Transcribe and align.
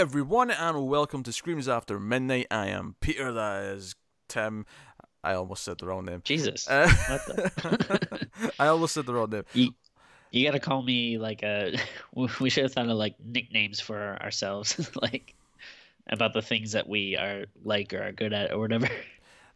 everyone, 0.00 0.50
and 0.50 0.86
welcome 0.88 1.22
to 1.22 1.30
Screams 1.30 1.68
After 1.68 2.00
Midnight. 2.00 2.46
I 2.50 2.68
am 2.68 2.96
Peter, 3.02 3.30
that 3.34 3.64
is 3.64 3.94
Tim. 4.30 4.64
I 5.22 5.34
almost 5.34 5.62
said 5.62 5.76
the 5.76 5.84
wrong 5.84 6.06
name. 6.06 6.22
Jesus. 6.24 6.66
Uh, 6.66 6.90
What 7.10 7.26
the? 7.26 8.28
I 8.58 8.68
almost 8.68 8.94
said 8.94 9.04
the 9.04 9.12
wrong 9.12 9.28
name. 9.28 9.42
you, 9.52 9.74
you 10.30 10.46
gotta 10.46 10.58
call 10.58 10.80
me 10.80 11.18
like 11.18 11.42
a. 11.42 11.76
We 12.40 12.48
should 12.48 12.62
have 12.62 12.72
thought 12.72 12.88
of 12.88 12.96
like 12.96 13.16
nicknames 13.22 13.78
for 13.78 14.16
ourselves, 14.22 14.90
like 15.02 15.34
about 16.06 16.32
the 16.32 16.40
things 16.40 16.72
that 16.72 16.88
we 16.88 17.18
are 17.18 17.44
like 17.62 17.92
or 17.92 18.02
are 18.02 18.12
good 18.12 18.32
at 18.32 18.52
or 18.52 18.58
whatever. 18.58 18.88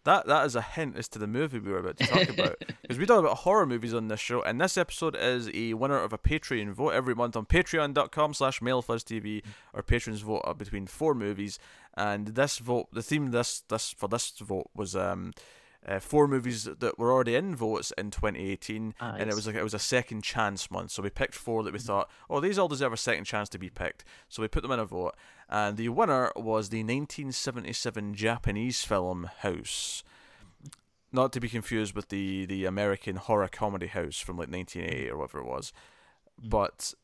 That 0.04 0.26
that 0.26 0.44
is 0.44 0.54
a 0.54 0.62
hint 0.62 0.96
as 0.96 1.08
to 1.08 1.18
the 1.18 1.26
movie 1.26 1.58
we 1.58 1.70
were 1.70 1.78
about 1.78 1.96
to 1.98 2.06
talk 2.06 2.28
about. 2.28 2.56
Because 2.82 2.98
we 2.98 3.06
talk 3.06 3.20
about 3.20 3.38
horror 3.38 3.64
movies 3.64 3.94
on 3.94 4.08
this 4.08 4.20
show, 4.20 4.42
and 4.42 4.60
this 4.60 4.76
episode 4.76 5.16
is 5.16 5.48
a 5.54 5.72
winner 5.72 5.98
of 5.98 6.12
a 6.12 6.18
Patreon 6.18 6.72
vote 6.72 6.90
every 6.90 7.14
month 7.14 7.34
on 7.34 7.46
patreon.com 7.46 8.34
slash 8.34 8.60
mailfuzztv. 8.60 9.42
Our 9.72 9.82
patrons 9.82 10.20
vote 10.20 10.42
up 10.44 10.58
between 10.58 10.86
four 10.86 11.14
movies, 11.14 11.58
and 11.96 12.28
this 12.28 12.58
vote, 12.58 12.88
the 12.92 13.02
theme 13.02 13.30
this 13.30 13.62
this 13.68 13.90
for 13.90 14.06
this 14.06 14.30
vote 14.38 14.68
was 14.74 14.94
um 14.94 15.32
uh, 15.86 15.98
four 15.98 16.26
movies 16.26 16.64
that 16.64 16.98
were 16.98 17.12
already 17.12 17.34
in 17.34 17.54
votes 17.54 17.92
in 17.98 18.10
2018, 18.10 18.94
Ah, 19.00 19.14
and 19.18 19.30
it 19.30 19.34
was 19.34 19.46
like 19.46 19.56
it 19.56 19.62
was 19.62 19.74
a 19.74 19.78
second 19.78 20.22
chance 20.22 20.70
month. 20.70 20.90
So 20.92 21.02
we 21.02 21.10
picked 21.10 21.34
four 21.34 21.62
that 21.62 21.72
we 21.72 21.78
thought, 21.78 22.10
oh, 22.30 22.40
these 22.40 22.58
all 22.58 22.68
deserve 22.68 22.92
a 22.92 22.96
second 22.96 23.24
chance 23.24 23.48
to 23.50 23.58
be 23.58 23.70
picked. 23.70 24.04
So 24.28 24.42
we 24.42 24.48
put 24.48 24.62
them 24.62 24.72
in 24.72 24.78
a 24.80 24.84
vote, 24.84 25.14
and 25.48 25.76
the 25.76 25.88
winner 25.90 26.32
was 26.36 26.70
the 26.70 26.78
1977 26.78 28.14
Japanese 28.14 28.82
film 28.84 29.28
House. 29.40 30.02
Not 31.12 31.32
to 31.34 31.40
be 31.40 31.48
confused 31.48 31.94
with 31.94 32.08
the 32.08 32.46
the 32.46 32.64
American 32.64 33.16
horror 33.16 33.48
comedy 33.48 33.86
House 33.86 34.18
from 34.18 34.36
like 34.36 34.50
1980 34.50 35.10
or 35.10 35.18
whatever 35.18 35.38
it 35.40 35.46
was, 35.46 35.72
but 36.42 36.94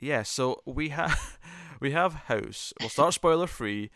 yeah. 0.00 0.22
So 0.22 0.62
we 0.64 0.88
have 0.88 1.38
we 1.80 1.92
have 1.92 2.14
House. 2.14 2.72
We'll 2.80 2.88
start 2.88 3.14
spoiler 3.14 3.46
free. 3.46 3.90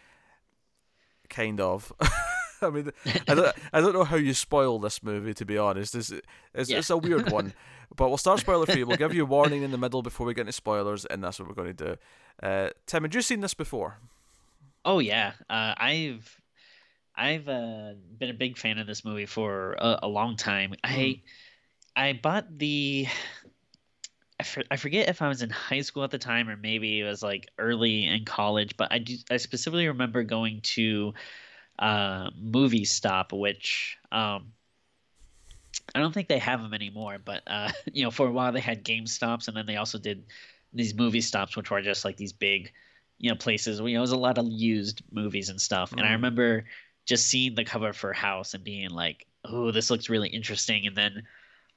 Kind 1.28 1.60
of. 1.60 1.92
I 2.62 2.70
mean, 2.70 2.90
I 3.28 3.34
don't, 3.34 3.56
I 3.72 3.80
don't 3.80 3.92
know 3.92 4.04
how 4.04 4.16
you 4.16 4.34
spoil 4.34 4.78
this 4.78 5.02
movie. 5.02 5.34
To 5.34 5.44
be 5.44 5.58
honest, 5.58 5.94
it's 5.94 6.12
it's, 6.54 6.70
Yeah. 6.70 6.78
it's 6.78 6.90
a 6.90 6.96
weird 6.96 7.30
one. 7.30 7.52
But 7.94 8.08
we'll 8.08 8.18
start 8.18 8.40
spoiler 8.40 8.66
free. 8.66 8.82
We'll 8.84 8.96
give 8.96 9.14
you 9.14 9.22
a 9.22 9.26
warning 9.26 9.62
in 9.62 9.70
the 9.70 9.78
middle 9.78 10.02
before 10.02 10.26
we 10.26 10.34
get 10.34 10.42
into 10.42 10.52
spoilers, 10.52 11.04
and 11.04 11.22
that's 11.22 11.38
what 11.38 11.48
we're 11.48 11.54
going 11.54 11.74
to 11.76 11.84
do. 11.84 11.96
Uh, 12.42 12.70
Tim, 12.86 13.02
had 13.04 13.14
you 13.14 13.22
seen 13.22 13.40
this 13.40 13.54
before? 13.54 13.98
Oh 14.84 14.98
yeah, 14.98 15.32
uh, 15.48 15.74
I've 15.76 16.40
I've 17.14 17.48
uh, 17.48 17.92
been 18.18 18.30
a 18.30 18.34
big 18.34 18.58
fan 18.58 18.78
of 18.78 18.86
this 18.86 19.04
movie 19.04 19.26
for 19.26 19.72
a, 19.78 20.00
a 20.02 20.08
long 20.08 20.36
time. 20.36 20.74
I 20.84 21.20
I 21.94 22.12
bought 22.14 22.58
the 22.58 23.06
I, 24.38 24.42
for, 24.42 24.62
I 24.70 24.76
forget 24.76 25.08
if 25.08 25.22
I 25.22 25.28
was 25.28 25.42
in 25.42 25.48
high 25.50 25.80
school 25.80 26.04
at 26.04 26.10
the 26.10 26.18
time 26.18 26.48
or 26.48 26.56
maybe 26.56 27.00
it 27.00 27.04
was 27.04 27.22
like 27.22 27.48
early 27.58 28.06
in 28.06 28.24
college, 28.26 28.76
but 28.76 28.92
I 28.92 28.98
do, 28.98 29.16
I 29.30 29.38
specifically 29.38 29.88
remember 29.88 30.22
going 30.24 30.60
to 30.74 31.14
uh, 31.78 32.30
Movie 32.38 32.84
Stop, 32.84 33.32
which 33.32 33.96
um, 34.12 34.52
I 35.94 36.00
don't 36.00 36.12
think 36.12 36.28
they 36.28 36.38
have 36.38 36.62
them 36.62 36.74
anymore. 36.74 37.18
But 37.22 37.42
uh, 37.46 37.70
you 37.92 38.04
know, 38.04 38.10
for 38.10 38.26
a 38.26 38.32
while 38.32 38.52
they 38.52 38.60
had 38.60 38.84
GameStops, 38.84 39.48
and 39.48 39.56
then 39.56 39.66
they 39.66 39.76
also 39.76 39.98
did 39.98 40.26
these 40.72 40.94
movie 40.94 41.20
stops, 41.20 41.56
which 41.56 41.70
were 41.70 41.80
just 41.82 42.04
like 42.04 42.16
these 42.16 42.32
big, 42.32 42.72
you 43.18 43.30
know, 43.30 43.36
places. 43.36 43.80
where, 43.80 43.88
You 43.88 43.96
know, 43.96 44.00
it 44.00 44.02
was 44.02 44.12
a 44.12 44.16
lot 44.18 44.38
of 44.38 44.46
used 44.48 45.02
movies 45.10 45.48
and 45.48 45.60
stuff. 45.60 45.92
And 45.92 46.02
I 46.02 46.08
Mm. 46.08 46.12
remember 46.12 46.64
just 47.06 47.26
seeing 47.28 47.54
the 47.54 47.64
cover 47.64 47.92
for 47.92 48.12
House 48.12 48.54
and 48.54 48.64
being 48.64 48.90
like, 48.90 49.26
"Oh, 49.44 49.70
this 49.70 49.90
looks 49.90 50.10
really 50.10 50.28
interesting." 50.28 50.86
And 50.86 50.96
then 50.96 51.22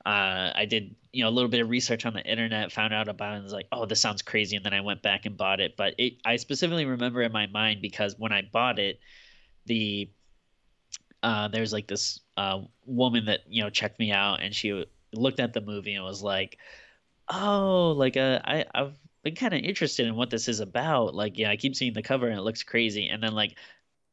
uh, 0.06 0.52
I 0.56 0.66
did, 0.66 0.96
you 1.12 1.24
know, 1.24 1.30
a 1.30 1.32
little 1.32 1.50
bit 1.50 1.62
of 1.62 1.70
research 1.70 2.06
on 2.06 2.14
the 2.14 2.24
internet, 2.26 2.72
found 2.72 2.94
out 2.94 3.10
about 3.10 3.34
it, 3.34 3.36
and 3.36 3.44
was 3.44 3.54
like, 3.54 3.68
"Oh, 3.72 3.86
this 3.86 4.02
sounds 4.02 4.22
crazy." 4.22 4.56
And 4.56 4.66
then 4.66 4.74
I 4.74 4.82
went 4.82 5.02
back 5.02 5.26
and 5.26 5.38
bought 5.38 5.60
it. 5.60 5.76
But 5.78 5.96
it, 5.98 6.14
I 6.26 6.38
specifically 6.38 6.86
remember 6.86 7.22
in 7.22 7.32
my 7.32 7.48
mind 7.48 7.82
because 7.82 8.16
when 8.18 8.32
I 8.32 8.42
bought 8.42 8.80
it, 8.80 9.00
the 9.70 10.10
uh, 11.22 11.48
there's 11.48 11.72
like 11.72 11.88
this 11.88 12.20
uh, 12.36 12.62
woman 12.86 13.26
that 13.26 13.42
you 13.48 13.64
know 13.64 13.70
checked 13.70 14.00
me 14.00 14.12
out, 14.12 14.42
and 14.42 14.54
she 14.54 14.86
looked 15.14 15.40
at 15.40 15.54
the 15.54 15.62
movie 15.62 15.94
and 15.94 16.04
was 16.04 16.22
like, 16.22 16.58
"Oh, 17.30 17.94
like 17.96 18.18
uh, 18.18 18.42
I 18.44 18.66
I've 18.74 18.98
been 19.24 19.36
kind 19.36 19.54
of 19.54 19.62
interested 19.62 20.08
in 20.08 20.16
what 20.16 20.30
this 20.30 20.48
is 20.48 20.60
about. 20.60 21.16
Like, 21.16 21.38
yeah, 21.38 21.50
I 21.50 21.56
keep 21.56 21.76
seeing 21.76 21.94
the 21.94 22.02
cover 22.02 22.28
and 22.28 22.38
it 22.38 22.44
looks 22.44 22.64
crazy." 22.64 23.08
And 23.08 23.22
then 23.24 23.34
like 23.34 23.56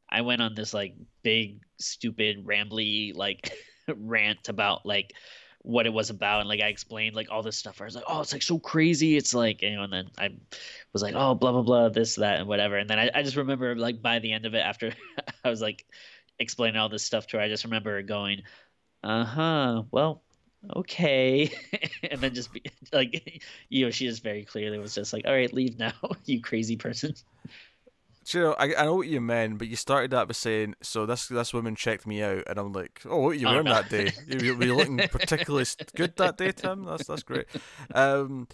I 0.09 0.21
went 0.21 0.41
on 0.41 0.53
this 0.55 0.73
like 0.73 0.95
big, 1.23 1.59
stupid, 1.79 2.45
rambly 2.45 3.15
like 3.15 3.51
rant 3.87 4.49
about 4.49 4.85
like 4.85 5.13
what 5.59 5.85
it 5.85 5.93
was 5.93 6.09
about 6.09 6.39
and 6.39 6.49
like 6.49 6.61
I 6.61 6.67
explained 6.67 7.15
like 7.15 7.29
all 7.29 7.43
this 7.43 7.57
stuff. 7.57 7.81
I 7.81 7.85
was 7.85 7.95
like, 7.95 8.05
oh, 8.07 8.21
it's 8.21 8.33
like 8.33 8.41
so 8.41 8.59
crazy. 8.59 9.17
It's 9.17 9.33
like 9.33 9.61
you 9.61 9.75
know, 9.75 9.83
and 9.83 9.93
then 9.93 10.07
I 10.17 10.29
was 10.93 11.01
like, 11.01 11.15
oh, 11.15 11.35
blah 11.35 11.51
blah 11.51 11.61
blah, 11.61 11.89
this 11.89 12.15
that 12.15 12.39
and 12.39 12.47
whatever. 12.47 12.77
And 12.77 12.89
then 12.89 12.99
I, 12.99 13.09
I 13.13 13.23
just 13.23 13.35
remember 13.35 13.75
like 13.75 14.01
by 14.01 14.19
the 14.19 14.31
end 14.31 14.45
of 14.45 14.53
it, 14.53 14.59
after 14.59 14.93
I 15.43 15.49
was 15.49 15.61
like 15.61 15.85
explaining 16.39 16.79
all 16.79 16.89
this 16.89 17.03
stuff 17.03 17.27
to 17.27 17.37
her, 17.37 17.43
I 17.43 17.49
just 17.49 17.65
remember 17.65 18.01
going, 18.01 18.43
uh 19.03 19.25
huh, 19.25 19.83
well, 19.91 20.23
okay, 20.75 21.51
and 22.09 22.21
then 22.21 22.33
just 22.33 22.53
be 22.53 22.63
like, 22.93 23.43
you 23.69 23.85
know, 23.85 23.91
she 23.91 24.07
just 24.07 24.23
very 24.23 24.45
clearly 24.45 24.79
was 24.79 24.95
just 24.95 25.13
like, 25.13 25.25
all 25.25 25.33
right, 25.33 25.53
leave 25.53 25.77
now, 25.77 25.93
you 26.25 26.41
crazy 26.41 26.77
person. 26.77 27.13
Do 28.29 28.37
you 28.37 28.43
know, 28.43 28.55
I, 28.59 28.75
I 28.75 28.85
know 28.85 28.95
what 28.95 29.07
you 29.07 29.21
meant, 29.21 29.57
but 29.57 29.67
you 29.69 29.75
started 29.77 30.11
that 30.11 30.27
by 30.27 30.33
saying, 30.33 30.75
"So 30.81 31.05
this 31.05 31.27
this 31.27 31.53
woman 31.53 31.75
checked 31.75 32.05
me 32.05 32.21
out," 32.21 32.43
and 32.47 32.59
I'm 32.59 32.73
like, 32.73 33.01
"Oh, 33.05 33.17
what 33.17 33.23
were 33.27 33.33
you 33.33 33.47
Oh, 33.47 33.51
wearing 33.51 33.65
no. 33.65 33.73
that 33.73 33.89
day? 33.89 34.11
You 34.27 34.57
were 34.57 34.65
you 34.65 34.75
looking 34.75 34.97
particularly 35.09 35.65
good 35.95 36.15
that 36.17 36.37
day, 36.37 36.51
Tim? 36.51 36.83
That's 36.83 37.07
that's 37.07 37.23
great." 37.23 37.45
Um, 37.93 38.47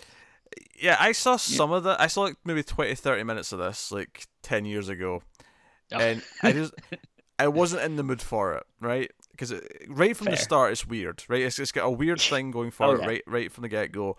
yeah, 0.79 0.97
I 0.99 1.11
saw 1.13 1.37
some 1.37 1.71
of 1.71 1.83
that. 1.85 1.99
I 1.99 2.07
saw 2.07 2.21
like 2.23 2.35
maybe 2.45 2.61
20, 2.61 2.93
30 2.93 3.23
minutes 3.23 3.51
of 3.51 3.59
this 3.59 3.91
like 3.91 4.27
ten 4.43 4.65
years 4.65 4.89
ago, 4.89 5.23
Oh. 5.91 5.97
and 5.99 6.21
I 6.43 6.51
just 6.51 6.73
I 7.39 7.47
wasn't 7.47 7.81
in 7.83 7.95
the 7.95 8.03
mood 8.03 8.21
for 8.21 8.53
it, 8.53 8.63
right? 8.79 9.11
Because 9.31 9.53
right 9.87 10.15
from 10.15 10.25
the 10.27 10.37
start, 10.37 10.71
it's 10.73 10.85
weird, 10.85 11.23
right? 11.27 11.41
It's, 11.41 11.57
it's 11.57 11.71
got 11.71 11.85
a 11.85 11.89
weird 11.89 12.21
thing 12.21 12.51
going 12.51 12.69
for 12.69 12.95
it, 12.95 13.01
yeah. 13.01 13.07
right, 13.07 13.23
right 13.25 13.51
from 13.51 13.63
the 13.63 13.69
get 13.69 13.91
go. 13.91 14.15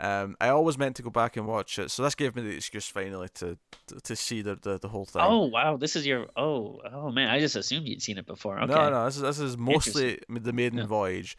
Um, 0.00 0.34
I 0.40 0.48
always 0.48 0.78
meant 0.78 0.96
to 0.96 1.02
go 1.02 1.10
back 1.10 1.36
and 1.36 1.46
watch 1.46 1.78
it, 1.78 1.90
so 1.90 2.02
this 2.02 2.14
gave 2.14 2.34
me 2.34 2.42
the 2.42 2.56
excuse 2.56 2.86
finally 2.86 3.28
to 3.34 3.58
to, 3.88 4.00
to 4.00 4.16
see 4.16 4.40
the, 4.40 4.56
the 4.56 4.78
the 4.78 4.88
whole 4.88 5.04
thing. 5.04 5.20
Oh 5.22 5.44
wow, 5.46 5.76
this 5.76 5.94
is 5.94 6.06
your 6.06 6.26
oh 6.36 6.80
oh 6.90 7.10
man, 7.10 7.28
I 7.28 7.38
just 7.38 7.54
assumed 7.54 7.86
you'd 7.86 8.00
seen 8.00 8.16
it 8.16 8.26
before. 8.26 8.58
Okay. 8.62 8.72
No, 8.72 8.88
no, 8.90 9.04
this 9.04 9.16
is 9.16 9.22
this 9.22 9.38
is 9.38 9.58
mostly 9.58 10.18
the 10.28 10.52
maiden 10.54 10.78
Yeah. 10.78 10.86
voyage. 10.86 11.36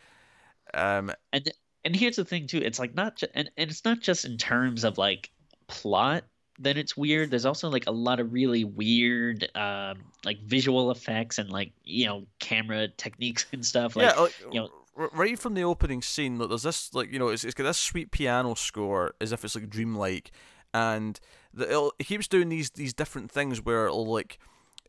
Um, 0.74 1.12
and 1.34 1.52
and 1.84 1.96
here's 1.96 2.16
the 2.16 2.24
thing 2.26 2.46
too 2.48 2.60
it's 2.60 2.78
like 2.80 2.94
not 2.94 3.18
ju- 3.18 3.28
and, 3.34 3.50
and 3.58 3.70
it's 3.72 3.84
not 3.84 4.00
just 4.00 4.26
in 4.26 4.38
terms 4.38 4.84
of 4.84 4.98
like 5.00 5.32
plot 5.68 6.24
that 6.60 6.78
it's 6.78 6.96
weird 6.96 7.32
there's 7.32 7.46
also 7.46 7.70
like 7.70 7.88
a 7.88 7.92
lot 7.92 8.20
of 8.20 8.32
really 8.32 8.64
weird 8.64 9.50
um 9.56 9.98
like 10.24 10.40
visual 10.44 10.92
effects 10.92 11.40
and 11.40 11.50
like 11.50 11.72
you 11.84 12.06
know 12.06 12.28
camera 12.40 12.88
techniques 12.88 13.48
and 13.54 13.66
stuff 13.66 13.96
like 13.96 14.14
yeah, 14.14 14.20
like, 14.22 14.36
you 14.52 14.60
know- 14.60 14.70
right 14.96 15.38
from 15.38 15.54
the 15.54 15.64
opening 15.64 16.02
scene, 16.02 16.38
look, 16.38 16.50
there's 16.50 16.64
this 16.64 16.94
like 16.94 17.12
you 17.12 17.20
know, 17.20 17.30
it's, 17.30 17.44
it's 17.44 17.54
got 17.54 17.64
this 17.64 17.78
sweet 17.78 18.12
piano 18.12 18.56
score 18.56 19.14
as 19.22 19.32
if 19.32 19.44
it's 19.44 19.56
like 19.56 19.70
dreamlike, 19.70 20.32
and 20.74 21.20
the, 21.54 21.70
it'll, 21.70 21.94
it 22.00 22.06
keeps 22.06 22.28
doing 22.28 22.50
these 22.50 22.70
these 22.72 22.94
different 22.94 23.32
things 23.32 23.64
where 23.64 23.86
it'll 23.86 24.06
like 24.06 24.40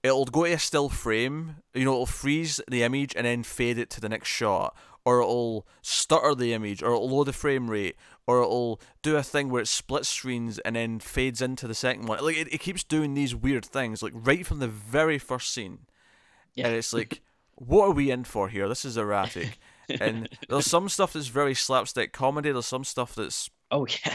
it'll 0.03 0.25
go 0.25 0.45
to 0.45 0.53
a 0.53 0.59
still 0.59 0.89
frame, 0.89 1.57
you 1.75 1.85
know, 1.85 1.93
it'll 1.93 2.07
freeze 2.07 2.61
the 2.69 2.83
image 2.83 3.15
and 3.17 3.25
then 3.25 3.43
fade 3.43 3.79
it 3.79 3.89
to 3.91 4.01
the 4.01 4.09
next 4.09 4.29
shot, 4.29 4.77
or 5.05 5.21
it'll 5.21 5.67
stutter 5.81 6.35
the 6.35 6.53
image, 6.53 6.83
or 6.83 6.93
it'll 6.93 7.09
lower 7.09 7.25
the 7.25 7.33
frame 7.33 7.71
rate, 7.71 7.97
or 8.27 8.43
it'll 8.43 8.81
do 9.03 9.17
a 9.17 9.23
thing 9.23 9.49
where 9.49 9.63
it 9.63 9.69
splits 9.69 10.09
screens 10.09 10.59
and 10.61 10.77
then 10.77 10.99
fades 10.99 11.41
into 11.41 11.69
the 11.69 11.75
second 11.75 12.07
one. 12.07 12.23
Like 12.25 12.37
it, 12.37 12.53
it 12.53 12.59
keeps 12.59 12.83
doing 12.83 13.15
these 13.15 13.35
weird 13.35 13.65
things, 13.65 14.03
like 14.03 14.13
right 14.15 14.47
from 14.47 14.59
the 14.59 14.69
very 14.69 15.19
first 15.19 15.53
scene. 15.53 15.81
Yeah. 16.55 16.67
And 16.67 16.77
it's 16.77 16.93
like, 16.93 17.23
what 17.55 17.89
are 17.89 17.93
we 17.93 18.11
in 18.11 18.25
for 18.25 18.49
here? 18.49 18.69
This 18.69 18.85
is 18.85 18.97
erratic. 18.97 19.59
and 20.01 20.29
there's 20.49 20.67
some 20.67 20.89
stuff 20.89 21.13
that's 21.13 21.29
very 21.29 21.55
slapstick 21.55 22.13
comedy. 22.13 22.53
There's 22.53 22.67
some 22.67 22.85
stuff 22.85 23.15
that's 23.15 23.51
oh 23.71 23.87
yeah 24.05 24.15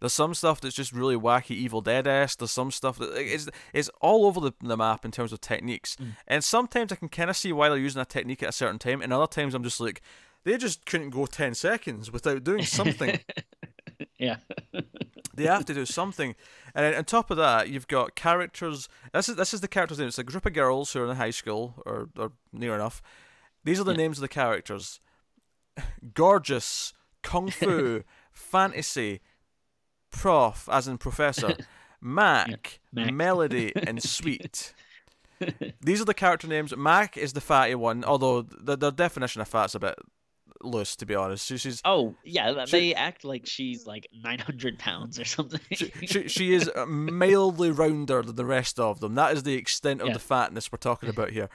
there's 0.00 0.12
some 0.14 0.34
stuff 0.34 0.60
that's 0.60 0.74
just 0.74 0.92
really 0.92 1.16
wacky 1.16 1.50
Evil 1.52 1.82
Dead 1.82 2.06
esque. 2.06 2.38
There's 2.38 2.50
some 2.50 2.70
stuff 2.70 2.98
that 2.98 3.12
it's 3.16 3.48
it's 3.72 3.90
all 4.00 4.26
over 4.26 4.40
the, 4.40 4.52
the 4.60 4.76
map 4.76 5.04
in 5.04 5.10
terms 5.10 5.32
of 5.32 5.40
techniques. 5.40 5.96
Mm. 5.96 6.16
And 6.26 6.44
sometimes 6.44 6.90
I 6.90 6.96
can 6.96 7.08
kind 7.08 7.30
of 7.30 7.36
see 7.36 7.52
why 7.52 7.68
they're 7.68 7.78
using 7.78 8.00
a 8.00 8.06
technique 8.06 8.42
at 8.42 8.48
a 8.48 8.52
certain 8.52 8.78
time, 8.78 9.02
and 9.02 9.12
other 9.12 9.26
times 9.26 9.54
I'm 9.54 9.62
just 9.62 9.80
like, 9.80 10.00
they 10.44 10.56
just 10.56 10.86
couldn't 10.86 11.10
go 11.10 11.26
ten 11.26 11.54
seconds 11.54 12.10
without 12.10 12.44
doing 12.44 12.64
something. 12.64 13.20
yeah 14.18 14.36
they 15.34 15.44
have 15.44 15.66
to 15.66 15.74
do 15.74 15.84
something. 15.84 16.34
And 16.74 16.94
on 16.94 17.04
top 17.04 17.30
of 17.30 17.36
that, 17.36 17.68
you've 17.68 17.88
got 17.88 18.14
characters. 18.14 18.88
This 19.12 19.28
is 19.28 19.36
this 19.36 19.52
is 19.52 19.60
the 19.60 19.68
characters' 19.68 19.98
name. 19.98 20.08
It's 20.08 20.18
a 20.18 20.24
group 20.24 20.46
of 20.46 20.54
girls 20.54 20.92
who 20.92 21.02
are 21.02 21.10
in 21.10 21.16
high 21.16 21.30
school 21.30 21.82
or 21.84 22.08
or 22.16 22.32
near 22.52 22.74
enough. 22.74 23.02
These 23.64 23.80
are 23.80 23.84
the 23.84 23.92
Yeah. 23.92 23.96
names 23.98 24.18
of 24.18 24.22
the 24.22 24.28
characters: 24.28 25.00
gorgeous, 26.14 26.92
kung 27.22 27.50
fu, 27.50 28.02
fantasy, 28.32 29.20
prof, 30.10 30.68
as 30.70 30.88
in 30.88 30.98
professor, 30.98 31.54
Mac, 32.00 32.80
Mac. 32.92 33.12
melody, 33.12 33.72
and 33.76 34.02
sweet. 34.02 34.72
These 35.80 36.02
are 36.02 36.04
the 36.04 36.14
character 36.14 36.46
names. 36.46 36.76
Mac 36.76 37.16
is 37.16 37.32
the 37.32 37.40
fatty 37.40 37.74
one, 37.74 38.04
although 38.04 38.42
the 38.42 38.76
the 38.76 38.90
definition 38.90 39.40
of 39.40 39.48
fat's 39.48 39.74
a 39.74 39.78
bit 39.80 39.94
loose, 40.62 40.94
to 40.96 41.06
be 41.06 41.14
honest. 41.14 41.46
She, 41.46 41.56
she's 41.56 41.80
Oh 41.84 42.14
yeah, 42.24 42.66
She- 42.66 42.70
they 42.72 42.94
act 42.94 43.24
like 43.24 43.46
she's 43.46 43.86
like 43.86 44.06
900 44.12 44.78
pounds 44.78 45.18
or 45.18 45.24
something. 45.24 45.60
she, 45.72 45.90
she, 46.04 46.28
she 46.28 46.52
is 46.52 46.70
uh, 46.76 46.84
mildly 46.84 47.70
rounder 47.70 48.20
than 48.22 48.36
the 48.36 48.44
rest 48.44 48.78
of 48.78 49.00
them. 49.00 49.14
That 49.14 49.32
is 49.32 49.42
the 49.44 49.54
extent 49.54 50.02
of 50.02 50.08
Yeah. 50.08 50.12
the 50.14 50.18
fatness 50.18 50.70
we're 50.70 50.76
talking 50.76 51.08
about 51.08 51.30
here. 51.30 51.48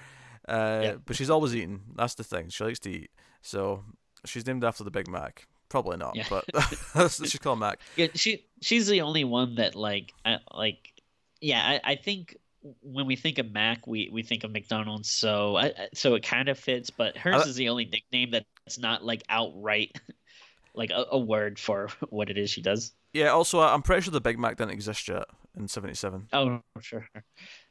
Uh, 0.48 0.80
Yeah. 0.84 0.96
But 1.06 1.16
she's 1.16 1.30
always 1.30 1.56
eating. 1.56 1.82
That's 1.96 2.16
the 2.16 2.24
thing. 2.24 2.50
She 2.50 2.64
likes 2.64 2.80
to 2.80 2.90
eat. 2.92 3.12
So 3.42 3.84
she's 4.26 4.46
named 4.46 4.64
after 4.64 4.84
the 4.84 4.92
Big 4.92 5.08
Mac. 5.08 5.48
Probably 5.70 5.98
not, 5.98 6.16
Yeah. 6.16 6.26
but 6.30 6.46
she's 7.12 7.38
called 7.38 7.60
Mac. 7.60 7.80
Yeah, 7.96 8.08
she 8.14 8.46
she's 8.62 8.88
the 8.88 9.02
only 9.02 9.24
one 9.24 9.56
that 9.56 9.76
like 9.76 10.14
I, 10.24 10.38
like 10.54 10.94
yeah 11.42 11.80
I, 11.84 11.92
I 11.92 11.96
think 11.96 12.38
when 12.82 13.06
we 13.08 13.16
think 13.16 13.38
of 13.40 13.52
Mac 13.52 13.86
we, 13.88 14.10
we 14.12 14.24
think 14.24 14.44
of 14.44 14.52
McDonald's 14.52 15.12
so 15.12 15.56
I- 15.58 15.74
so 15.94 16.16
it 16.16 16.24
kind 16.24 16.50
of 16.50 16.58
fits 16.58 16.90
but 16.90 17.18
hers 17.18 17.44
I- 17.46 17.50
is 17.50 17.56
the 17.56 17.70
only 17.70 17.86
nickname 17.86 18.32
that's 18.32 18.78
not 18.80 19.04
like 19.04 19.24
outright 19.30 20.00
like 20.76 20.92
a, 20.92 21.06
a 21.12 21.20
word 21.20 21.58
for 21.60 21.90
what 22.10 22.30
it 22.30 22.38
is 22.38 22.50
she 22.52 22.62
does. 22.62 22.94
Yeah, 23.14 23.30
also, 23.30 23.60
I'm 23.62 23.82
pretty 23.82 24.02
sure 24.02 24.12
the 24.12 24.20
Big 24.22 24.38
Mac 24.38 24.58
didn't 24.58 24.72
exist 24.74 25.08
yet 25.08 25.24
in 25.58 25.68
77. 25.68 26.28
Oh 26.34 26.62
sure, 26.82 27.08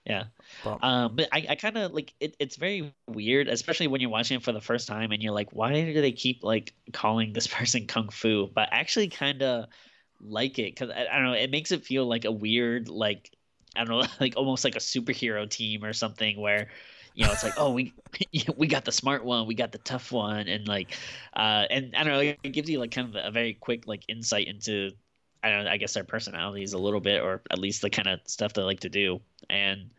yeah. 0.05 0.25
But- 0.63 0.83
Um, 0.83 1.17
but 1.17 1.29
I, 1.33 1.47
I 1.51 1.55
kind 1.57 1.77
of 1.79 1.93
like 1.93 2.15
it. 2.21 2.37
It's 2.39 2.57
very 2.57 2.95
weird, 3.07 3.49
especially 3.49 3.87
when 3.87 4.01
you're 4.01 4.11
watching 4.11 4.37
it 4.37 4.43
for 4.43 4.53
the 4.53 4.61
first 4.61 4.89
time 4.89 5.13
and 5.13 5.23
you're 5.23 5.33
like, 5.33 5.53
why 5.53 5.73
do 5.73 6.01
they 6.01 6.13
keep 6.13 6.43
like 6.43 6.75
calling 6.93 7.33
this 7.33 7.47
person 7.49 7.87
kung 7.87 8.09
fu? 8.11 8.49
But 8.55 8.73
I 8.73 8.79
actually 8.81 9.09
kind 9.09 9.43
of 9.43 9.67
like 10.21 10.59
it 10.59 10.75
because 10.75 10.91
I, 10.91 11.07
I 11.11 11.17
don't 11.17 11.25
know. 11.25 11.33
It 11.35 11.51
makes 11.51 11.73
it 11.73 11.85
feel 11.85 12.07
like 12.07 12.25
a 12.25 12.33
weird, 12.33 12.89
like 12.89 13.31
I 13.77 13.85
don't 13.85 14.01
know, 14.01 14.09
like 14.21 14.35
almost 14.37 14.65
like 14.65 14.77
a 14.77 14.81
superhero 14.81 15.49
team 15.49 15.85
or 15.85 15.93
something 15.93 16.41
where. 16.41 16.69
You 17.17 17.27
know, 17.27 17.33
it's 17.33 17.45
like, 17.45 17.55
oh, 17.57 17.71
we 17.73 17.95
we 18.57 18.67
got 18.67 18.85
the 18.85 18.91
smart 18.91 19.25
one, 19.25 19.47
we 19.47 19.55
got 19.55 19.71
the 19.71 19.79
tough 19.79 20.11
one, 20.11 20.49
and 20.49 20.67
like, 20.67 20.97
uh, 21.37 21.65
and 21.71 21.95
I 21.97 22.03
don't 22.03 22.13
know, 22.13 22.35
it 22.43 22.51
gives 22.51 22.69
you 22.69 22.81
like 22.81 22.91
kind 22.91 23.15
of 23.15 23.25
a 23.25 23.31
very 23.31 23.55
quick 23.55 23.87
like 23.87 24.03
insight 24.09 24.49
into 24.49 24.91
I 25.45 25.51
don't 25.51 25.65
know, 25.65 25.71
I 25.71 25.77
guess 25.77 25.93
their 25.93 26.05
personalities 26.05 26.73
a 26.73 26.79
little 26.79 27.01
bit, 27.01 27.23
or 27.23 27.43
at 27.51 27.59
least 27.59 27.83
the 27.83 27.91
kind 27.91 28.09
of 28.09 28.21
stuff 28.25 28.55
they 28.55 28.63
like 28.63 28.81
to 28.81 28.89
do. 28.89 29.21
And 29.51 29.91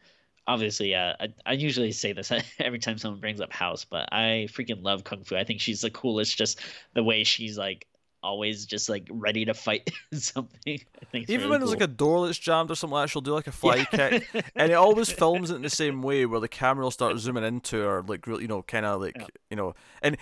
obviously, 0.48 0.96
uh, 0.96 1.14
I, 1.20 1.28
I 1.46 1.54
usually 1.54 1.92
say 1.92 2.14
this 2.14 2.32
every 2.60 2.80
time 2.80 2.98
someone 2.98 3.22
brings 3.22 3.40
up 3.40 3.54
House, 3.54 3.86
but 3.86 4.10
I 4.12 4.48
freaking 4.52 4.82
love 4.84 5.04
Kung 5.04 5.24
Fu. 5.24 5.36
I 5.36 5.44
think 5.44 5.62
she's 5.62 5.82
the 5.82 5.92
coolest, 5.92 6.36
just 6.36 6.60
the 6.96 7.04
way 7.04 7.24
she's 7.24 7.58
like 7.58 7.88
always 8.24 8.66
just 8.66 8.90
like 8.90 9.08
ready 9.12 9.46
to 9.46 9.54
fight 9.54 9.88
something. 10.14 10.80
I 11.00 11.06
think 11.12 11.30
Even 11.30 11.42
really 11.42 11.52
when 11.52 11.60
there's 11.60 11.70
like 11.70 11.82
a 11.82 11.88
door 11.88 12.26
that's 12.26 12.40
jammed 12.40 12.72
or 12.72 12.76
something 12.76 12.96
like 12.96 13.04
that, 13.04 13.12
she'll 13.12 13.22
do 13.22 13.36
like 13.36 13.46
a 13.46 13.52
fly 13.52 13.86
kick. 13.86 14.28
and 14.56 14.72
it 14.72 14.76
always 14.76 15.12
films 15.12 15.52
it 15.52 15.58
in 15.58 15.62
the 15.62 15.70
same 15.70 16.02
way 16.02 16.26
where 16.26 16.40
the 16.40 16.48
camera 16.48 16.84
will 16.84 16.90
start 16.92 17.20
zooming 17.20 17.44
into 17.44 17.78
her 17.78 18.02
like 18.02 18.26
real 18.26 18.42
you 18.42 18.48
know 18.48 18.64
kind 18.64 18.84
of 18.88 19.00
like 19.00 19.16
Yeah. 19.16 19.28
you 19.52 19.58
know 19.58 19.76
and 20.02 20.18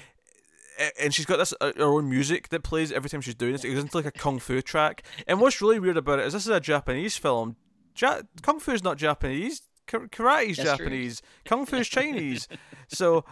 and 1.00 1.14
she's 1.14 1.26
got 1.26 1.38
this 1.38 1.54
uh, 1.62 1.72
her 1.78 1.84
own 1.84 2.10
music 2.10 2.50
that 2.50 2.64
plays 2.64 2.92
every 2.92 3.10
time 3.10 3.22
she's 3.22 3.36
doing 3.36 3.52
this. 3.54 3.64
It 3.64 3.70
goes 3.70 3.84
into 3.84 3.98
like 3.98 4.06
a 4.06 4.12
kung 4.12 4.40
fu 4.40 4.62
track. 4.62 5.04
And 5.28 5.40
what's 5.40 5.62
really 5.62 5.80
weird 5.80 5.98
about 5.98 6.20
it 6.20 6.26
is 6.26 6.34
this 6.34 6.44
is 6.44 6.50
a 6.52 6.60
Japanese 6.60 7.18
film. 7.18 7.56
Ja- 7.98 8.22
kung 8.42 8.60
fu 8.60 8.72
is 8.72 8.84
not 8.84 8.98
Japanese. 8.98 9.62
Ka- 9.86 10.08
Karate's 10.12 10.58
That's 10.58 10.78
true. 10.78 10.86
Japanese. 10.86 11.22
Kung 11.46 11.66
fu 11.66 11.76
is 11.78 11.88
Chinese. 11.88 12.48
so 12.88 13.24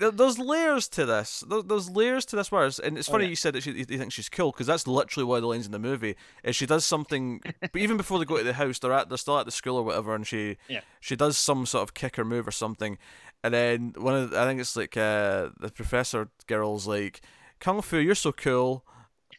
there- 0.00 0.10
there's 0.10 0.38
layers 0.38 0.88
to 0.88 1.06
this. 1.06 1.42
There- 1.48 1.62
There's 1.62 1.88
layers 1.88 2.24
to 2.26 2.36
this. 2.36 2.52
Whereas, 2.52 2.78
and 2.78 2.98
it's 2.98 3.08
Oh, 3.08 3.12
funny 3.12 3.24
yeah. 3.24 3.30
you 3.30 3.36
said 3.36 3.54
that 3.54 3.62
she, 3.62 3.70
you 3.72 3.84
think 3.84 4.12
she's 4.12 4.28
cool 4.28 4.50
because 4.52 4.66
that's 4.66 4.86
literally 4.86 5.24
one 5.24 5.36
of 5.38 5.42
the 5.42 5.48
lines 5.48 5.64
in 5.66 5.72
the 5.72 5.78
movie. 5.78 6.16
Is 6.44 6.54
she 6.56 6.66
does 6.66 6.84
something, 6.84 7.40
but 7.60 7.76
even 7.76 7.96
before 7.96 8.18
they 8.18 8.24
go 8.26 8.36
to 8.36 8.44
the 8.44 8.52
house, 8.54 8.78
they're 8.78 8.92
at 8.92 9.08
they're 9.08 9.16
still 9.16 9.38
at 9.38 9.46
the 9.46 9.52
school 9.52 9.76
or 9.76 9.82
whatever, 9.84 10.14
and 10.14 10.26
she 10.26 10.58
Yeah. 10.68 10.80
she 11.00 11.16
does 11.16 11.38
some 11.38 11.64
sort 11.64 11.84
of 11.84 11.94
kick 11.94 12.18
or 12.18 12.24
move 12.26 12.46
or 12.46 12.50
something, 12.52 12.98
and 13.42 13.54
then 13.54 13.94
one 13.96 14.14
of 14.14 14.30
the, 14.30 14.40
I 14.40 14.46
think 14.46 14.60
it's 14.60 14.76
like 14.76 14.96
uh, 14.96 15.50
the 15.60 15.70
professor 15.70 16.28
girl's 16.46 16.86
like, 16.86 17.20
"Kung 17.60 17.82
Fu, 17.82 17.98
you're 17.98 18.14
so 18.14 18.32
cool." 18.32 18.84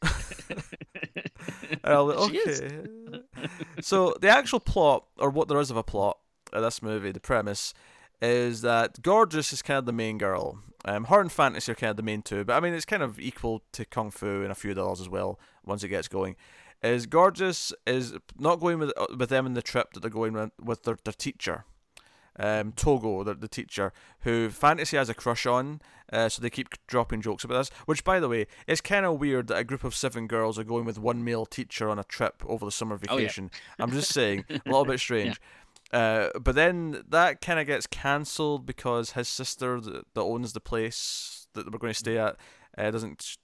And 1.83 1.93
I'm 1.93 2.07
like, 2.07 2.17
okay. 2.17 2.69
so 3.81 4.15
the 4.19 4.29
actual 4.29 4.59
plot, 4.59 5.05
or 5.17 5.29
what 5.29 5.47
there 5.47 5.59
is 5.59 5.71
of 5.71 5.77
a 5.77 5.83
plot 5.83 6.17
of 6.51 6.63
this 6.63 6.81
movie, 6.81 7.11
the 7.11 7.19
premise 7.19 7.73
is 8.21 8.61
that 8.61 9.01
Gorgeous 9.01 9.53
is 9.53 9.61
kind 9.61 9.77
of 9.77 9.85
the 9.85 9.93
main 9.93 10.17
girl. 10.17 10.59
Um, 10.85 11.05
her 11.05 11.19
and 11.19 11.31
Fantasy 11.31 11.71
are 11.71 11.75
kind 11.75 11.91
of 11.91 11.97
the 11.97 12.03
main 12.03 12.21
two, 12.21 12.43
but 12.43 12.53
I 12.53 12.59
mean 12.59 12.73
it's 12.73 12.85
kind 12.85 13.03
of 13.03 13.19
equal 13.19 13.63
to 13.73 13.85
Kung 13.85 14.11
Fu 14.11 14.43
and 14.43 14.51
a 14.51 14.55
few 14.55 14.71
others 14.71 15.01
as 15.01 15.09
well 15.09 15.39
once 15.65 15.83
it 15.83 15.89
gets 15.89 16.07
going. 16.07 16.35
Is 16.81 17.05
Gorgeous 17.05 17.73
is 17.85 18.13
not 18.37 18.59
going 18.59 18.79
with 18.79 18.93
with 19.17 19.29
them 19.29 19.45
in 19.45 19.53
the 19.53 19.61
trip 19.61 19.93
that 19.93 19.99
they're 19.99 20.09
going 20.09 20.33
with, 20.33 20.51
with 20.61 20.83
their, 20.83 20.97
their 21.03 21.13
teacher, 21.13 21.65
um, 22.39 22.71
Togo, 22.71 23.23
the, 23.23 23.33
the 23.33 23.47
teacher, 23.47 23.91
who 24.21 24.49
Fantasy 24.49 24.97
has 24.97 25.09
a 25.09 25.13
crush 25.13 25.45
on, 25.45 25.81
uh, 26.11 26.29
so 26.29 26.41
they 26.41 26.49
keep 26.49 26.69
dropping 26.87 27.21
jokes 27.21 27.43
about 27.43 27.57
this. 27.57 27.69
Which, 27.85 28.03
by 28.03 28.19
the 28.19 28.27
way, 28.29 28.47
is 28.65 28.81
kind 28.81 29.05
of 29.05 29.19
weird 29.19 29.47
that 29.47 29.57
a 29.57 29.63
group 29.63 29.83
of 29.83 29.93
seven 29.93 30.25
girls 30.25 30.57
are 30.57 30.63
going 30.63 30.85
with 30.85 30.97
one 30.97 31.23
male 31.23 31.45
teacher 31.45 31.89
on 31.89 31.99
a 31.99 32.03
trip 32.03 32.41
over 32.47 32.65
the 32.65 32.71
summer 32.71 32.95
Oh, 32.95 33.13
yeah. 33.17 33.17
vacation. 33.17 33.51
I'm 33.77 33.91
just 33.91 34.13
saying, 34.13 34.45
a 34.49 34.61
little 34.65 34.85
bit 34.85 34.99
strange. 35.07 35.39
Uh, 35.91 36.29
but 36.39 36.55
then 36.55 37.03
that 37.09 37.41
kind 37.41 37.59
of 37.59 37.65
gets 37.67 37.87
cancelled 37.87 38.65
because 38.65 39.11
his 39.11 39.27
sister 39.27 39.81
that, 39.81 40.05
that 40.13 40.21
owns 40.21 40.53
the 40.53 40.59
place 40.59 41.47
that 41.53 41.71
we're 41.71 41.79
going 41.79 41.93
to 41.93 41.99
stay 41.99 42.17
at 42.17 42.37
uh, 42.77 42.91
doesn't. 42.91 43.37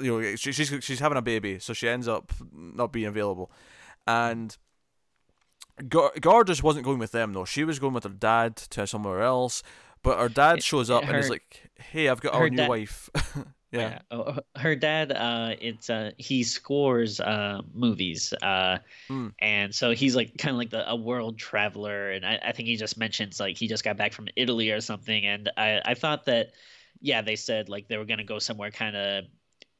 You 0.00 0.20
know, 0.20 0.36
she, 0.36 0.52
she's 0.52 0.72
she's 0.82 1.00
having 1.00 1.18
a 1.18 1.22
baby, 1.22 1.58
so 1.58 1.72
she 1.74 1.88
ends 1.88 2.08
up 2.08 2.32
not 2.52 2.92
being 2.92 3.06
available, 3.06 3.50
and 4.06 4.56
Gor- 5.88 6.12
Gorgeous 6.20 6.62
wasn't 6.62 6.84
going 6.84 6.98
with 6.98 7.12
them 7.12 7.32
though. 7.32 7.44
She 7.44 7.64
was 7.64 7.78
going 7.78 7.94
with 7.94 8.04
her 8.04 8.10
dad 8.10 8.56
to 8.56 8.86
somewhere 8.86 9.22
else, 9.22 9.62
but 10.02 10.18
her 10.18 10.28
dad 10.28 10.62
shows 10.62 10.90
up 10.90 11.04
and 11.04 11.16
is 11.16 11.30
like, 11.30 11.70
"Hey, 11.76 12.08
I've 12.08 12.20
got 12.20 12.34
our 12.34 12.48
new 12.48 12.56
dad- 12.58 12.68
wife." 12.68 13.10
yeah. 13.72 13.98
Oh, 14.12 14.38
her 14.56 14.76
dad, 14.76 15.10
uh, 15.10 15.56
it's 15.60 15.90
uh, 15.90 16.12
he 16.16 16.44
scores 16.44 17.18
uh 17.20 17.62
movies, 17.72 18.32
uh, 18.40 18.78
Mm. 19.10 19.32
and 19.40 19.74
so 19.74 19.90
he's 19.92 20.14
like 20.14 20.36
kind 20.38 20.52
of 20.54 20.58
like 20.58 20.70
the, 20.70 20.88
a 20.88 20.94
world 20.94 21.38
traveler, 21.38 22.12
and 22.12 22.24
I, 22.24 22.38
I 22.40 22.52
think 22.52 22.68
he 22.68 22.76
just 22.76 22.96
mentions 22.96 23.40
like 23.40 23.56
he 23.56 23.66
just 23.66 23.82
got 23.82 23.96
back 23.96 24.12
from 24.12 24.28
Italy 24.36 24.70
or 24.70 24.80
something, 24.80 25.26
and 25.26 25.50
I 25.56 25.80
I 25.84 25.94
thought 25.94 26.26
that, 26.26 26.52
yeah, 27.00 27.20
they 27.22 27.34
said 27.36 27.68
like 27.68 27.88
they 27.88 27.96
were 27.96 28.04
gonna 28.04 28.22
go 28.24 28.38
somewhere 28.38 28.70
kind 28.70 28.94
of, 28.96 29.24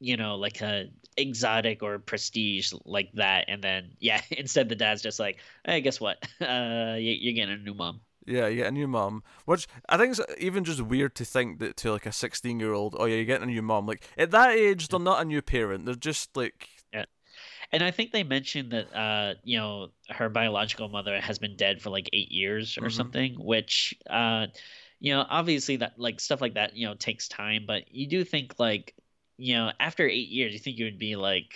you 0.05 0.17
know, 0.17 0.37
like 0.37 0.61
a 0.61 0.87
exotic 1.17 1.83
or 1.83 1.99
prestige 1.99 2.73
like 2.85 3.13
that, 3.15 3.47
and 3.49 3.63
then 3.63 3.93
yeah, 4.01 4.21
instead 4.31 4.69
the 4.69 4.77
dad's 4.77 5.03
just 5.03 5.21
like, 5.21 5.39
hey, 5.65 5.81
guess 5.81 6.01
what, 6.01 6.19
uh, 6.41 6.97
you, 6.99 7.13
you're 7.13 7.35
getting 7.35 7.55
a 7.55 7.59
new 7.59 7.75
mom. 7.75 8.01
Yeah, 8.27 8.47
you 8.47 8.57
get 8.57 8.69
a 8.69 8.71
new 8.71 8.89
mom, 8.89 9.23
which 9.45 9.69
I 9.89 9.99
think 9.99 10.13
is 10.13 10.21
even 10.39 10.65
just 10.65 10.81
weird 10.81 11.15
to 11.17 11.27
think 11.27 11.59
that 11.59 11.77
to 11.79 11.93
like 11.93 12.07
a 12.07 12.13
sixteen-year-old, 12.13 12.97
oh 12.99 13.05
yeah, 13.05 13.17
you're 13.17 13.25
getting 13.27 13.49
a 13.49 13.53
new 13.53 13.61
mom. 13.61 13.87
Like 13.87 14.03
at 14.17 14.31
that 14.31 14.51
age, 14.53 14.89
they're 14.89 14.99
not 14.99 15.21
a 15.21 15.25
new 15.27 15.43
parent; 15.43 15.85
they're 15.85 15.95
just 15.95 16.35
like, 16.35 16.69
And 17.73 17.83
I 17.83 17.91
think 17.91 18.13
they 18.13 18.23
mentioned 18.23 18.71
that 18.73 18.95
uh, 18.95 19.35
you 19.43 19.59
know, 19.59 19.91
her 20.11 20.29
biological 20.29 20.89
mother 20.89 21.21
has 21.21 21.39
been 21.39 21.57
dead 21.57 21.83
for 21.83 21.91
like 21.91 22.09
eight 22.13 22.31
years 22.31 22.79
or 22.81 22.89
Mhm. 22.89 22.91
something, 22.91 23.35
which 23.39 23.95
uh 24.09 24.47
you 25.01 25.13
know, 25.15 25.27
obviously 25.29 25.77
that 25.77 25.99
like 25.99 26.19
stuff 26.21 26.41
like 26.41 26.55
that, 26.55 26.77
you 26.77 26.87
know, 26.87 26.95
takes 26.95 27.29
time, 27.29 27.65
but 27.67 27.93
you 27.93 28.09
do 28.09 28.25
think 28.25 28.55
like, 28.59 28.95
you 29.37 29.55
know, 29.55 29.73
after 29.81 30.07
eight 30.09 30.29
years, 30.29 30.53
you 30.53 30.59
think 30.59 30.79
you 30.79 30.85
would 30.85 30.99
be 30.99 31.17
like 31.17 31.55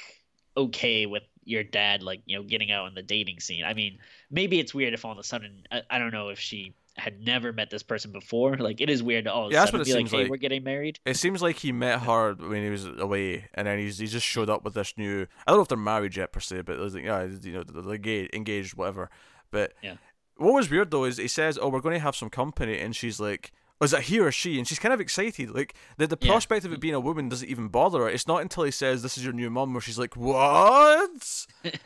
okay 0.57 1.07
with 1.07 1.23
your 1.45 1.63
dad 1.63 2.03
like, 2.03 2.21
you 2.27 2.37
know, 2.37 2.43
getting 2.43 2.71
out 2.71 2.87
on 2.87 2.95
the 2.95 3.03
dating 3.03 3.41
scene. 3.41 3.65
I 3.65 3.73
mean, 3.75 3.99
maybe 4.31 4.59
it's 4.59 4.75
weird 4.75 4.93
if 4.95 5.05
all 5.05 5.13
of 5.13 5.19
a 5.19 5.23
sudden 5.23 5.63
I, 5.71 5.83
I 5.91 5.99
don't 5.99 6.13
know 6.13 6.29
if 6.29 6.39
she 6.39 6.75
had 6.97 7.25
never 7.25 7.53
met 7.53 7.71
this 7.71 7.83
person 7.85 8.11
before. 8.11 8.57
Like 8.57 8.81
it 8.81 8.91
is 8.91 9.03
weird 9.03 9.25
to 9.25 9.33
all 9.33 9.47
of 9.47 9.53
a 9.53 9.55
Yeah, 9.55 9.61
that's 9.61 9.73
what 9.73 9.83
it 9.83 9.85
be 9.85 9.93
like, 9.93 9.99
seems 10.01 10.11
hey, 10.11 10.23
like. 10.23 10.31
we're 10.31 10.37
getting 10.37 10.65
married. 10.65 10.99
it 11.07 11.17
seems 11.17 11.41
like 11.41 11.57
he 11.57 11.71
met 11.73 12.01
her 12.03 12.35
when 12.35 12.63
he 12.65 12.71
was 12.71 12.87
away, 12.87 13.47
and 13.55 13.67
then 13.69 13.79
he's 13.79 13.99
he 13.99 14.07
just 14.09 14.27
showed 14.27 14.51
up 14.51 14.65
with 14.65 14.75
this 14.75 14.93
new. 14.99 15.27
I 15.47 15.51
don't 15.53 15.59
know 15.59 15.63
if 15.63 15.69
they're 15.69 15.79
married 15.79 16.17
yet 16.17 16.33
per 16.33 16.41
se, 16.41 16.63
but 16.63 16.73
it 16.77 16.81
was 16.81 16.95
like, 16.95 17.05
yeah, 17.05 17.23
you 17.43 17.53
know, 17.53 17.63
they're 17.63 17.95
engaged, 17.95 18.35
engaged, 18.35 18.75
whatever. 18.75 19.09
But 19.53 19.75
Yeah. 19.83 19.95
what 20.37 20.55
was 20.55 20.69
weird 20.71 20.91
though 20.91 21.05
is 21.05 21.17
he 21.19 21.29
says, 21.29 21.57
"Oh, 21.57 21.69
we're 21.69 21.81
going 21.81 21.95
to 21.95 22.01
have 22.01 22.17
some 22.17 22.31
company," 22.31 22.79
and 22.79 22.95
she's 22.97 23.21
like. 23.21 23.53
Is 23.81 23.93
it 23.93 24.03
he 24.03 24.19
or 24.19 24.33
she? 24.33 24.59
And 24.59 24.67
she's 24.67 24.79
kind 24.81 24.93
of 24.93 25.01
excited. 25.01 25.51
Like 25.51 25.75
the 25.99 26.07
the 26.09 26.19
Yeah. 26.21 26.31
prospect 26.33 26.65
of 26.65 26.73
it 26.73 26.81
being 26.81 26.95
a 26.95 27.01
woman 27.01 27.29
doesn't 27.29 27.49
even 27.49 27.69
bother 27.69 28.01
her. 28.01 28.09
It's 28.09 28.27
not 28.27 28.43
until 28.43 28.65
he 28.65 28.71
says, 28.73 29.03
"This 29.03 29.17
is 29.17 29.25
your 29.25 29.33
new 29.33 29.51
mum," 29.51 29.73
where 29.73 29.81
she's 29.81 29.99
like, 29.99 30.17
"What?" 30.17 31.47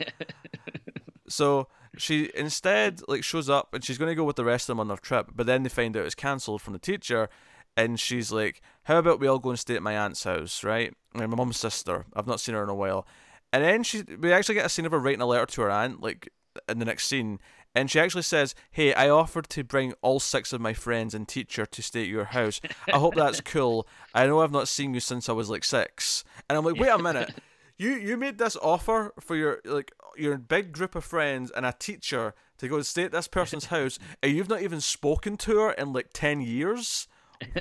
So 1.27 1.67
she 1.97 2.29
instead 2.35 3.01
like 3.07 3.23
shows 3.23 3.49
up 3.49 3.73
and 3.73 3.83
she's 3.83 3.97
going 3.97 4.09
to 4.09 4.15
go 4.15 4.23
with 4.23 4.35
the 4.35 4.43
rest 4.45 4.63
of 4.65 4.73
them 4.73 4.79
on 4.79 4.87
their 4.87 4.97
trip, 4.97 5.31
but 5.33 5.45
then 5.47 5.63
they 5.63 5.69
find 5.69 5.95
out 5.95 6.05
it's 6.05 6.15
cancelled 6.15 6.61
from 6.61 6.73
the 6.73 6.79
teacher, 6.79 7.29
and 7.77 7.99
she's 7.99 8.31
like, 8.31 8.61
"How 8.83 8.97
about 8.99 9.19
we 9.19 9.27
all 9.27 9.39
go 9.39 9.49
and 9.49 9.59
stay 9.59 9.75
at 9.75 9.81
my 9.81 9.97
aunt's 9.97 10.23
house, 10.25 10.63
right? 10.63 10.93
Like, 11.15 11.29
my 11.29 11.35
mum's 11.35 11.57
sister. 11.57 12.05
I've 12.15 12.27
not 12.27 12.39
seen 12.39 12.55
her 12.55 12.63
in 12.63 12.69
a 12.69 12.75
while." 12.75 13.07
And 13.51 13.63
then 13.63 13.83
she, 13.83 14.03
we 14.19 14.31
actually 14.33 14.55
get 14.55 14.65
a 14.65 14.69
scene 14.69 14.85
of 14.85 14.91
her 14.91 14.99
writing 14.99 15.21
a 15.21 15.25
letter 15.25 15.45
to 15.45 15.61
her 15.61 15.69
aunt, 15.71 16.01
like 16.01 16.29
in 16.67 16.79
the 16.79 16.85
next 16.85 17.07
scene, 17.07 17.39
and 17.75 17.89
she 17.89 17.99
actually 17.99 18.21
says, 18.23 18.53
"Hey, 18.71 18.93
I 18.93 19.09
offered 19.09 19.49
to 19.49 19.63
bring 19.63 19.93
all 20.01 20.19
six 20.19 20.53
of 20.53 20.61
my 20.61 20.73
friends 20.73 21.13
and 21.13 21.27
teacher 21.27 21.65
to 21.65 21.81
stay 21.81 22.01
at 22.03 22.07
your 22.07 22.25
house. 22.25 22.61
I 22.91 22.97
hope 22.97 23.15
that's 23.15 23.41
cool. 23.53 23.87
I 24.13 24.27
know 24.27 24.41
I've 24.41 24.51
not 24.51 24.67
seen 24.67 24.93
you 24.93 24.99
since 24.99 25.27
I 25.29 25.33
was 25.33 25.49
like 25.49 25.63
six. 25.63 26.23
And 26.49 26.57
I'm 26.57 26.65
like, 26.65 26.75
wait 26.79 26.89
a 26.89 26.97
minute. 26.97 27.33
You 27.77 27.93
you 27.93 28.17
made 28.17 28.37
this 28.37 28.55
offer 28.57 29.13
for 29.19 29.35
your 29.35 29.59
like 29.65 29.91
your 30.15 30.37
big 30.37 30.71
group 30.71 30.93
of 30.95 31.03
friends 31.03 31.49
and 31.51 31.65
a 31.65 31.73
teacher 31.77 32.35
to 32.59 32.67
go 32.67 32.75
and 32.75 32.85
stay 32.85 33.03
at 33.05 33.11
this 33.11 33.27
person's 33.27 33.65
house, 33.65 33.97
and 34.21 34.31
you've 34.31 34.47
not 34.49 34.61
even 34.61 34.79
spoken 34.79 35.37
to 35.37 35.57
her 35.59 35.71
in 35.71 35.91
like 35.91 36.09
ten 36.13 36.39
years. 36.41 37.07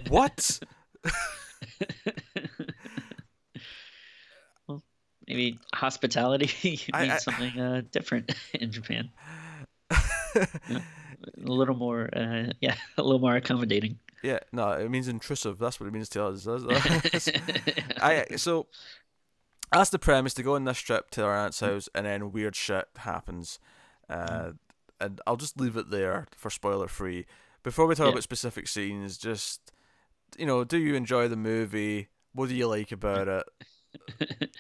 What? 0.08 0.60
well, 4.68 4.82
maybe 5.26 5.58
hospitality 5.74 6.50
means 6.64 6.90
I- 6.92 7.14
I- 7.14 7.18
something 7.18 7.58
uh, 7.60 7.82
different 7.90 8.34
in 8.54 8.70
Japan. 8.70 9.10
Yeah, 10.68 10.78
a 11.44 11.50
little 11.50 11.74
more, 11.76 12.08
uh, 12.14 12.52
yeah, 12.60 12.74
a 12.96 13.02
little 13.02 13.18
more 13.20 13.36
accommodating. 13.36 13.98
Yeah, 14.22 14.38
no, 14.52 14.70
it 14.72 14.90
means 14.90 15.08
intrusive. 15.08 15.58
That's 15.58 15.80
what 15.80 15.86
it 15.88 15.92
means 15.92 16.08
to 16.10 16.24
us. 16.24 16.44
That's- 16.44 17.28
I 18.00 18.36
so 18.36 18.66
that's 19.72 19.90
the 19.90 19.98
premise 19.98 20.34
to 20.34 20.42
go 20.42 20.54
on 20.54 20.64
this 20.64 20.78
trip 20.78 21.10
to 21.12 21.24
our 21.24 21.36
aunt's 21.36 21.60
house, 21.60 21.88
and 21.94 22.06
then 22.06 22.32
weird 22.32 22.54
shit 22.56 22.86
happens. 22.98 23.58
Uh, 24.08 24.52
and 25.00 25.20
I'll 25.26 25.36
just 25.36 25.58
leave 25.60 25.76
it 25.76 25.90
there 25.90 26.26
for 26.36 26.50
spoiler 26.50 26.88
free. 26.88 27.26
Before 27.62 27.86
we 27.86 27.94
talk 27.94 28.06
Yeah. 28.06 28.12
about 28.12 28.22
specific 28.22 28.68
scenes, 28.68 29.18
just 29.18 29.72
you 30.38 30.46
know, 30.46 30.64
do 30.64 30.78
you 30.78 30.94
enjoy 30.94 31.28
the 31.28 31.36
movie? 31.36 32.08
What 32.32 32.48
do 32.48 32.54
you 32.54 32.66
like 32.66 32.92
about 32.92 33.28
it? 33.28 34.50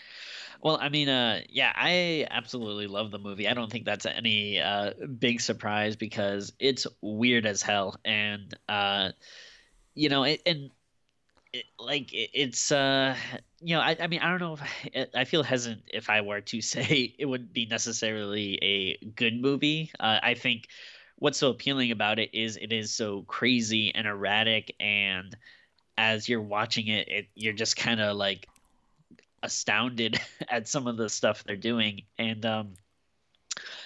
Well, 0.62 0.78
I 0.80 0.90
mean, 0.90 1.08
uh, 1.08 1.40
yeah, 1.48 1.72
I 1.74 2.26
absolutely 2.30 2.86
love 2.86 3.10
the 3.10 3.18
movie. 3.18 3.48
I 3.48 3.54
don't 3.54 3.70
think 3.70 3.84
that's 3.84 4.06
any 4.06 4.60
uh, 4.60 4.92
big 5.18 5.40
surprise 5.40 5.96
because 5.96 6.52
it's 6.60 6.86
weird 7.00 7.46
as 7.46 7.62
hell, 7.62 7.96
and 8.04 8.54
uh, 8.68 9.10
you 9.94 10.08
know, 10.08 10.24
it, 10.24 10.42
and 10.46 10.70
it, 11.52 11.66
like 11.78 12.12
it, 12.14 12.30
it's 12.34 12.72
uh, 12.72 13.16
you 13.60 13.76
know, 13.76 13.82
I, 13.82 13.96
I 14.00 14.08
mean, 14.08 14.20
I 14.20 14.30
don't 14.30 14.40
know 14.40 14.54
if 14.54 14.62
I, 15.16 15.22
I 15.22 15.24
feel 15.24 15.42
hesitant 15.44 15.84
if 15.92 16.10
I 16.10 16.22
were 16.22 16.42
to 16.42 16.60
say 16.62 17.14
it 17.18 17.26
would 17.26 17.52
be 17.52 17.66
necessarily 17.66 18.58
a 18.62 19.04
good 19.16 19.40
movie. 19.40 19.92
Uh, 20.00 20.20
I 20.22 20.34
think 20.34 20.68
what's 21.16 21.38
so 21.38 21.50
appealing 21.50 21.92
about 21.92 22.18
it 22.18 22.30
is 22.34 22.56
it 22.56 22.72
is 22.72 22.94
so 22.94 23.22
crazy 23.22 23.92
and 23.94 24.06
erratic, 24.06 24.74
and 24.80 25.36
as 25.98 26.28
you're 26.28 26.42
watching 26.42 26.88
it, 26.88 27.08
it 27.08 27.26
you're 27.34 27.52
just 27.54 27.76
kind 27.76 28.00
of 28.00 28.16
like 28.16 28.48
astounded 29.42 30.20
at 30.48 30.68
some 30.68 30.86
of 30.86 30.96
the 30.96 31.08
stuff 31.08 31.44
they're 31.44 31.56
doing. 31.56 32.02
And 32.18 32.44
um 32.46 32.74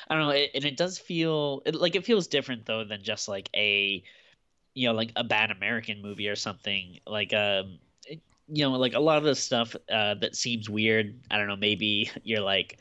i 0.09 0.15
don't 0.15 0.25
know 0.25 0.31
it, 0.31 0.51
and 0.55 0.65
it 0.65 0.77
does 0.77 0.99
feel 0.99 1.63
it, 1.67 1.75
like 1.75 1.97
it 1.97 2.05
feels 2.05 2.27
different 2.29 2.65
though 2.67 2.85
than 2.85 3.03
just 3.03 3.29
like 3.29 3.49
a 3.55 4.03
you 4.75 4.87
know 4.89 4.95
like 4.95 5.13
a 5.17 5.25
bad 5.25 5.51
american 5.51 6.03
movie 6.03 6.29
or 6.29 6.37
something. 6.37 7.01
Like 7.07 7.33
um 7.33 7.79
it- 8.07 8.21
you 8.49 8.65
know 8.65 8.73
like 8.77 8.95
a 8.95 9.01
lot 9.01 9.19
of 9.19 9.25
the 9.25 9.35
stuff 9.35 9.75
uh 9.91 10.15
that 10.15 10.37
seems 10.37 10.71
weird 10.71 11.19
i 11.31 11.37
don't 11.39 11.49
know 11.49 11.57
maybe 11.57 12.11
you're 12.23 12.41
like 12.41 12.79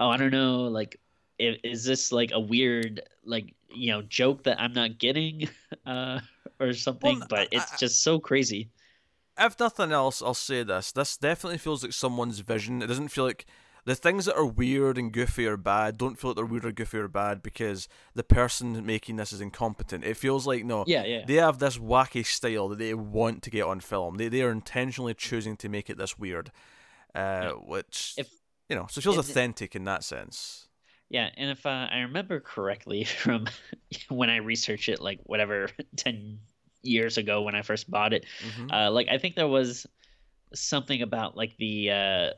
oh 0.00 0.08
i 0.08 0.16
don't 0.16 0.32
know 0.32 0.62
like 0.64 0.98
is 1.38 1.84
this 1.84 2.12
like 2.12 2.30
a 2.32 2.40
weird 2.40 3.00
like 3.24 3.54
you 3.68 3.90
know 3.92 4.02
joke 4.02 4.44
that 4.44 4.60
i'm 4.60 4.72
not 4.72 4.98
getting? 4.98 5.48
Uh 5.86 6.20
or 6.60 6.72
something 6.72 7.18
Well, 7.18 7.26
but 7.28 7.48
I- 7.52 7.56
it's 7.56 7.78
just 7.78 8.02
so 8.02 8.18
crazy 8.18 8.68
If 9.38 9.58
nothing 9.58 9.92
else, 9.92 10.22
I'll 10.22 10.34
say 10.34 10.62
this: 10.62 10.92
this 10.92 11.16
definitely 11.16 11.58
feels 11.58 11.82
like 11.82 11.92
someone's 11.92 12.40
vision. 12.40 12.82
It 12.82 12.86
doesn't 12.86 13.08
feel 13.08 13.24
like 13.24 13.46
the 13.84 13.94
things 13.94 14.24
that 14.24 14.36
are 14.36 14.46
weird 14.46 14.96
and 14.96 15.12
goofy 15.12 15.46
or 15.46 15.56
bad 15.56 15.98
don't 15.98 16.18
feel 16.18 16.30
like 16.30 16.36
they're 16.36 16.46
weird 16.46 16.64
or 16.64 16.72
goofy 16.72 16.98
or 16.98 17.08
bad 17.08 17.42
because 17.42 17.88
the 18.14 18.24
person 18.24 18.84
making 18.84 19.16
this 19.16 19.32
is 19.32 19.40
incompetent. 19.40 20.04
It 20.04 20.16
feels 20.16 20.46
like 20.46 20.64
no, 20.64 20.84
yeah 20.86 21.04
yeah 21.04 21.24
they 21.26 21.34
have 21.34 21.58
this 21.58 21.78
wacky 21.78 22.24
style 22.24 22.68
that 22.68 22.78
they 22.78 22.94
want 22.94 23.42
to 23.42 23.50
get 23.50 23.64
on 23.64 23.80
film. 23.80 24.16
They 24.16 24.28
they 24.28 24.42
are 24.42 24.50
intentionally 24.50 25.14
choosing 25.14 25.56
to 25.58 25.68
make 25.68 25.90
it 25.90 25.98
this 25.98 26.18
weird, 26.18 26.50
uh, 27.14 27.50
which 27.50 28.14
If- 28.16 28.30
you 28.68 28.76
know, 28.76 28.86
so 28.88 28.98
it 28.98 29.02
feels 29.02 29.18
authentic 29.18 29.76
in 29.76 29.84
that 29.84 30.02
sense. 30.04 30.68
Yeah, 31.10 31.28
and 31.36 31.50
if 31.50 31.66
uh, 31.66 31.86
I 31.90 31.98
remember 31.98 32.40
correctly 32.40 33.04
from 33.22 33.46
when 34.08 34.30
I 34.30 34.36
researched 34.36 34.88
it, 34.88 35.00
like 35.00 35.20
whatever 35.24 35.68
ten 35.96 36.38
years 36.84 37.18
ago 37.18 37.42
when 37.42 37.54
I 37.54 37.62
first 37.62 37.90
bought 37.90 38.12
it, 38.12 38.26
hmm 38.40 38.68
uh, 38.72 38.90
like 38.90 39.08
I 39.08 39.18
think 39.18 39.36
there 39.36 39.48
was 39.48 39.86
something 40.54 41.02
about 41.02 41.36
like 41.36 41.56
the 41.56 41.90
uh, 41.90 42.30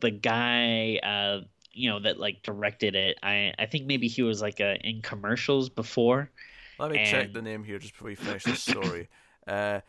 the 0.00 0.10
guy 0.10 0.98
uh, 1.02 1.40
you 1.72 1.90
know 1.90 2.00
that 2.00 2.18
like 2.18 2.42
directed 2.42 2.94
it. 2.94 3.18
I 3.22 3.52
I 3.58 3.66
think 3.66 3.86
maybe 3.86 4.08
he 4.08 4.22
was 4.22 4.40
like 4.42 4.60
uh, 4.60 4.74
in 4.82 5.02
commercials 5.02 5.68
before. 5.68 6.30
Let 6.78 6.90
me 6.90 6.98
check 7.04 7.32
the 7.32 7.42
name 7.42 7.64
here 7.64 7.78
just 7.78 7.94
before 7.94 8.08
we 8.08 8.14
finish 8.14 8.44
this 8.44 8.62
story. 8.70 9.08
uh, 9.46 9.80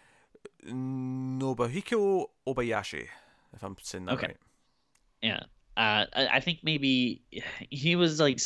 Nobuhiko 0.65 2.27
Obayashi, 2.47 3.07
if 3.53 3.63
I'm 3.63 3.75
saying 3.81 4.05
that 4.05 4.15
Okay. 4.15 4.27
right. 4.27 4.37
Yeah. 5.21 5.43
Uh, 5.77 6.05
I, 6.13 6.41
think 6.41 6.59
maybe 6.61 7.21
he 7.69 7.95
was 7.95 8.19
like 8.19 8.39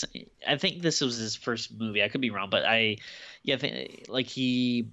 I 0.47 0.55
think 0.57 0.83
this 0.83 1.01
was 1.01 1.17
his 1.17 1.35
first 1.35 1.73
movie. 1.75 2.03
I 2.03 2.07
could 2.07 2.21
be 2.21 2.29
wrong, 2.29 2.49
but 2.51 2.63
I 2.63 2.97
yeah, 3.41 3.55
I 3.55 3.57
think, 3.57 4.05
like 4.07 4.27
he 4.27 4.89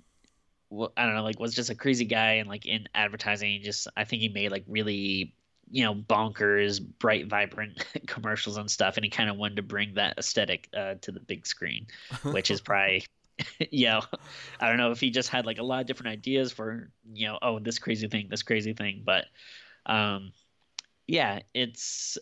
I 0.72 1.04
don't 1.04 1.14
know, 1.14 1.22
like 1.22 1.40
was 1.40 1.54
just 1.54 1.70
a 1.70 1.74
crazy 1.74 2.04
guy 2.04 2.34
and 2.34 2.48
like 2.48 2.66
in 2.66 2.88
advertising, 2.94 3.50
he 3.50 3.58
just 3.58 3.88
I 3.96 4.04
think 4.04 4.22
he 4.22 4.28
made 4.28 4.50
like 4.50 4.64
really 4.68 5.34
you 5.70 5.84
know 5.84 5.94
bonkers, 5.94 6.80
bright, 6.98 7.28
vibrant 7.28 7.84
commercials 8.06 8.56
and 8.56 8.70
stuff, 8.70 8.96
and 8.96 9.04
he 9.04 9.10
kind 9.10 9.30
of 9.30 9.36
wanted 9.36 9.56
to 9.56 9.62
bring 9.62 9.94
that 9.94 10.18
aesthetic 10.18 10.68
uh, 10.76 10.94
to 11.02 11.12
the 11.12 11.20
big 11.20 11.46
screen, 11.46 11.86
which 12.30 12.50
is 12.50 12.60
probably 12.60 13.04
yeah, 13.70 14.00
I 14.60 14.68
don't 14.68 14.76
know 14.76 14.90
if 14.90 15.00
he 15.00 15.10
just 15.10 15.28
had 15.28 15.46
like 15.46 15.58
a 15.58 15.62
lot 15.62 15.80
of 15.80 15.86
different 15.86 16.12
ideas 16.12 16.52
for 16.52 16.90
you 17.12 17.28
know 17.28 17.38
oh 17.42 17.58
this 17.58 17.78
crazy 17.78 18.08
thing, 18.08 18.28
this 18.30 18.42
crazy 18.42 18.72
thing, 18.72 19.02
but 19.04 19.26
um 19.86 20.32
yeah 21.06 21.40
it's 21.54 22.18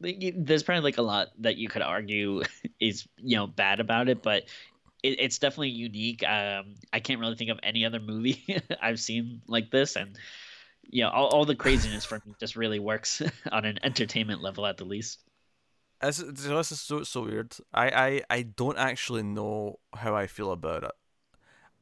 there's 0.00 0.62
probably 0.62 0.82
like 0.82 0.98
a 0.98 1.02
lot 1.02 1.28
that 1.38 1.56
you 1.56 1.68
could 1.68 1.80
argue 1.80 2.42
is 2.80 3.08
you 3.16 3.36
know 3.36 3.46
bad 3.46 3.80
about 3.80 4.08
it 4.08 4.22
but 4.22 4.44
it, 5.02 5.20
it's 5.20 5.38
definitely 5.38 5.70
unique 5.70 6.22
um 6.28 6.74
i 6.92 7.00
can't 7.00 7.20
really 7.20 7.36
think 7.36 7.50
of 7.50 7.58
any 7.62 7.84
other 7.84 8.00
movie 8.00 8.44
i've 8.82 9.00
seen 9.00 9.40
like 9.46 9.70
this 9.70 9.96
and 9.96 10.16
you 10.90 11.02
know 11.02 11.10
all, 11.10 11.28
all 11.28 11.44
the 11.44 11.54
craziness 11.54 12.10
me 12.10 12.18
just 12.40 12.56
really 12.56 12.78
works 12.78 13.22
on 13.52 13.64
an 13.64 13.78
entertainment 13.82 14.42
level 14.42 14.66
at 14.66 14.76
the 14.76 14.84
least 14.84 15.20
This, 16.00 16.20
is- 16.20 16.34
this 16.44 16.72
is 16.72 16.80
so 16.80 17.02
so 17.02 17.22
weird. 17.22 17.56
I, 17.74 17.90
I 17.90 18.22
I 18.38 18.42
don't 18.42 18.78
actually 18.78 19.22
know 19.24 19.80
how 19.94 20.14
I 20.14 20.26
feel 20.26 20.52
about 20.52 20.84
it. 20.84 20.92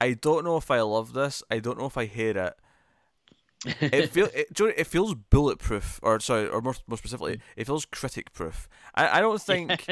I 0.01 0.15
don't 0.15 0.45
know 0.45 0.57
if 0.57 0.71
I 0.71 0.81
love 0.81 1.13
this. 1.13 1.43
I 1.51 1.59
don't 1.59 1.79
know 1.79 1.87
if 1.87 1.97
I 1.97 2.07
hate 2.07 2.37
it. 2.37 2.55
It 3.65 4.11
feel 4.13 4.29
it, 4.35 4.53
do 4.53 4.65
you 4.65 4.71
know, 4.71 4.75
it 4.77 4.87
feels 4.87 5.15
bulletproof, 5.15 5.99
or 6.03 6.21
sorry, 6.21 6.49
or 6.49 6.61
more, 6.61 6.75
more 6.87 6.99
specifically, 6.99 7.41
it 7.57 7.67
feels 7.67 7.87
critic 7.87 8.33
proof. 8.33 8.69
I, 8.95 9.19
I 9.19 9.21
don't 9.21 9.41
think 9.41 9.87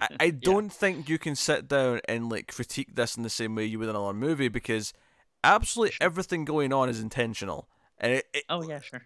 I, 0.00 0.08
I 0.20 0.30
don't 0.50 0.70
think 0.70 1.08
you 1.08 1.18
can 1.18 1.36
sit 1.36 1.68
down 1.68 2.00
and 2.08 2.30
like 2.30 2.52
critique 2.52 2.94
this 2.96 3.16
in 3.16 3.22
the 3.22 3.30
same 3.30 3.54
way 3.54 3.64
you 3.64 3.78
would 3.78 3.88
another 3.88 4.12
movie 4.12 4.48
because 4.48 4.92
absolutely 5.44 5.96
everything 6.00 6.44
going 6.44 6.72
on 6.72 6.88
is 6.88 7.00
intentional, 7.00 7.68
and 7.98 8.12
it, 8.12 8.26
it 8.34 8.44
oh 8.48 8.62
yeah 8.62 8.80
sure 8.80 9.02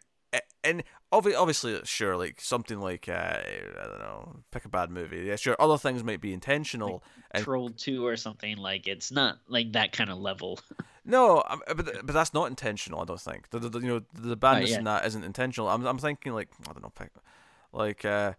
and 0.63 0.83
obvi- 1.13 1.37
obviously, 1.37 1.79
sure, 1.85 2.17
like 2.17 2.41
something 2.41 2.81
like 2.81 3.09
uh, 3.09 3.39
I 3.43 3.87
don't 3.87 3.99
know, 3.99 4.37
pick 4.51 4.65
a 4.65 4.69
bad 4.69 4.91
movie. 4.91 5.23
Yeah, 5.23 5.37
sure, 5.37 5.57
other 5.59 5.79
things 5.79 6.05
might 6.05 6.21
be 6.21 6.33
intentional. 6.33 7.03
and 7.31 7.45
troll 7.45 7.71
2 7.71 8.07
or 8.07 8.17
something 8.17 8.57
like 8.57 8.87
it's 8.87 9.11
not 9.11 9.39
like 9.49 9.73
that 9.73 9.93
kind 9.93 10.11
of 10.11 10.19
level 10.19 10.61
no, 11.11 11.43
but 11.67 12.07
but 12.07 12.13
that's 12.13 12.33
not 12.35 12.49
intentional. 12.49 13.01
I 13.01 13.05
don't 13.05 13.21
think. 13.21 13.51
The, 13.51 13.59
the, 13.59 13.69
the- 13.69 13.81
you 13.81 13.89
know 13.89 14.01
the 14.15 14.37
badness 14.37 14.71
in 14.79 14.85
that 14.85 15.07
isn't 15.07 15.25
intentional. 15.25 15.69
I'm 15.69 15.85
I'm 15.87 15.99
thinking 15.99 16.33
like 16.35 16.49
I 16.69 16.73
don't 16.73 16.83
know, 16.83 16.93
like 17.73 18.05
uh, 18.05 18.33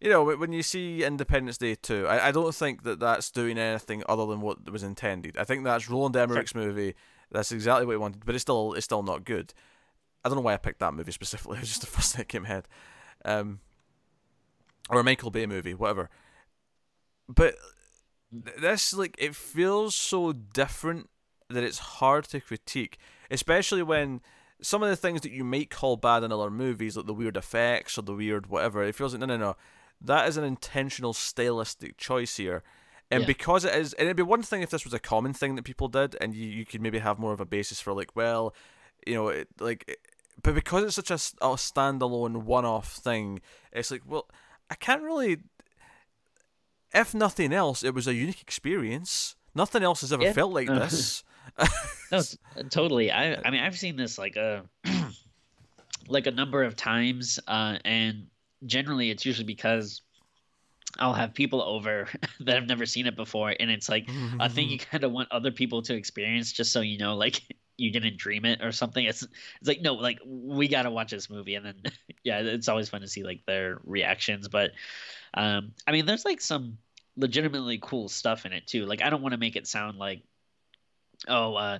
you 0.00 0.10
know 0.10 0.22
when 0.24 0.52
you 0.52 0.62
see 0.62 1.02
Independence 1.04 1.58
Day 1.58 1.74
two, 1.74 2.06
I, 2.06 2.28
I 2.28 2.30
don't 2.32 2.54
think 2.54 2.82
that 2.84 3.00
that's 3.00 3.30
doing 3.30 3.58
anything 3.58 4.02
other 4.08 4.26
than 4.26 4.40
what 4.40 4.70
was 4.70 4.82
intended. 4.82 5.36
I 5.38 5.44
think 5.44 5.64
that's 5.64 5.88
Roland 5.90 6.16
Emmerich's 6.16 6.54
movie. 6.54 6.94
That's 7.30 7.50
exactly 7.52 7.86
what 7.86 7.92
he 7.92 7.96
wanted, 7.98 8.24
but 8.24 8.34
it's 8.34 8.42
still 8.42 8.74
it's 8.74 8.84
still 8.84 9.02
not 9.02 9.24
good. 9.24 9.52
I 10.24 10.28
don't 10.28 10.36
know 10.36 10.42
why 10.42 10.54
I 10.54 10.58
picked 10.58 10.80
that 10.80 10.94
movie 10.94 11.12
specifically. 11.12 11.56
It 11.58 11.60
was 11.60 11.68
just 11.70 11.80
the 11.80 11.86
first 11.86 12.12
thing 12.14 12.20
that 12.20 12.28
came 12.28 12.44
head. 12.44 12.66
Um, 13.24 13.60
or 14.90 15.00
a 15.00 15.04
Michael 15.04 15.30
Bay 15.30 15.46
movie, 15.46 15.74
whatever. 15.74 16.08
But 17.28 17.56
th- 18.30 18.56
this, 18.60 18.92
like, 18.92 19.14
it 19.18 19.34
feels 19.34 19.94
so 19.94 20.32
different 20.32 21.08
that 21.54 21.64
it's 21.64 21.78
hard 21.78 22.24
to 22.24 22.40
critique, 22.40 22.98
especially 23.30 23.82
when 23.82 24.20
some 24.62 24.82
of 24.82 24.88
the 24.88 24.96
things 24.96 25.20
that 25.22 25.32
you 25.32 25.44
might 25.44 25.70
call 25.70 25.96
bad 25.96 26.22
in 26.22 26.32
other 26.32 26.50
movies, 26.50 26.96
like 26.96 27.06
the 27.06 27.14
weird 27.14 27.36
effects 27.36 27.98
or 27.98 28.02
the 28.02 28.14
weird 28.14 28.46
whatever, 28.48 28.82
it 28.82 28.94
feels 28.94 29.12
like 29.12 29.20
no, 29.20 29.26
no, 29.26 29.36
no, 29.36 29.56
that 30.00 30.28
is 30.28 30.36
an 30.36 30.44
intentional 30.44 31.12
stylistic 31.12 31.96
choice 31.96 32.36
here. 32.36 32.62
And 33.10 33.22
Yeah. 33.22 33.26
because 33.26 33.64
it 33.64 33.74
is, 33.74 33.92
and 33.94 34.06
it'd 34.06 34.16
be 34.16 34.22
one 34.22 34.42
thing 34.42 34.62
if 34.62 34.70
this 34.70 34.84
was 34.84 34.94
a 34.94 34.98
common 34.98 35.34
thing 35.34 35.54
that 35.56 35.64
people 35.64 35.88
did, 35.88 36.16
and 36.20 36.34
you, 36.34 36.46
you 36.48 36.64
could 36.64 36.80
maybe 36.80 36.98
have 37.00 37.18
more 37.18 37.32
of 37.32 37.40
a 37.40 37.44
basis 37.44 37.80
for 37.80 37.92
like, 37.92 38.16
well, 38.16 38.54
you 39.06 39.14
know, 39.14 39.28
it, 39.28 39.48
like, 39.60 39.84
it- 39.86 39.98
but 40.42 40.54
because 40.54 40.82
it's 40.84 40.96
such 40.96 41.10
a, 41.10 41.14
a 41.44 41.54
standalone 41.54 42.42
one-off 42.42 42.92
thing, 42.94 43.40
it's 43.72 43.90
like, 43.90 44.02
well, 44.06 44.26
I 44.70 44.74
can't 44.74 45.02
really. 45.02 45.38
If 46.92 47.14
nothing 47.14 47.52
else, 47.52 47.82
it 47.82 47.94
was 47.94 48.06
a 48.06 48.14
unique 48.14 48.40
experience. 48.40 49.36
Nothing 49.54 49.82
else 49.82 50.00
has 50.02 50.12
ever 50.12 50.24
Yeah. 50.24 50.32
felt 50.32 50.52
like 50.52 50.66
this. 50.68 51.22
no, 52.12 52.22
totally. 52.70 53.10
I 53.10 53.34
I 53.44 53.50
mean 53.50 53.62
I've 53.62 53.78
seen 53.78 53.96
this 53.96 54.18
like 54.18 54.36
a 54.36 54.64
like 56.08 56.26
a 56.26 56.30
number 56.30 56.62
of 56.62 56.76
times, 56.76 57.38
uh, 57.46 57.78
and 57.84 58.26
generally 58.66 59.10
it's 59.10 59.24
usually 59.24 59.46
because 59.46 60.02
I'll 60.98 61.14
have 61.14 61.34
people 61.34 61.62
over 61.62 62.08
that 62.40 62.54
have 62.54 62.68
never 62.68 62.86
seen 62.86 63.06
it 63.06 63.16
before, 63.16 63.54
and 63.58 63.70
it's 63.70 63.88
like 63.88 64.08
a 64.40 64.48
thing 64.48 64.68
you 64.68 64.78
kind 64.90 65.04
of 65.04 65.12
want 65.12 65.30
other 65.32 65.50
people 65.50 65.82
to 65.82 65.94
experience, 65.94 66.52
just 66.52 66.72
so 66.72 66.80
you 66.80 66.98
know, 66.98 67.16
like 67.16 67.42
you 67.76 67.90
didn't 67.90 68.16
dream 68.16 68.44
it 68.44 68.62
or 68.62 68.72
something. 68.72 69.04
It's 69.04 69.22
it's 69.22 69.68
like 69.68 69.82
no, 69.82 69.94
like 69.94 70.20
we 70.24 70.68
gotta 70.68 70.90
watch 70.90 71.10
this 71.10 71.30
movie, 71.30 71.54
and 71.54 71.66
then 71.66 71.82
yeah, 72.22 72.40
it's 72.40 72.68
always 72.68 72.88
fun 72.88 73.00
to 73.00 73.08
see 73.08 73.22
like 73.22 73.44
their 73.46 73.78
reactions. 73.84 74.48
But 74.48 74.72
um, 75.34 75.72
I 75.86 75.92
mean, 75.92 76.06
there's 76.06 76.24
like 76.24 76.40
some 76.40 76.78
legitimately 77.16 77.78
cool 77.80 78.08
stuff 78.08 78.46
in 78.46 78.52
it 78.52 78.66
too. 78.66 78.86
Like 78.86 79.02
I 79.02 79.10
don't 79.10 79.22
want 79.22 79.32
to 79.32 79.38
make 79.38 79.56
it 79.56 79.66
sound 79.66 79.98
like 79.98 80.22
oh 81.28 81.54
uh 81.54 81.78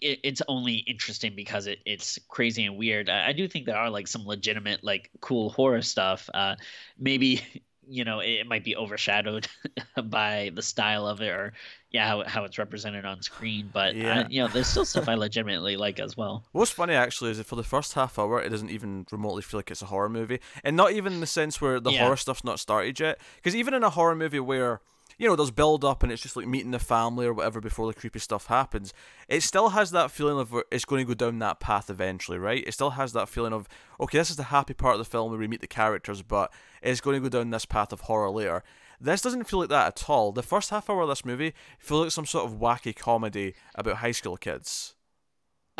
it, 0.00 0.20
it's 0.22 0.42
only 0.48 0.76
interesting 0.76 1.34
because 1.34 1.66
it, 1.66 1.80
it's 1.84 2.18
crazy 2.28 2.64
and 2.64 2.76
weird. 2.76 3.08
I, 3.08 3.28
I, 3.28 3.32
do 3.32 3.46
think 3.48 3.66
there 3.66 3.76
are 3.76 3.90
like 3.90 4.08
some 4.08 4.26
legitimate 4.26 4.82
like 4.82 5.10
cool 5.20 5.50
horror 5.50 5.82
stuff. 5.82 6.28
Uh, 6.32 6.56
maybe 6.98 7.42
you 7.88 8.04
know 8.04 8.20
it, 8.20 8.46
might 8.46 8.62
be 8.62 8.76
overshadowed 8.76 9.48
by 10.04 10.52
the 10.54 10.62
style 10.62 11.08
of 11.08 11.20
it 11.20 11.28
or 11.28 11.52
yeah 11.90 12.06
how, 12.06 12.22
how 12.24 12.44
it's 12.44 12.58
represented 12.58 13.04
on 13.04 13.20
screen. 13.22 13.68
But 13.72 13.94
yeah. 13.96 14.20
I, 14.20 14.26
you 14.28 14.40
know 14.40 14.48
there's 14.48 14.68
still 14.68 14.84
stuff 14.84 15.08
I 15.08 15.14
legitimately 15.16 15.76
like 15.76 16.00
as 16.00 16.16
well. 16.16 16.44
What's 16.52 16.70
funny 16.70 16.94
actually 16.94 17.32
is 17.32 17.38
that 17.38 17.46
for 17.46 17.56
the 17.56 17.64
first 17.64 17.94
half 17.94 18.18
hour 18.18 18.40
it 18.40 18.50
doesn't 18.50 18.70
even 18.70 19.06
remotely 19.10 19.42
feel 19.42 19.58
like 19.58 19.70
it's 19.70 19.82
a 19.82 19.86
horror 19.86 20.08
movie, 20.08 20.40
and 20.64 20.76
not 20.76 20.92
even 20.92 21.12
in 21.14 21.20
the 21.20 21.26
sense 21.26 21.60
where 21.60 21.80
the 21.80 21.90
yeah. 21.92 22.04
horror 22.04 22.16
stuff's 22.16 22.44
not 22.44 22.60
started 22.60 22.98
yet. 22.98 23.18
Because 23.36 23.56
even 23.56 23.74
in 23.74 23.82
a 23.82 23.90
horror 23.90 24.14
movie 24.14 24.40
where 24.40 24.80
you 25.20 25.28
know, 25.28 25.36
there's 25.36 25.50
build 25.50 25.84
up 25.84 26.02
and 26.02 26.10
it's 26.10 26.22
just 26.22 26.34
like 26.34 26.46
meeting 26.46 26.70
the 26.70 26.78
family 26.78 27.26
or 27.26 27.34
whatever 27.34 27.60
before 27.60 27.86
the 27.86 27.92
creepy 27.92 28.18
stuff 28.18 28.46
happens. 28.46 28.94
It 29.28 29.42
still 29.42 29.68
has 29.68 29.90
that 29.90 30.10
feeling 30.10 30.38
of 30.38 30.54
it's 30.72 30.86
going 30.86 31.06
to 31.06 31.14
go 31.14 31.26
down 31.26 31.38
that 31.40 31.60
path 31.60 31.90
eventually, 31.90 32.38
right? 32.38 32.66
It 32.66 32.72
still 32.72 32.90
has 32.90 33.12
that 33.12 33.28
feeling 33.28 33.52
of 33.52 33.68
okay, 34.00 34.16
this 34.16 34.30
is 34.30 34.36
the 34.36 34.44
happy 34.44 34.72
part 34.72 34.94
of 34.94 34.98
the 34.98 35.04
film 35.04 35.30
where 35.30 35.38
we 35.38 35.46
meet 35.46 35.60
the 35.60 35.66
characters, 35.66 36.22
but 36.22 36.50
it's 36.80 37.02
going 37.02 37.22
to 37.22 37.28
go 37.28 37.38
down 37.38 37.50
this 37.50 37.66
path 37.66 37.92
of 37.92 38.00
horror 38.02 38.30
later. 38.30 38.64
This 38.98 39.20
doesn't 39.20 39.44
feel 39.44 39.58
like 39.58 39.68
that 39.68 39.88
at 39.88 40.08
all. 40.08 40.32
The 40.32 40.42
first 40.42 40.70
half 40.70 40.88
hour 40.88 41.02
of 41.02 41.08
this 41.10 41.24
movie 41.26 41.52
feels 41.78 42.04
like 42.04 42.12
some 42.12 42.24
sort 42.24 42.50
of 42.50 42.58
wacky 42.58 42.96
comedy 42.96 43.54
about 43.74 43.96
high 43.96 44.12
school 44.12 44.38
kids. 44.38 44.94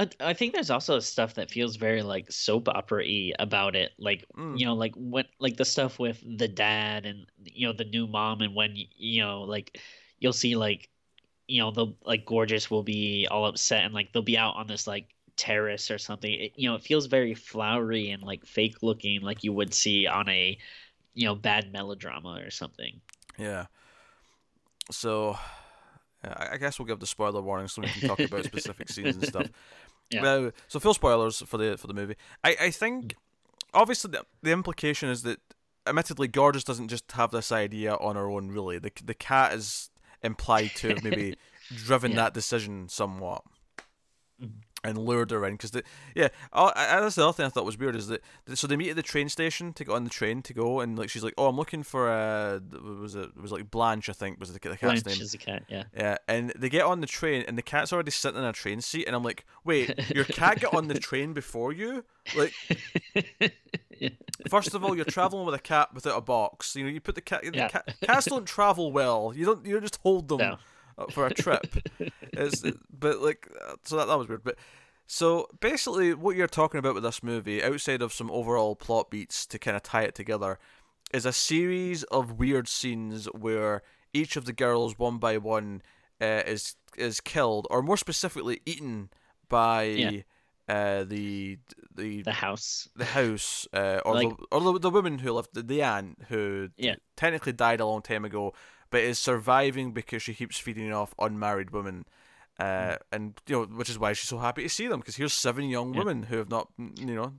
I, 0.01 0.09
I 0.21 0.33
think 0.33 0.55
there's 0.55 0.71
also 0.71 0.99
stuff 0.99 1.35
that 1.35 1.51
feels 1.51 1.77
very 1.77 2.01
like 2.01 2.33
soap 2.33 2.69
opera 2.69 3.05
y 3.05 3.33
about 3.39 3.77
it. 3.77 3.93
Like 3.99 4.25
mm. 4.37 4.59
you 4.59 4.65
know, 4.65 4.75
like 4.75 4.95
what 4.95 5.27
like 5.39 5.59
the 5.59 5.65
stuff 5.65 5.99
with 5.99 6.23
the 6.39 6.49
dad 6.49 7.05
and 7.05 7.27
you 7.45 7.67
know 7.67 7.75
the 7.75 7.85
new 7.85 8.07
mom 8.07 8.41
and 8.41 8.55
when 8.55 8.75
you 8.75 9.23
know 9.23 9.43
like 9.43 9.79
you'll 10.19 10.33
see 10.33 10.57
like 10.57 10.89
you 11.49 11.61
know 11.61 11.71
the 11.71 11.89
like 12.03 12.25
gorgeous 12.25 12.71
will 12.71 12.83
be 12.83 13.29
all 13.31 13.45
upset 13.45 13.85
and 13.85 13.93
like 13.93 14.11
they'll 14.13 14.23
be 14.23 14.39
out 14.39 14.57
on 14.57 14.67
this 14.67 14.87
like 14.87 15.09
terrace 15.37 15.91
or 15.91 15.99
something. 15.99 16.33
It, 16.33 16.53
you 16.57 16.67
know, 16.67 16.77
it 16.77 16.83
feels 16.83 17.05
very 17.05 17.35
flowery 17.35 18.11
and 18.11 18.23
like 18.23 18.47
fake 18.47 18.83
looking, 18.83 19.21
like 19.21 19.45
you 19.45 19.53
would 19.53 19.75
see 19.75 20.07
on 20.07 20.31
a 20.31 20.57
you 21.13 21.27
know 21.27 21.35
bad 21.35 21.73
melodrama 21.75 22.41
or 22.43 22.51
something. 22.51 23.03
Yeah. 23.37 23.67
So, 24.91 25.39
I 26.25 26.57
guess 26.57 26.79
we'll 26.79 26.87
give 26.87 27.01
the 27.01 27.07
spoiler 27.07 27.43
warning 27.43 27.69
so 27.69 27.83
we 27.83 27.89
can 27.89 28.09
talk 28.09 28.21
about 28.21 28.45
specific 28.53 28.89
scenes 28.89 29.17
and 29.17 29.27
stuff. 29.27 29.47
Yeah. 30.11 30.51
So 30.69 30.81
full 30.81 30.95
spoilers 30.95 31.43
for 31.43 31.59
the 31.59 31.77
for 31.77 31.87
the 31.87 31.95
movie. 31.95 32.17
I 32.43 32.57
I 32.61 32.71
think 32.71 33.17
obviously 33.73 34.11
the, 34.11 34.25
the 34.43 34.53
implication 34.53 35.09
is 35.09 35.23
that 35.23 35.39
admittedly 35.87 36.29
Gorgeous 36.29 36.65
doesn't 36.65 36.89
just 36.89 37.11
have 37.13 37.31
this 37.31 37.53
idea 37.53 37.95
on 37.95 38.17
her 38.17 38.31
own. 38.31 38.49
Really, 38.49 38.79
the 38.79 38.93
the 39.05 39.15
cat 39.15 39.53
is 39.53 39.91
implied 40.23 40.73
to 40.77 40.89
have 40.89 41.05
maybe 41.05 41.37
driven 41.75 42.13
yeah. 42.13 42.19
that 42.19 42.35
decision 42.35 42.89
somewhat. 42.89 43.43
Mm-hmm. 44.43 44.59
And 44.83 44.97
lured 44.97 45.31
her 45.31 45.45
in 45.45 45.55
because 45.55 45.73
the 45.73 45.83
yeah 46.15 46.29
oh, 46.55 46.73
that's 46.75 47.17
the 47.17 47.25
other 47.25 47.35
thing 47.35 47.45
I 47.45 47.51
thought 47.51 47.67
was 47.67 47.79
weird 47.79 47.95
is 47.95 48.09
that 48.09 48.23
so 48.55 48.67
they 48.67 48.77
meet 48.77 48.89
at 48.89 48.97
the 48.97 49.03
train 49.03 49.29
station 49.29 49.75
to 49.75 49.85
get 49.85 49.93
on 49.93 50.05
the 50.05 50.11
train 50.11 50.41
to 50.43 50.55
go 50.55 50.81
and 50.81 50.99
like 50.99 51.11
she's 51.11 51.23
like 51.23 51.35
oh 51.37 51.49
I'm 51.49 51.57
looking 51.57 51.83
for 51.83 52.09
uh 52.11 52.61
was 53.01 53.15
it, 53.15 53.31
it 53.37 53.41
was 53.41 53.53
like 53.53 53.71
Blanche 53.71 54.09
I 54.09 54.15
think 54.15 54.41
was 54.41 54.53
the, 54.53 54.59
the 54.59 54.77
cat's 54.77 54.81
Blanche 54.81 55.07
name 55.07 55.21
is 55.21 55.33
the 55.33 55.39
cat 55.39 55.65
yeah 55.69 55.85
yeah 55.95 56.17
and 56.29 56.51
they 56.57 56.71
get 56.71 56.87
on 56.87 57.03
the 57.03 57.07
train 57.07 57.45
and 57.47 57.59
the 57.59 57.63
cat's 57.63 57.93
already 57.93 58.11
sitting 58.11 58.39
in 58.39 58.45
a 58.45 58.55
train 58.55 58.81
seat 58.81 59.07
and 59.07 59.15
I'm 59.15 59.23
like 59.23 59.45
wait 59.65 59.99
your 60.15 60.25
cat 60.25 60.61
got 60.61 60.75
on 60.75 60.89
the 60.89 60.95
train 60.99 61.35
before 61.35 61.73
you 61.73 62.05
like 62.35 62.55
yeah. 63.99 64.09
first 64.49 64.75
of 64.75 64.83
all 64.83 64.97
you're 64.97 65.05
traveling 65.05 65.45
with 65.45 65.55
a 65.55 65.61
cat 65.61 65.93
without 65.93 66.17
a 66.17 66.23
box 66.23 66.75
you 66.75 66.85
know 66.85 66.91
you 66.91 67.01
put 67.01 67.17
the 67.17 67.21
cat, 67.21 67.45
yeah. 67.45 67.51
the 67.51 67.73
cat 67.73 67.97
cats 68.03 68.27
don't 68.27 68.47
travel 68.47 68.93
well 68.93 69.33
you 69.37 69.45
don't 69.45 69.67
you 69.67 69.75
don't 69.75 69.83
just 69.83 69.99
hold 70.03 70.29
them. 70.29 70.39
No 70.39 70.59
for 71.11 71.27
a 71.27 71.35
trip. 71.35 71.67
it's, 72.33 72.63
but 72.97 73.21
like, 73.21 73.49
so 73.85 73.97
that, 73.97 74.07
that 74.07 74.19
was 74.19 74.29
weird. 74.29 74.45
But 74.45 74.57
so 75.07 75.49
basically, 75.59 76.15
what 76.15 76.37
you're 76.37 76.47
talking 76.47 76.79
about 76.79 76.95
with 76.95 77.03
this 77.03 77.21
movie, 77.23 77.65
outside 77.65 78.01
of 78.01 78.13
some 78.13 78.31
overall 78.31 78.77
plot 78.77 79.11
beats 79.11 79.45
to 79.47 79.59
kind 79.59 79.77
of 79.77 79.83
tie 79.83 80.03
it 80.03 80.15
together, 80.15 80.59
is 81.13 81.27
a 81.27 81.33
series 81.33 82.05
of 82.05 82.39
weird 82.39 82.69
scenes 82.69 83.27
where 83.27 83.83
each 84.13 84.37
of 84.37 84.45
the 84.45 84.53
girls, 84.53 85.01
one 85.01 85.19
by 85.19 85.37
one, 85.37 85.83
uh, 86.21 86.43
is 86.47 86.77
is 86.97 87.21
killed, 87.21 87.67
or 87.71 87.83
more 87.83 87.97
specifically, 87.97 88.61
eaten 88.65 89.11
by. 89.49 89.83
Yeah. 89.83 90.21
Uh, 90.69 91.03
the 91.03 91.59
the 91.97 92.23
the 92.23 92.31
house 92.31 92.89
the 92.95 93.05
house 93.05 93.67
uh, 93.73 93.99
or 94.05 94.15
like, 94.15 94.29
the 94.29 94.47
or 94.53 94.61
the, 94.61 94.79
the 94.79 94.91
woman 94.91 95.19
who 95.19 95.33
lived 95.33 95.49
the, 95.53 95.65
the 95.65 95.83
aunt 95.83 96.17
who 96.29 96.69
yeah. 96.77 96.95
technically 97.17 97.53
died 97.53 97.81
a 97.81 97.87
long 97.87 98.01
time 98.03 98.25
ago 98.25 98.55
but 98.91 99.01
is 99.01 99.19
surviving 99.19 99.93
because 99.93 100.23
she 100.23 100.35
keeps 100.35 100.59
feeding 100.59 100.93
off 100.93 101.15
unmarried 101.19 101.71
women. 101.71 102.05
Uh, 102.59 102.97
and 103.11 103.41
you 103.47 103.57
know, 103.57 103.65
which 103.65 103.89
is 103.89 103.99
why 103.99 104.13
she's 104.13 104.29
so 104.29 104.39
happy 104.39 104.63
to 104.63 104.69
see 104.69 104.87
them 104.87 105.01
because 105.01 105.17
here's 105.17 105.33
seven 105.33 105.65
young 105.65 105.95
yeah. 105.95 105.99
women 106.01 106.25
who 106.25 106.37
have 106.37 106.51
not, 106.51 106.69
you 106.97 107.15
know, 107.15 107.33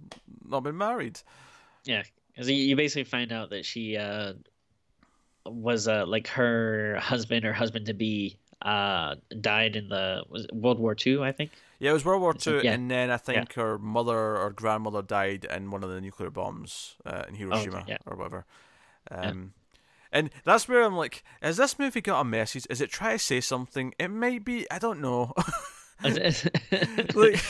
not 0.47 0.61
been 0.63 0.77
married. 0.77 1.19
Yeah, 1.83 2.03
because 2.29 2.49
you 2.49 2.75
basically 2.75 3.03
find 3.03 3.31
out 3.31 3.51
that 3.51 3.65
she 3.65 3.97
uh, 3.97 4.33
was 5.45 5.87
uh, 5.87 6.05
like 6.07 6.27
her 6.29 6.97
husband 6.99 7.45
or 7.45 7.53
husband 7.53 7.85
to 7.85 7.93
be 7.93 8.37
uh, 8.61 9.15
died 9.39 9.75
in 9.75 9.89
the 9.89 10.23
World 10.53 10.79
War 10.79 10.95
Two, 10.95 11.23
I 11.23 11.31
think. 11.31 11.51
Yeah, 11.79 11.91
it 11.91 11.93
was 11.93 12.05
World 12.05 12.21
War 12.21 12.33
Two, 12.33 12.61
yeah. 12.63 12.73
and 12.73 12.89
then 12.89 13.09
I 13.09 13.17
think 13.17 13.55
yeah. 13.55 13.63
her 13.63 13.77
mother 13.77 14.37
or 14.37 14.51
grandmother 14.51 15.01
died 15.01 15.45
in 15.45 15.71
one 15.71 15.83
of 15.83 15.89
the 15.89 16.01
nuclear 16.01 16.29
bombs 16.29 16.95
uh, 17.05 17.23
in 17.27 17.35
Hiroshima 17.35 17.77
oh, 17.77 17.81
okay, 17.81 17.97
or 18.05 18.15
whatever. 18.15 18.45
Um, 19.09 19.53
and 20.11 20.29
that's 20.43 20.67
where 20.67 20.83
I'm 20.83 20.95
like, 20.95 21.23
has 21.41 21.57
this 21.57 21.79
movie 21.79 22.01
got 22.01 22.21
a 22.21 22.25
message? 22.25 22.67
Is 22.69 22.81
it 22.81 22.91
trying 22.91 23.17
to 23.17 23.23
say 23.23 23.41
something? 23.41 23.93
It 23.99 24.09
might 24.09 24.43
be. 24.43 24.69
I 24.69 24.79
don't 24.79 25.01
know. 25.01 25.33
like, 27.13 27.43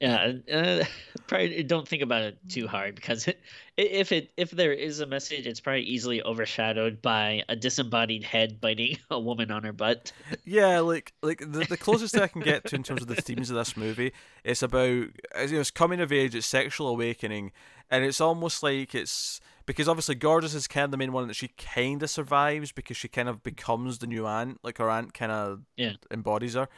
yeah, 0.00 0.32
uh, 0.52 0.84
probably 1.26 1.62
don't 1.64 1.88
think 1.88 2.02
about 2.02 2.22
it 2.22 2.38
too 2.48 2.68
hard 2.68 2.94
because 2.94 3.26
it, 3.28 3.40
if 3.76 4.12
it 4.12 4.30
if 4.36 4.50
there 4.52 4.72
is 4.72 5.00
a 5.00 5.06
message, 5.06 5.46
it's 5.46 5.60
probably 5.60 5.82
easily 5.82 6.22
overshadowed 6.22 7.02
by 7.02 7.42
a 7.48 7.56
disembodied 7.56 8.22
head 8.22 8.60
biting 8.60 8.98
a 9.10 9.18
woman 9.18 9.50
on 9.50 9.64
her 9.64 9.72
butt. 9.72 10.12
Yeah, 10.44 10.80
like 10.80 11.14
like 11.22 11.40
the, 11.40 11.66
the 11.68 11.76
closest 11.76 12.16
I 12.16 12.28
can 12.28 12.42
get 12.42 12.64
to 12.66 12.76
in 12.76 12.84
terms 12.84 13.02
of 13.02 13.08
the 13.08 13.16
themes 13.16 13.50
of 13.50 13.56
this 13.56 13.76
movie, 13.76 14.12
it's 14.44 14.62
about 14.62 14.86
you 14.86 15.10
know, 15.34 15.60
it's 15.60 15.70
coming 15.72 16.00
of 16.00 16.12
age, 16.12 16.34
it's 16.34 16.46
sexual 16.46 16.88
awakening, 16.88 17.50
and 17.90 18.04
it's 18.04 18.20
almost 18.20 18.62
like 18.62 18.94
it's 18.94 19.40
because 19.66 19.88
obviously 19.88 20.14
Gorgeous 20.14 20.54
is 20.54 20.68
kind 20.68 20.84
of 20.84 20.90
the 20.92 20.96
main 20.96 21.12
one 21.12 21.26
that 21.28 21.34
she 21.34 21.48
kind 21.48 22.02
of 22.02 22.08
survives 22.08 22.72
because 22.72 22.96
she 22.96 23.08
kind 23.08 23.28
of 23.28 23.42
becomes 23.42 23.98
the 23.98 24.06
new 24.06 24.26
aunt, 24.26 24.60
like 24.62 24.78
her 24.78 24.88
aunt 24.88 25.12
kind 25.12 25.32
of 25.32 25.62
yeah. 25.76 25.94
embodies 26.10 26.54
her, 26.54 26.68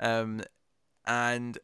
um, 0.00 0.42
and 1.06 1.58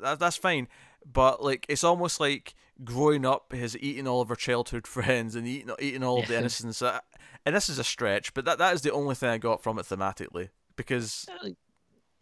that, 0.00 0.18
that's 0.18 0.36
fine. 0.36 0.68
But 1.04 1.44
like 1.44 1.66
it's 1.68 1.84
almost 1.84 2.18
like 2.18 2.54
growing 2.84 3.24
up 3.24 3.52
has 3.52 3.76
eaten 3.78 4.06
all 4.06 4.20
of 4.20 4.28
her 4.28 4.36
childhood 4.36 4.86
friends 4.86 5.34
and 5.34 5.46
eating 5.46 5.74
eating 5.78 6.02
all 6.02 6.20
of 6.20 6.28
the 6.28 6.38
innocence. 6.38 6.82
Uh, 6.82 7.00
and 7.44 7.54
this 7.54 7.68
is 7.68 7.78
a 7.78 7.84
stretch, 7.84 8.34
but 8.34 8.44
that 8.46 8.58
that 8.58 8.74
is 8.74 8.82
the 8.82 8.92
only 8.92 9.14
thing 9.14 9.28
I 9.28 9.38
got 9.38 9.62
from 9.62 9.78
it 9.78 9.86
thematically 9.86 10.48
because. 10.76 11.26
Uh, 11.44 11.50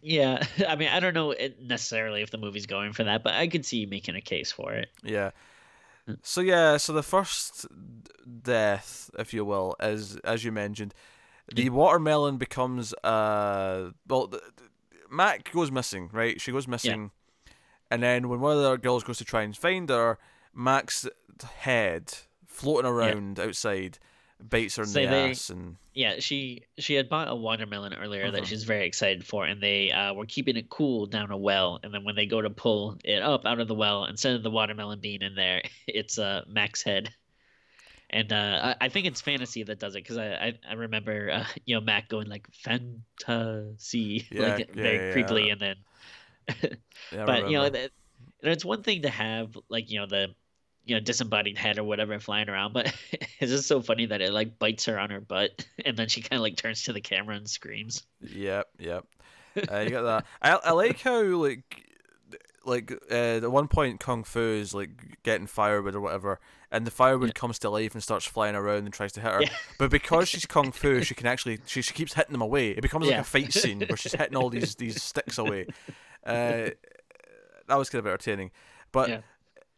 yeah, 0.06 0.44
I 0.68 0.76
mean, 0.76 0.88
I 0.88 1.00
don't 1.00 1.14
know 1.14 1.34
necessarily 1.62 2.20
if 2.20 2.30
the 2.30 2.36
movie's 2.36 2.66
going 2.66 2.92
for 2.92 3.04
that, 3.04 3.24
but 3.24 3.32
I 3.32 3.46
could 3.48 3.64
see 3.64 3.78
you 3.78 3.88
making 3.88 4.16
a 4.16 4.20
case 4.20 4.52
for 4.52 4.74
it. 4.74 4.90
Yeah, 5.02 5.30
so 6.22 6.40
yeah, 6.40 6.76
so 6.76 6.92
the 6.92 7.02
first 7.02 7.66
death, 8.42 9.10
if 9.18 9.32
you 9.32 9.44
will, 9.44 9.76
is 9.80 10.16
as 10.18 10.44
you 10.44 10.52
mentioned, 10.52 10.94
the 11.54 11.70
watermelon 11.70 12.36
becomes 12.36 12.94
uh 13.04 13.90
well, 14.08 14.26
the, 14.26 14.38
the, 14.56 14.64
Mac 15.10 15.50
goes 15.52 15.70
missing, 15.70 16.10
right? 16.12 16.40
She 16.40 16.52
goes 16.52 16.66
missing, 16.66 17.10
yeah. 17.46 17.52
and 17.90 18.02
then 18.02 18.28
when 18.28 18.40
one 18.40 18.56
of 18.56 18.62
the 18.62 18.76
girls 18.76 19.04
goes 19.04 19.18
to 19.18 19.24
try 19.24 19.42
and 19.42 19.56
find 19.56 19.88
her, 19.88 20.18
Mac's 20.52 21.06
head 21.58 22.14
floating 22.46 22.90
around 22.90 23.38
yeah. 23.38 23.44
outside 23.44 23.98
bites 24.48 24.76
her 24.76 24.82
in 24.82 24.88
so 24.88 25.00
the 25.00 25.06
they, 25.06 25.30
ass 25.30 25.50
and 25.50 25.76
yeah 25.94 26.16
she 26.18 26.62
she 26.78 26.94
had 26.94 27.08
bought 27.08 27.28
a 27.28 27.34
watermelon 27.34 27.94
earlier 27.94 28.24
uh-huh. 28.24 28.32
that 28.32 28.46
she's 28.46 28.64
very 28.64 28.86
excited 28.86 29.24
for 29.24 29.44
and 29.44 29.62
they 29.62 29.90
uh, 29.90 30.12
were 30.12 30.26
keeping 30.26 30.56
it 30.56 30.68
cool 30.70 31.06
down 31.06 31.30
a 31.30 31.36
well 31.36 31.80
and 31.82 31.92
then 31.92 32.04
when 32.04 32.14
they 32.14 32.26
go 32.26 32.40
to 32.40 32.50
pull 32.50 32.96
it 33.04 33.22
up 33.22 33.46
out 33.46 33.60
of 33.60 33.68
the 33.68 33.74
well 33.74 34.04
instead 34.04 34.34
of 34.34 34.42
the 34.42 34.50
watermelon 34.50 35.00
being 35.00 35.22
in 35.22 35.34
there 35.34 35.62
it's 35.86 36.18
uh 36.18 36.42
mac's 36.48 36.82
head. 36.82 37.12
And 38.10 38.32
uh, 38.32 38.74
I, 38.80 38.84
I 38.84 38.88
think 38.90 39.06
it's 39.06 39.20
fantasy 39.20 39.64
that 39.64 39.80
does 39.80 39.96
it 39.96 40.04
because 40.04 40.18
I, 40.18 40.26
I, 40.26 40.58
I 40.70 40.74
remember 40.74 41.32
uh, 41.32 41.44
you 41.64 41.74
know 41.74 41.80
Mac 41.80 42.08
going 42.08 42.28
like 42.28 42.46
fantasy 42.52 44.28
yeah, 44.30 44.40
like 44.40 44.68
yeah, 44.68 44.82
very 44.82 45.08
yeah, 45.08 45.14
creepily 45.16 45.50
and 45.50 45.60
then 45.60 46.78
but 47.10 47.50
you 47.50 47.56
know 47.56 47.68
that, 47.68 47.90
it's 48.42 48.64
one 48.64 48.82
thing 48.82 49.02
to 49.02 49.08
have 49.08 49.56
like 49.68 49.90
you 49.90 49.98
know 49.98 50.06
the 50.06 50.28
you 50.84 50.94
know 50.94 51.00
disembodied 51.00 51.56
head 51.58 51.78
or 51.78 51.84
whatever 51.84 52.18
flying 52.20 52.48
around 52.48 52.72
but 52.72 52.86
it's 53.40 53.50
just 53.52 53.66
so 53.68 53.80
funny 53.80 54.06
that 54.06 54.20
it 54.20 54.32
like 54.32 54.58
bites 54.58 54.84
her 54.84 54.98
on 54.98 55.10
her 55.10 55.20
butt 55.20 55.66
and 55.84 55.96
then 55.96 56.08
she 56.08 56.20
kind 56.20 56.38
of 56.38 56.42
like 56.42 56.56
turns 56.56 56.82
to 56.82 56.92
the 56.92 57.00
camera 57.00 57.36
and 57.36 57.48
screams 57.48 58.02
yep 58.20 58.68
yep 58.78 59.04
uh, 59.72 59.78
you 59.80 59.90
got 59.90 60.02
that 60.02 60.26
I, 60.42 60.68
I 60.68 60.72
like 60.72 61.00
how 61.00 61.22
like 61.22 61.90
like 62.66 62.92
uh, 63.10 63.14
at 63.14 63.50
one 63.50 63.68
point 63.68 64.00
Kung 64.00 64.24
Fu 64.24 64.40
is 64.40 64.72
like 64.74 65.22
getting 65.22 65.46
firewood 65.46 65.94
or 65.94 66.00
whatever, 66.00 66.40
and 66.70 66.86
the 66.86 66.90
firewood 66.90 67.28
Yeah. 67.28 67.32
comes 67.34 67.58
to 67.58 67.68
life 67.68 67.92
and 67.92 68.02
starts 68.02 68.24
flying 68.24 68.54
around 68.54 68.84
and 68.86 68.92
tries 68.92 69.12
to 69.12 69.20
hit 69.20 69.30
her. 69.30 69.42
Yeah. 69.42 69.48
But 69.78 69.90
because 69.90 70.30
she's 70.30 70.46
Kung 70.46 70.72
Fu, 70.72 71.02
she 71.02 71.14
can 71.14 71.26
actually 71.26 71.58
she, 71.66 71.82
she 71.82 71.92
keeps 71.92 72.14
hitting 72.14 72.32
them 72.32 72.40
away. 72.40 72.70
It 72.70 72.80
becomes 72.80 73.04
like 73.04 73.16
Yeah. 73.16 73.20
a 73.20 73.24
fight 73.24 73.52
scene 73.52 73.80
where 73.86 73.98
she's 73.98 74.14
hitting 74.14 74.34
all 74.34 74.48
these 74.48 74.76
these 74.76 75.02
sticks 75.02 75.36
away. 75.36 75.66
Uh, 76.26 76.70
that 77.68 77.76
was 77.76 77.90
kind 77.90 78.00
of 78.00 78.06
entertaining, 78.06 78.50
but 78.92 79.10
Yeah. 79.10 79.20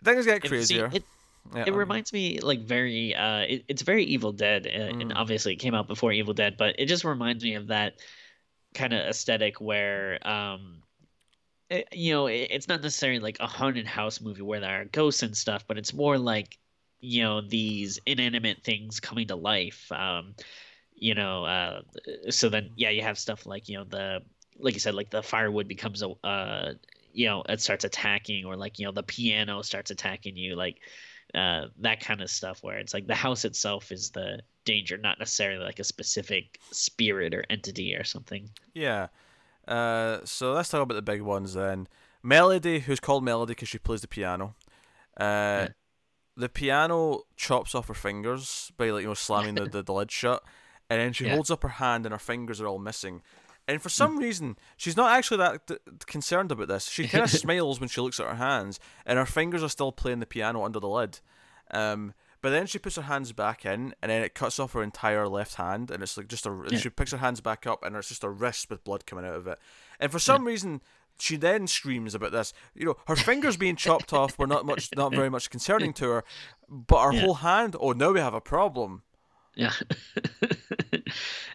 Things 0.05 0.27
get 0.27 0.43
It- 0.43 0.65
see, 0.65 0.87
it, 0.91 1.09
Yeah, 1.55 1.65
it 1.65 1.75
um, 1.75 1.75
reminds 1.75 2.13
me 2.13 2.41
like 2.41 2.63
very 2.63 3.15
uh 3.15 3.41
it, 3.41 3.65
it's 3.69 3.83
very 3.83 4.05
evil 4.05 4.33
dead 4.33 4.67
and 4.67 5.13
Mm. 5.13 5.17
obviously 5.17 5.53
it 5.55 5.57
came 5.57 5.75
out 5.75 5.89
before 5.89 6.13
evil 6.13 6.35
dead 6.35 6.57
but 6.59 6.77
it 6.79 6.87
just 6.87 7.05
reminds 7.05 7.45
me 7.45 7.55
of 7.55 7.69
that 7.69 8.01
kind 8.75 8.93
of 8.95 9.01
aesthetic 9.07 9.61
where 9.61 10.27
um 10.29 10.83
it, 11.71 11.89
you 11.93 12.13
know 12.13 12.27
it, 12.29 12.49
it's 12.51 12.69
not 12.69 12.83
necessarily 12.83 13.21
like 13.21 13.39
a 13.41 13.47
haunted 13.47 13.87
house 13.87 14.21
movie 14.21 14.43
where 14.43 14.61
there 14.61 14.83
are 14.83 14.85
ghosts 14.87 15.23
and 15.23 15.37
stuff 15.37 15.67
but 15.69 15.79
it's 15.79 15.95
more 15.95 16.19
like 16.19 16.59
you 17.01 17.23
know 17.23 17.41
these 17.41 17.99
inanimate 18.07 18.65
things 18.65 19.01
coming 19.01 19.29
to 19.29 19.37
life 19.37 19.91
um 19.93 20.35
you 20.95 21.15
know 21.15 21.45
uh 21.45 21.83
so 22.31 22.49
then 22.49 22.71
yeah 22.77 22.91
you 22.91 23.03
have 23.03 23.19
stuff 23.19 23.47
like 23.47 23.69
you 23.69 23.77
know 23.79 23.85
the 23.85 24.21
like 24.59 24.75
you 24.75 24.81
said 24.81 24.95
like 24.95 25.11
the 25.11 25.23
firewood 25.23 25.69
becomes 25.69 26.03
a 26.03 26.11
uh 26.25 26.75
you 27.17 27.27
know 27.27 27.43
it 27.49 27.61
starts 27.61 27.85
attacking 27.85 28.45
or 28.45 28.57
like 28.57 28.79
you 28.79 28.85
know 28.87 28.93
the 28.93 29.03
piano 29.03 29.63
starts 29.63 29.91
attacking 29.91 30.37
you 30.37 30.55
like 30.55 30.77
uh, 31.35 31.67
that 31.81 31.99
kind 32.01 32.21
of 32.21 32.31
stuff 32.31 32.63
where 32.63 32.79
it's 32.79 32.95
like 32.95 33.07
the 33.07 33.15
house 33.15 33.45
itself 33.45 33.91
is 33.91 34.11
the 34.11 34.41
danger, 34.65 34.97
not 34.97 35.19
necessarily 35.19 35.63
like 35.65 35.81
a 35.81 35.85
specific 35.85 36.59
spirit 36.71 37.35
or 37.35 37.45
entity 37.51 37.95
or 37.97 38.05
something. 38.05 38.49
Yeah. 38.75 39.09
Uh, 39.67 40.21
so 40.25 40.53
let's 40.53 40.69
talk 40.69 40.83
about 40.83 40.95
the 40.95 41.03
big 41.03 41.23
ones 41.23 41.55
then. 41.55 41.89
Melody, 42.23 42.79
who's 42.81 43.01
called 43.01 43.25
Melody 43.25 43.53
because 43.53 43.69
she 43.69 43.79
plays 43.79 44.03
the 44.03 44.09
piano. 44.09 44.55
Uh, 45.19 45.67
Yeah. 45.67 45.69
The 46.39 46.49
piano 46.51 47.23
chops 47.37 47.75
off 47.75 47.89
her 47.89 47.95
fingers 47.95 48.71
by 48.77 48.91
like 48.91 49.03
you 49.03 49.09
know 49.09 49.15
slamming 49.15 49.55
the, 49.57 49.67
the, 49.75 49.83
the 49.83 49.93
lid 49.93 50.13
shut, 50.13 50.43
and 50.91 51.01
then 51.01 51.13
she 51.13 51.25
Yeah. 51.25 51.35
holds 51.35 51.51
up 51.51 51.63
her 51.65 51.69
hand 51.71 52.07
and 52.07 52.13
her 52.13 52.19
fingers 52.21 52.61
are 52.61 52.67
all 52.69 52.79
missing. 52.79 53.23
And 53.69 53.83
for 53.83 53.89
some 53.89 54.19
reason, 54.19 54.57
she's 54.77 54.97
not 54.97 55.11
actually 55.17 55.39
that 55.39 55.67
d- 55.67 55.77
concerned 56.07 56.53
about 56.53 56.69
this. 56.69 56.89
She 56.89 57.09
kind 57.09 57.25
of 57.25 57.31
smiles 57.45 57.81
when 57.81 57.89
she 57.89 58.01
looks 58.01 58.21
at 58.21 58.27
her 58.29 58.35
hands, 58.37 58.79
and 59.05 59.19
her 59.19 59.27
fingers 59.27 59.63
are 59.63 59.69
still 59.69 59.91
playing 59.93 60.21
the 60.21 60.27
piano 60.27 60.65
under 60.65 60.79
the 60.79 60.89
lid. 60.89 61.19
Um, 61.73 62.15
but 62.43 62.51
then 62.51 62.67
she 62.67 62.79
puts 62.79 62.95
her 62.97 63.03
hands 63.03 63.33
back 63.33 63.65
in, 63.67 63.93
and 64.03 64.11
then 64.11 64.23
it 64.23 64.35
cuts 64.35 64.61
off 64.61 64.73
her 64.75 64.83
entire 64.83 65.27
left 65.27 65.57
hand, 65.57 65.91
and 65.91 66.01
it's 66.03 66.17
like 66.17 66.29
just 66.29 66.47
a. 66.47 66.65
Yeah. 66.71 66.79
She 66.79 66.91
picks 66.91 67.11
her 67.11 67.19
hands 67.19 67.41
back 67.41 67.67
up, 67.67 67.85
and 67.85 67.97
it's 67.97 68.09
just 68.09 68.23
a 68.23 68.29
wrist 68.31 68.71
with 68.71 68.85
blood 68.85 69.05
coming 69.07 69.25
out 69.25 69.35
of 69.35 69.47
it. 69.49 69.59
And 69.99 70.13
for 70.13 70.21
some 70.21 70.45
reason, 70.45 70.81
she 71.19 71.37
then 71.37 71.67
screams 71.67 72.15
about 72.15 72.31
this. 72.31 72.53
You 72.75 72.85
know, 72.87 72.97
her 73.09 73.17
fingers 73.17 73.57
being 73.57 73.75
chopped 73.75 74.13
off 74.13 74.39
were 74.39 74.47
not 74.47 74.65
much, 74.65 74.91
not 74.95 75.13
very 75.15 75.31
much 75.31 75.51
concerning 75.51 75.93
to 75.95 76.09
her, 76.09 76.25
but 76.69 77.05
her 77.07 77.13
Yeah. 77.15 77.21
whole 77.23 77.35
hand. 77.35 77.75
Oh, 77.81 77.91
now 77.93 78.13
we 78.13 78.21
have 78.21 78.35
a 78.35 78.41
problem. 78.41 79.03
Yeah. 79.57 79.73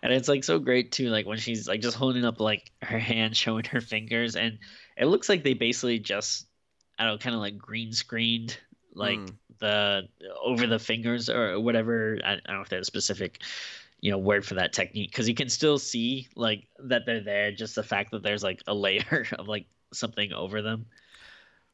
and 0.01 0.11
it's 0.11 0.27
like 0.27 0.43
so 0.43 0.59
great 0.59 0.91
too, 0.91 1.09
like 1.09 1.25
when 1.25 1.37
she's 1.37 1.67
like 1.67 1.81
just 1.81 1.95
holding 1.95 2.25
up 2.25 2.39
like 2.39 2.71
her 2.81 2.99
hand, 2.99 3.37
showing 3.37 3.63
her 3.65 3.81
fingers, 3.81 4.35
and 4.35 4.57
it 4.97 5.05
looks 5.05 5.29
like 5.29 5.43
they 5.43 5.53
basically 5.53 5.99
just 5.99 6.47
I 6.97 7.05
don't 7.05 7.13
know, 7.13 7.17
kind 7.19 7.35
of 7.35 7.41
like 7.41 7.57
green 7.57 7.93
screened 7.93 8.57
like 8.93 9.19
Mm. 9.19 9.35
the 9.59 10.07
over 10.43 10.67
the 10.67 10.79
fingers 10.79 11.29
or 11.29 11.59
whatever. 11.59 12.17
I, 12.25 12.33
I 12.33 12.35
don't 12.35 12.55
know 12.55 12.61
if 12.61 12.69
there's 12.69 12.81
a 12.81 12.85
specific 12.85 13.41
you 14.01 14.09
know 14.11 14.17
word 14.17 14.45
for 14.45 14.55
that 14.55 14.73
technique 14.73 15.11
because 15.11 15.29
you 15.29 15.35
can 15.35 15.49
still 15.49 15.77
see 15.77 16.27
like 16.35 16.67
that 16.79 17.05
they're 17.05 17.23
there. 17.23 17.51
Just 17.51 17.75
the 17.75 17.83
fact 17.83 18.11
that 18.11 18.23
there's 18.23 18.43
like 18.43 18.61
a 18.67 18.73
layer 18.73 19.27
of 19.39 19.47
like 19.47 19.67
something 19.93 20.33
over 20.33 20.61
them. 20.63 20.87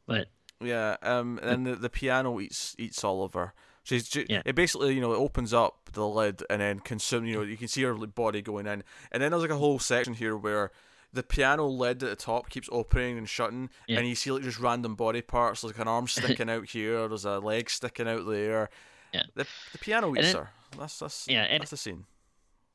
But 0.05 0.27
Yeah, 0.61 0.97
um, 1.01 1.39
and 1.41 1.65
the, 1.65 1.75
the 1.75 1.89
piano 1.89 2.39
eats 2.39 2.75
eats 2.77 3.03
all 3.03 3.23
of 3.23 3.33
her. 3.33 3.53
She's 3.87 4.07
she, 4.09 4.25
Yeah. 4.27 4.41
it 4.45 4.53
basically 4.53 4.93
you 4.95 4.99
know 5.01 5.13
it 5.13 5.17
opens 5.17 5.53
up 5.53 5.89
the 5.93 6.05
lid 6.05 6.43
and 6.49 6.59
then 6.59 6.81
consume 6.81 7.25
you 7.25 7.35
know 7.35 7.41
you 7.43 7.55
can 7.55 7.69
see 7.69 7.83
her 7.83 7.93
body 7.93 8.41
going 8.41 8.67
in, 8.67 8.83
and 9.13 9.23
then 9.23 9.31
there's 9.31 9.41
like 9.43 9.49
a 9.51 9.55
whole 9.57 9.79
section 9.79 10.13
here 10.13 10.35
where 10.35 10.71
the 11.13 11.23
piano 11.23 11.65
lid 11.67 12.03
at 12.03 12.09
the 12.09 12.15
top 12.17 12.49
keeps 12.49 12.67
opening 12.69 13.17
and 13.17 13.29
shutting, 13.29 13.69
Yeah. 13.87 13.99
and 13.99 14.07
you 14.09 14.13
see 14.13 14.29
like 14.31 14.43
just 14.43 14.59
random 14.59 14.95
body 14.95 15.21
parts, 15.21 15.63
like 15.63 15.79
an 15.79 15.87
arm 15.87 16.07
sticking 16.07 16.49
out 16.49 16.65
here, 16.69 17.07
there's 17.07 17.23
a 17.23 17.39
leg 17.39 17.69
sticking 17.69 18.09
out 18.09 18.27
there. 18.27 18.69
Yeah. 19.13 19.23
The 19.35 19.47
the 19.71 19.77
piano 19.77 20.13
eats 20.17 20.33
her. 20.33 20.49
That's 20.77 20.99
that's 20.99 21.25
Yeah, 21.29 21.43
and- 21.43 21.61
that's 21.61 21.71
the 21.71 21.77
scene. 21.77 22.03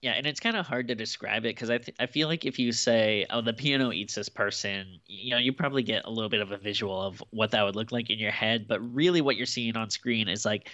Yeah, 0.01 0.15
and 0.15 0.27
it's 0.27 0.41
kind 0.41 0.57
of 0.57 0.67
hard 0.67 0.89
to 0.89 0.97
describe 0.97 1.45
it 1.45 1.55
because 1.55 1.71
I 1.71 1.79
th- 1.79 1.97
I 2.01 2.07
feel 2.07 2.27
like 2.27 2.45
if 2.45 2.59
you 2.59 2.73
say, 2.73 3.25
"Oh, 3.31 3.41
the 3.41 3.53
piano 3.53 3.93
eats 3.93 4.17
this 4.17 4.29
person," 4.29 4.99
you 5.07 5.31
know, 5.31 5.39
you 5.39 5.53
probably 5.53 5.85
get 5.85 6.05
a 6.07 6.11
little 6.11 6.29
bit 6.29 6.41
of 6.41 6.51
a 6.51 6.57
visual 6.57 7.01
of 7.01 7.23
what 7.31 7.53
that 7.53 7.63
would 7.63 7.77
look 7.77 7.93
like 7.93 8.11
in 8.11 8.19
your 8.19 8.33
head. 8.33 8.67
But 8.67 8.81
really, 8.81 9.21
what 9.21 9.37
you're 9.37 9.47
seeing 9.47 9.77
on 9.77 9.91
screen 9.91 10.27
is 10.27 10.45
like 10.45 10.71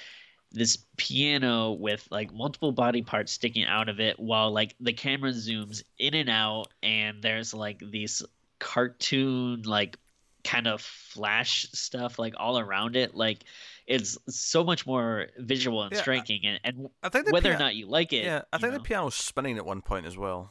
this 0.51 0.79
piano 0.97 1.73
with 1.73 2.07
like 2.11 2.33
multiple 2.33 2.73
body 2.73 3.03
parts 3.03 3.33
sticking 3.33 3.65
out 3.65 3.89
of 3.89 4.01
it, 4.01 4.19
while 4.19 4.53
like 4.53 4.75
the 4.81 4.93
camera 4.93 5.31
zooms 5.31 5.83
in 5.99 6.15
and 6.15 6.29
out, 6.29 6.69
and 6.83 7.23
there's 7.23 7.53
like 7.55 7.83
these 7.91 8.23
cartoon 8.59 9.63
like 9.63 9.99
kind 10.45 10.67
of 10.67 10.81
flash 10.81 11.67
stuff 11.73 12.19
like 12.19 12.35
all 12.37 12.59
around 12.59 12.97
it, 12.97 13.15
like. 13.15 13.45
It's 13.91 14.19
so 14.29 14.65
much 14.65 14.87
more 14.87 15.29
visual 15.39 15.83
and 15.83 15.91
Yeah, 15.91 16.03
striking, 16.03 16.43
and, 16.45 16.61
and 16.63 16.89
I 17.03 17.09
think 17.09 17.25
the 17.25 17.33
whether 17.33 17.51
or 17.51 17.57
not 17.57 17.75
you 17.75 17.87
like 17.87 18.13
it, 18.13 18.23
yeah, 18.23 18.43
I 18.53 18.59
think 18.59 18.73
know. 18.73 18.77
the 18.77 18.85
piano's 18.85 19.15
spinning 19.15 19.57
at 19.57 19.65
one 19.65 19.81
point 19.81 20.05
as 20.05 20.15
well. 20.15 20.51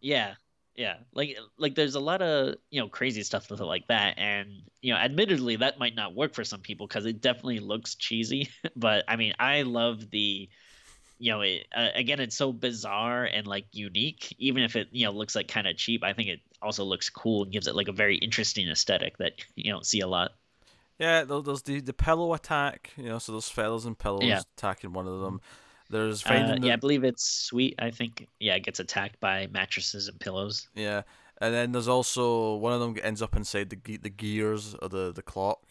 Yeah, 0.00 0.36
yeah. 0.78 0.98
Like 1.12 1.36
like 1.58 1.74
there's 1.74 1.96
a 1.96 2.00
lot 2.00 2.22
of 2.22 2.54
you 2.70 2.80
know 2.80 2.88
crazy 2.88 3.22
stuff 3.24 3.50
with 3.50 3.60
it 3.60 3.64
like 3.64 3.88
that, 3.88 4.16
and 4.16 4.62
you 4.80 4.94
know, 4.94 4.98
admittedly, 4.98 5.56
that 5.56 5.78
might 5.78 5.96
not 5.96 6.14
work 6.14 6.32
for 6.34 6.44
some 6.44 6.60
people 6.60 6.86
because 6.86 7.04
it 7.04 7.20
definitely 7.20 7.58
looks 7.58 7.96
cheesy. 7.96 8.48
but 8.76 9.04
I 9.08 9.16
mean, 9.16 9.34
I 9.40 9.62
love 9.62 10.08
the, 10.10 10.48
you 11.18 11.32
know, 11.32 11.40
it, 11.40 11.66
uh, 11.76 11.88
again, 11.96 12.20
it's 12.20 12.36
so 12.36 12.52
bizarre 12.52 13.24
and 13.24 13.44
like 13.44 13.66
unique. 13.72 14.34
Even 14.38 14.62
if 14.62 14.76
it 14.76 14.86
you 14.92 15.04
know 15.04 15.10
looks 15.12 15.34
like 15.34 15.48
kind 15.48 15.66
of 15.66 15.76
cheap, 15.76 16.04
I 16.04 16.12
think 16.12 16.28
it 16.28 16.40
also 16.62 16.84
looks 16.84 17.10
cool 17.10 17.42
and 17.42 17.52
gives 17.52 17.66
it 17.66 17.74
like 17.74 17.88
a 17.88 17.92
very 17.92 18.16
interesting 18.16 18.68
aesthetic 18.68 19.18
that 19.18 19.32
you 19.56 19.72
don't 19.72 19.84
see 19.84 20.00
a 20.00 20.06
lot. 20.06 20.30
Yeah, 21.00 21.24
there- 21.24 21.42
there's 21.42 21.62
the 21.62 21.80
the 21.80 21.92
pillow 21.92 22.34
attack. 22.34 22.92
You 22.96 23.04
know, 23.06 23.18
so 23.18 23.32
those 23.32 23.48
feathers 23.48 23.84
and 23.84 23.98
pillows 23.98 24.22
Yeah. 24.22 24.42
attacking 24.56 24.92
one 24.92 25.08
of 25.08 25.20
them. 25.22 25.40
There's 25.90 26.24
Uh, 26.26 26.56
the, 26.60 26.66
yeah, 26.66 26.74
I 26.74 26.76
believe 26.76 27.04
it's 27.04 27.24
sweet. 27.24 27.74
I 27.78 27.90
think 27.90 28.28
yeah, 28.40 28.54
it 28.56 28.64
gets 28.64 28.80
attacked 28.80 29.20
by 29.20 29.46
mattresses 29.48 30.08
and 30.08 30.18
pillows. 30.20 30.68
Yeah, 30.74 31.02
and 31.40 31.54
then 31.54 31.72
there's 31.72 31.88
also 31.88 32.56
one 32.56 32.72
of 32.72 32.80
them 32.80 32.96
ends 33.02 33.22
up 33.22 33.34
inside 33.36 33.70
the 33.70 33.76
ge- 33.76 34.02
the 34.02 34.10
gears 34.10 34.74
of 34.74 34.90
the 34.90 35.12
the 35.12 35.22
clock. 35.22 35.62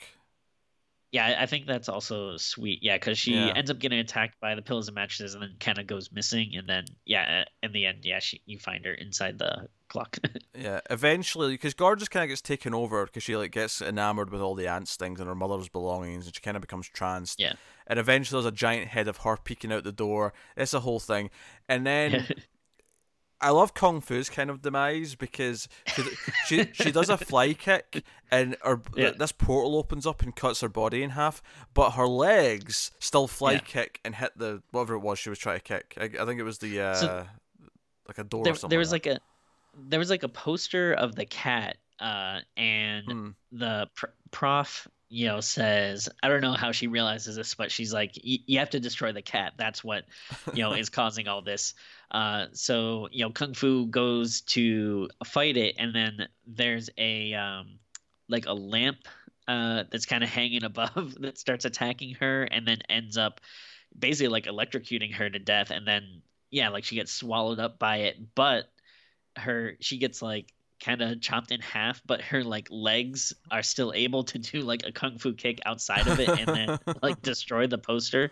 Yeah, 1.12 1.38
I- 1.39 1.46
think 1.46 1.67
that's 1.67 1.88
also 1.88 2.36
sweet. 2.38 2.80
Yeah, 2.82 2.98
because 2.98 3.17
she 3.17 3.34
Yeah. 3.36 3.54
ends 3.56 3.72
up 3.72 3.80
getting 3.80 4.00
attacked 4.00 4.39
by 4.41 4.56
the 4.56 4.62
pillows 4.62 4.88
and 4.89 4.96
mattresses, 4.96 5.34
and 5.34 5.41
then 5.43 5.56
kind 5.60 5.78
of 5.78 5.88
goes 5.88 6.12
missing. 6.12 6.52
And 6.58 6.67
then, 6.67 6.84
yeah, 7.06 7.43
uh, 7.46 7.65
in 7.65 7.72
the 7.72 7.86
end, 7.86 8.00
yeah, 8.04 8.20
she 8.20 8.41
you 8.46 8.60
find 8.60 8.84
her 8.86 8.93
inside 8.93 9.39
the 9.39 9.70
clock. 9.88 10.17
Yeah, 10.54 10.82
eventually, 10.89 11.54
because 11.54 11.76
Gorgeous 11.76 12.10
kind 12.10 12.24
of 12.24 12.30
gets 12.30 12.41
taken 12.41 12.74
over 12.74 13.06
because 13.06 13.22
she 13.24 13.38
like 13.38 13.52
gets 13.52 13.80
enamored 13.82 14.32
with 14.32 14.41
all 14.41 14.56
the 14.56 14.67
aunt 14.67 14.89
things 14.89 15.20
and 15.20 15.30
her 15.30 15.36
mother's 15.36 15.70
belongings, 15.70 16.26
and 16.26 16.34
she 16.36 16.41
kind 16.41 16.58
of 16.58 16.62
becomes 16.62 16.89
trans. 16.89 17.36
Yeah. 17.38 17.54
And 17.86 18.00
eventually, 18.00 18.41
there's 18.41 18.52
a 18.52 18.56
giant 18.56 18.88
head 18.88 19.08
of 19.08 19.17
her 19.17 19.38
peeking 19.38 19.72
out 19.72 19.84
the 19.84 19.91
door. 19.91 20.34
It's 20.58 20.74
a 20.74 20.80
whole 20.82 21.00
thing, 21.00 21.30
and 21.70 21.86
then. 21.86 22.28
I 23.39 23.52
love 23.52 23.73
Kung 23.73 24.02
Fu's 24.02 24.30
kind 24.30 24.50
of 24.50 24.62
demise 24.63 25.15
because 25.15 25.67
she 25.95 26.04
she, 26.47 26.69
she 26.73 26.91
does 26.91 27.10
a 27.10 27.17
fly 27.17 27.54
kick 27.54 28.04
and 28.32 28.58
her, 28.63 28.82
Yeah. 28.95 29.12
this 29.17 29.32
portal 29.32 29.76
opens 29.78 30.08
up 30.08 30.21
and 30.23 30.36
cuts 30.36 30.62
her 30.62 30.69
body 30.69 31.04
in 31.04 31.12
half, 31.12 31.43
but 31.73 31.91
her 31.91 32.08
legs 32.08 32.91
still 33.00 33.28
fly 33.28 33.54
Yeah. 33.54 33.60
kick 33.60 34.00
and 34.04 34.15
hit 34.15 34.32
the 34.38 34.63
whatever 34.71 34.95
it 34.95 35.00
was 35.00 35.19
she 35.19 35.30
was 35.30 35.38
trying 35.39 35.60
to 35.60 35.63
kick. 35.63 35.93
I, 36.00 36.06
I 36.06 36.26
think 36.26 36.39
it 36.39 36.43
was 36.43 36.58
the 36.58 36.82
uh, 36.82 36.93
So- 36.95 37.28
like 38.08 38.17
a 38.17 38.23
door 38.23 38.43
there, 38.43 38.54
or 38.54 38.56
something. 38.56 38.69
there 38.69 38.80
was 38.80 38.91
like 38.91 39.06
like 39.06 39.17
a 39.17 39.21
there 39.89 40.00
was 40.00 40.10
like 40.10 40.23
a 40.23 40.30
poster 40.30 40.93
of 40.93 41.13
the 41.15 41.26
cat, 41.26 41.78
uh, 42.00 42.39
and. 42.56 43.06
Hmm. 43.06 43.30
the 43.52 43.88
pr- 43.95 44.06
prof, 44.32 44.88
you 45.10 45.28
know, 45.28 45.39
says 45.39 46.10
I 46.22 46.28
don't 46.28 46.41
know 46.41 46.54
how 46.54 46.72
she 46.72 46.88
realizes 46.88 47.36
this, 47.36 47.54
but 47.56 47.72
she's 47.72 47.93
like, 47.93 48.13
"Y- 48.24 48.39
you 48.46 48.60
have 48.60 48.72
to 48.72 48.80
destroy 48.80 49.12
the 49.13 49.22
cat. 49.22 49.54
That's 49.58 49.84
what 49.84 50.06
you 50.54 50.63
know 50.63 50.74
is 50.74 50.89
causing 50.89 51.28
all 51.28 51.41
this. 51.41 51.74
Uh, 52.12 52.48
so 52.54 53.08
you 53.12 53.24
know, 53.24 53.32
Kung 53.32 53.54
Fu 53.54 53.88
goes 53.88 54.41
to 54.41 55.10
fight 55.26 55.58
it, 55.58 55.76
and 55.78 55.96
then 55.96 56.28
there's 56.46 56.89
a 56.98 57.34
um, 57.34 57.80
like 58.28 58.46
a 58.48 58.54
lamp 58.54 58.98
uh, 59.48 59.84
that's 59.91 60.06
kind 60.06 60.24
of 60.24 60.30
hanging 60.30 60.63
above 60.65 61.15
that 61.22 61.38
starts 61.38 61.65
attacking 61.65 62.15
her, 62.15 62.43
and 62.43 62.67
then 62.67 62.80
ends 62.89 63.17
up 63.17 63.41
basically 63.98 64.30
like 64.30 64.46
electrocuting 64.46 65.13
her 65.13 65.30
to 65.30 65.39
death, 65.39 65.72
and 65.72 65.88
then 65.88 66.22
yeah, 66.52 66.70
like 66.70 66.84
she 66.84 66.96
gets 66.96 67.12
swallowed 67.12 67.60
up 67.60 67.80
by 67.80 67.98
it, 67.98 68.36
but 68.36 68.65
her 69.38 69.78
she 69.80 69.98
gets 69.98 70.22
like 70.22 70.52
kind 70.80 71.02
of 71.02 71.22
chopped 71.22 71.52
in 71.52 71.62
half, 71.62 72.02
but 72.06 72.22
her 72.22 72.44
like 72.44 72.68
legs 72.72 73.34
are 73.52 73.63
still 73.63 73.94
able 73.94 74.24
to 74.26 74.40
do 74.40 74.62
like 74.62 74.84
a 74.86 74.92
kung 74.92 75.18
fu 75.18 75.34
kick 75.34 75.60
outside 75.66 76.08
of 76.08 76.20
it 76.20 76.30
and 76.30 76.48
then 76.48 76.80
like 77.02 77.22
destroy 77.22 77.68
the 77.68 77.78
poster, 77.78 78.32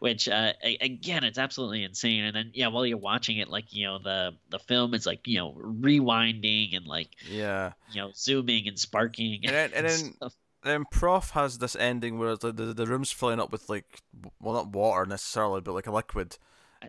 which 0.00 0.28
uh, 0.28 0.52
again 0.80 1.24
it's 1.24 1.38
absolutely 1.38 1.84
insane. 1.84 2.24
And 2.24 2.34
then 2.34 2.50
yeah, 2.54 2.68
while 2.68 2.86
you're 2.86 2.98
watching 2.98 3.38
it, 3.38 3.48
like 3.48 3.72
you 3.72 3.86
know 3.86 3.98
the 3.98 4.34
the 4.50 4.58
film 4.58 4.94
is 4.94 5.06
like 5.06 5.26
you 5.26 5.38
know 5.38 5.54
rewinding 5.54 6.76
and 6.76 6.86
like 6.86 7.10
yeah. 7.28 7.72
you 7.92 8.00
know 8.00 8.10
zooming 8.14 8.68
and 8.68 8.78
sparking 8.78 9.40
and, 9.44 9.54
then, 9.54 9.70
and 9.74 9.86
then 9.86 10.30
then 10.62 10.84
Prof 10.90 11.30
has 11.30 11.58
this 11.58 11.76
ending 11.76 12.18
where 12.18 12.36
the, 12.36 12.52
the 12.52 12.74
the 12.74 12.86
room's 12.86 13.12
filling 13.12 13.40
up 13.40 13.52
with 13.52 13.68
like 13.68 14.02
well 14.40 14.54
not 14.54 14.68
water 14.72 15.06
necessarily 15.06 15.60
but 15.60 15.72
like 15.72 15.86
a 15.86 15.92
liquid 15.92 16.38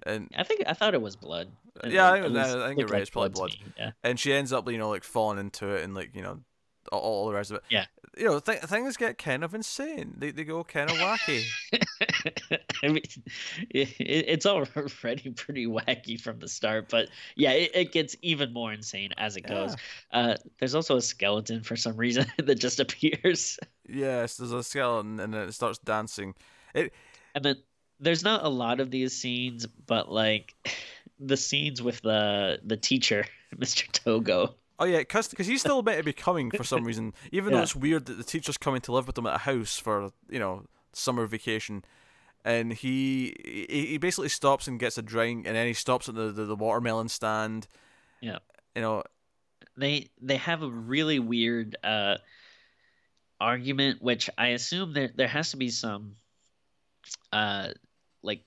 and 0.04 0.30
I 0.36 0.44
think 0.44 0.64
I 0.68 0.74
thought 0.74 0.94
it 0.94 1.02
was 1.02 1.16
blood. 1.16 1.50
Yeah, 1.86 2.10
I 2.10 2.14
think, 2.14 2.26
it 2.26 2.32
was, 2.32 2.56
I 2.56 2.68
think 2.68 2.80
you're 2.80 2.88
right. 2.88 3.02
It's 3.02 3.10
probably 3.10 3.30
blood. 3.30 3.56
Yeah. 3.78 3.92
And 4.04 4.20
she 4.20 4.34
ends 4.34 4.52
up, 4.52 4.70
you 4.72 4.78
know, 4.78 4.90
like 4.90 5.04
falling 5.04 5.40
into 5.40 5.70
it 5.70 5.84
and 5.84 5.94
like 5.94 6.16
you 6.16 6.22
know, 6.22 6.40
all, 6.92 7.00
all 7.00 7.28
the 7.28 7.34
rest 7.34 7.52
of 7.52 7.58
it. 7.58 7.64
Yeah. 7.70 7.86
You 8.18 8.26
know, 8.26 8.40
th- 8.40 8.62
things 8.62 8.98
get 8.98 9.18
kind 9.18 9.44
of 9.44 9.54
insane. 9.54 10.16
They 10.18 10.32
they 10.32 10.44
go 10.44 10.64
kind 10.64 10.90
of 10.90 10.98
wacky. 10.98 11.46
I 12.84 12.88
mean, 12.88 13.04
it, 13.70 13.90
it's 14.00 14.46
already 14.46 15.30
pretty 15.36 15.68
wacky 15.68 16.20
from 16.20 16.40
the 16.40 16.48
start, 16.48 16.90
but 16.90 17.10
yeah, 17.36 17.52
it, 17.52 17.72
it 17.74 17.92
gets 17.92 18.16
even 18.22 18.54
more 18.54 18.74
insane 18.74 19.12
as 19.18 19.38
it 19.38 19.42
goes. 19.42 19.76
Uh, 20.12 20.36
there's 20.60 20.76
also 20.76 20.98
a 20.98 21.02
skeleton 21.02 21.62
for 21.64 21.76
some 21.76 21.96
reason 21.96 22.26
that 22.38 22.56
just 22.56 22.80
appears. 22.80 23.60
Yes, 23.88 24.38
there's 24.38 24.52
a 24.52 24.64
skeleton 24.64 25.20
and 25.20 25.34
then 25.34 25.48
it 25.48 25.54
starts 25.54 25.78
dancing. 25.80 26.34
It 26.74 26.94
and 27.36 27.46
then 27.46 27.58
there's 28.00 28.24
not 28.24 28.44
a 28.44 28.50
lot 28.50 28.80
of 28.80 28.92
these 28.92 29.14
scenes, 29.14 29.66
but 29.66 30.12
like 30.12 30.56
the 31.20 31.38
scenes 31.38 31.82
with 31.82 32.02
the 32.02 32.60
the 32.64 32.78
teacher, 32.78 33.26
Mr. 33.56 33.90
Togo. 33.92 34.56
Oh 34.80 34.86
yeah, 34.86 35.00
because 35.00 35.48
he's 35.48 35.62
still 35.62 35.82
meant 35.82 35.98
to 35.98 36.04
be 36.04 36.14
coming 36.14 36.52
for 36.52 36.64
some 36.64 36.84
reason, 36.86 37.14
even 37.32 37.52
yeah. 37.52 37.58
though 37.58 37.64
it's 37.64 37.76
weird 37.76 38.06
that 38.06 38.18
the 38.18 38.24
teacher's 38.24 38.58
coming 38.58 38.82
to 38.82 38.92
live 38.92 39.08
with 39.08 39.16
them 39.16 39.26
at 39.26 39.36
a 39.36 39.40
house 39.40 39.78
for 39.78 40.12
you 40.30 40.40
know 40.40 40.66
summer 40.94 41.26
vacation, 41.26 41.84
and 42.46 42.74
he 42.74 43.36
he 43.70 43.98
basically 43.98 44.30
stops 44.30 44.68
and 44.68 44.80
gets 44.80 44.98
a 44.98 45.02
drink, 45.02 45.48
and 45.48 45.56
then 45.56 45.66
he 45.66 45.74
stops 45.74 46.08
at 46.08 46.16
the 46.16 46.32
the, 46.32 46.46
the 46.46 46.56
watermelon 46.56 47.10
stand. 47.10 47.68
Yeah, 48.22 48.38
you 48.76 48.82
know, 48.84 49.04
they 49.76 50.10
they 50.22 50.38
have 50.38 50.62
a 50.62 50.70
really 50.70 51.18
weird 51.18 51.76
uh 51.84 52.18
argument, 53.40 54.02
which 54.04 54.30
I 54.38 54.50
assume 54.50 54.94
there 54.94 55.10
there 55.16 55.28
has 55.28 55.52
to 55.52 55.58
be 55.58 55.70
some 55.70 56.18
uh 57.34 57.70
like 58.24 58.44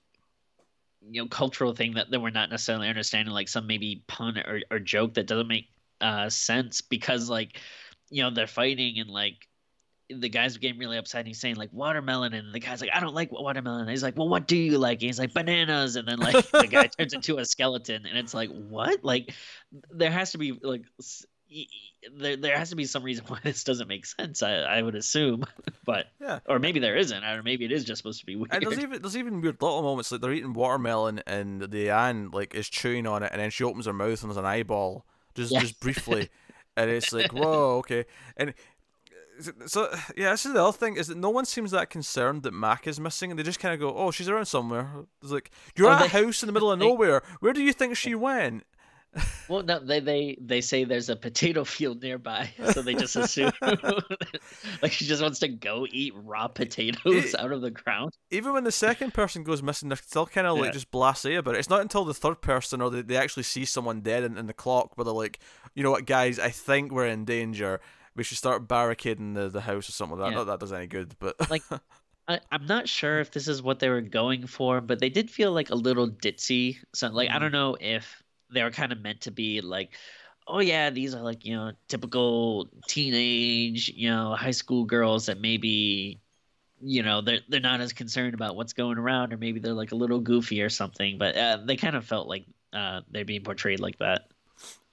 you 1.09 1.21
know 1.21 1.27
cultural 1.27 1.73
thing 1.73 1.93
that, 1.95 2.11
that 2.11 2.19
we're 2.19 2.29
not 2.29 2.49
necessarily 2.49 2.87
understanding 2.87 3.33
like 3.33 3.47
some 3.47 3.67
maybe 3.67 4.03
pun 4.07 4.37
or, 4.37 4.61
or 4.69 4.79
joke 4.79 5.15
that 5.15 5.27
doesn't 5.27 5.47
make 5.47 5.67
uh 5.99 6.29
sense 6.29 6.81
because 6.81 7.29
like 7.29 7.59
you 8.09 8.21
know 8.21 8.29
they're 8.29 8.47
fighting 8.47 8.99
and 8.99 9.09
like 9.09 9.47
the 10.19 10.29
guy's 10.29 10.57
getting 10.57 10.79
really 10.79 10.97
upset 10.97 11.19
and 11.19 11.27
he's 11.27 11.39
saying 11.39 11.55
like 11.55 11.71
watermelon. 11.71 12.33
And 12.33 12.53
the 12.53 12.59
guy's 12.59 12.81
like 12.81 12.89
i 12.93 12.99
don't 12.99 13.13
like 13.13 13.31
watermelon. 13.31 13.81
And 13.81 13.89
he's 13.89 14.03
like 14.03 14.17
well 14.17 14.29
what 14.29 14.47
do 14.47 14.57
you 14.57 14.77
like? 14.77 14.99
And 14.99 15.03
he's 15.03 15.19
like 15.19 15.33
bananas. 15.33 15.95
And 15.95 16.07
then 16.07 16.19
like 16.19 16.45
the 16.51 16.67
guy 16.67 16.87
turns 16.99 17.13
into 17.13 17.37
a 17.37 17.45
skeleton. 17.45 18.05
And 18.05 18.17
it's 18.17 18.33
like 18.33 18.49
what? 18.49 19.03
Like 19.03 19.33
there 19.91 20.11
has 20.11 20.31
to 20.31 20.37
be 20.37 20.57
like 20.61 20.83
there 22.15 22.35
there 22.35 22.57
has 22.57 22.69
to 22.69 22.75
be 22.75 22.85
some 22.85 23.03
reason 23.03 23.25
why 23.27 23.39
this 23.43 23.63
doesn't 23.63 23.87
make 23.87 24.05
sense. 24.05 24.43
I, 24.43 24.55
I 24.55 24.81
would 24.81 24.95
assume, 24.95 25.45
but 25.85 26.07
yeah, 26.19 26.39
or 26.47 26.59
maybe 26.59 26.79
there 26.79 26.97
isn't, 26.97 27.23
or 27.23 27.43
maybe 27.43 27.65
it 27.65 27.71
is 27.71 27.83
just 27.83 27.99
supposed 27.99 28.19
to 28.19 28.25
be 28.25 28.35
weird. 28.35 28.53
And 28.53 28.65
there's 28.65 28.79
even 28.79 29.01
there's 29.01 29.17
even 29.17 29.41
weird 29.41 29.61
little 29.61 29.81
moments 29.81 30.11
like 30.11 30.21
they're 30.21 30.33
eating 30.33 30.53
watermelon 30.53 31.21
and 31.27 31.61
the 31.61 31.89
Anne 31.89 32.31
like 32.31 32.55
is 32.55 32.69
chewing 32.69 33.07
on 33.07 33.23
it, 33.23 33.31
and 33.31 33.41
then 33.41 33.49
she 33.49 33.63
opens 33.63 33.85
her 33.85 33.93
mouth 33.93 34.21
and 34.21 34.31
there's 34.31 34.37
an 34.37 34.45
eyeball 34.45 35.05
just 35.35 35.53
just 35.53 35.79
briefly, 35.79 36.29
and 36.75 36.89
it's 36.89 37.11
like 37.13 37.31
whoa 37.33 37.77
okay, 37.77 38.05
and 38.37 38.53
so 39.65 39.89
yeah, 40.15 40.31
this 40.31 40.45
is 40.45 40.53
the 40.53 40.63
other 40.63 40.77
thing 40.77 40.97
is 40.97 41.07
that 41.07 41.17
no 41.17 41.29
one 41.29 41.45
seems 41.45 41.71
that 41.71 41.89
concerned 41.89 42.43
that 42.43 42.53
Mac 42.53 42.87
is 42.87 42.99
missing, 42.99 43.31
and 43.31 43.39
they 43.39 43.43
just 43.43 43.59
kind 43.59 43.73
of 43.73 43.79
go, 43.79 43.95
"Oh, 43.95 44.11
she's 44.11 44.29
around 44.29 44.45
somewhere." 44.45 44.91
It's 45.21 45.31
like 45.31 45.51
you're 45.75 45.87
oh, 45.87 45.93
at 45.93 45.99
they, 45.99 46.05
a 46.05 46.25
house 46.25 46.43
in 46.43 46.47
the 46.47 46.53
middle 46.53 46.71
of 46.71 46.79
nowhere. 46.79 47.23
Where 47.39 47.53
do 47.53 47.63
you 47.63 47.73
think 47.73 47.97
she 47.97 48.13
went? 48.15 48.63
Well, 49.49 49.63
no, 49.63 49.79
they 49.79 49.99
they 49.99 50.37
they 50.39 50.61
say 50.61 50.85
there's 50.85 51.09
a 51.09 51.15
potato 51.15 51.63
field 51.65 52.01
nearby, 52.01 52.49
so 52.71 52.81
they 52.81 52.93
just 52.93 53.15
assume 53.15 53.51
like 54.81 54.91
she 54.91 55.05
just 55.05 55.21
wants 55.21 55.39
to 55.39 55.49
go 55.49 55.85
eat 55.91 56.13
raw 56.15 56.47
potatoes 56.47 57.33
it, 57.33 57.39
out 57.39 57.51
of 57.51 57.61
the 57.61 57.71
ground. 57.71 58.13
Even 58.29 58.53
when 58.53 58.63
the 58.63 58.71
second 58.71 59.13
person 59.13 59.43
goes 59.43 59.61
missing, 59.61 59.89
they're 59.89 59.97
still 59.97 60.25
kind 60.25 60.47
of 60.47 60.57
like 60.57 60.67
yeah. 60.67 60.71
just 60.71 60.91
blasé 60.91 61.37
about 61.37 61.55
it. 61.55 61.59
It's 61.59 61.69
not 61.69 61.81
until 61.81 62.05
the 62.05 62.13
third 62.13 62.41
person 62.41 62.81
or 62.81 62.89
they, 62.89 63.01
they 63.01 63.17
actually 63.17 63.43
see 63.43 63.65
someone 63.65 64.01
dead 64.01 64.23
in, 64.23 64.37
in 64.37 64.47
the 64.47 64.53
clock 64.53 64.97
where 64.97 65.05
they're 65.05 65.13
like, 65.13 65.39
you 65.75 65.83
know 65.83 65.91
what, 65.91 66.05
guys, 66.05 66.39
I 66.39 66.49
think 66.49 66.91
we're 66.91 67.07
in 67.07 67.25
danger. 67.25 67.81
We 68.15 68.23
should 68.23 68.37
start 68.37 68.67
barricading 68.67 69.33
the, 69.33 69.49
the 69.49 69.61
house 69.61 69.89
or 69.89 69.93
something 69.93 70.17
like 70.17 70.27
that. 70.27 70.31
Yeah. 70.31 70.37
Not 70.37 70.47
that 70.47 70.59
does 70.59 70.73
any 70.73 70.87
good, 70.87 71.15
but 71.19 71.49
like 71.49 71.63
I, 72.27 72.39
am 72.51 72.65
not 72.65 72.87
sure 72.87 73.19
if 73.19 73.31
this 73.31 73.47
is 73.47 73.61
what 73.61 73.79
they 73.79 73.89
were 73.89 74.01
going 74.01 74.47
for, 74.47 74.79
but 74.79 74.99
they 74.99 75.09
did 75.09 75.29
feel 75.29 75.51
like 75.51 75.69
a 75.69 75.75
little 75.75 76.09
ditzy. 76.09 76.77
So 76.93 77.09
like 77.09 77.29
I 77.29 77.33
mm. 77.33 77.39
don't 77.41 77.51
know 77.51 77.77
if 77.79 78.21
they 78.51 78.63
were 78.63 78.71
kind 78.71 78.91
of 78.91 79.01
meant 79.01 79.21
to 79.21 79.31
be 79.31 79.61
like 79.61 79.91
oh 80.47 80.59
yeah 80.59 80.89
these 80.89 81.13
are 81.15 81.21
like 81.21 81.45
you 81.45 81.55
know 81.55 81.71
typical 81.87 82.67
teenage 82.87 83.89
you 83.89 84.09
know 84.09 84.33
high 84.33 84.51
school 84.51 84.85
girls 84.85 85.27
that 85.27 85.39
maybe 85.39 86.19
you 86.81 87.03
know 87.03 87.21
they're 87.21 87.39
they're 87.47 87.59
not 87.59 87.81
as 87.81 87.93
concerned 87.93 88.33
about 88.33 88.55
what's 88.55 88.73
going 88.73 88.97
around 88.97 89.33
or 89.33 89.37
maybe 89.37 89.59
they're 89.59 89.73
like 89.73 89.91
a 89.91 89.95
little 89.95 90.19
goofy 90.19 90.61
or 90.61 90.69
something. 90.69 91.17
But 91.17 91.37
uh, 91.37 91.59
they 91.65 91.77
kind 91.77 91.95
of 91.95 92.05
felt 92.05 92.27
like 92.27 92.45
uh, 92.73 93.01
they're 93.09 93.25
being 93.25 93.43
portrayed 93.43 93.79
like 93.79 93.99
that. 93.99 94.27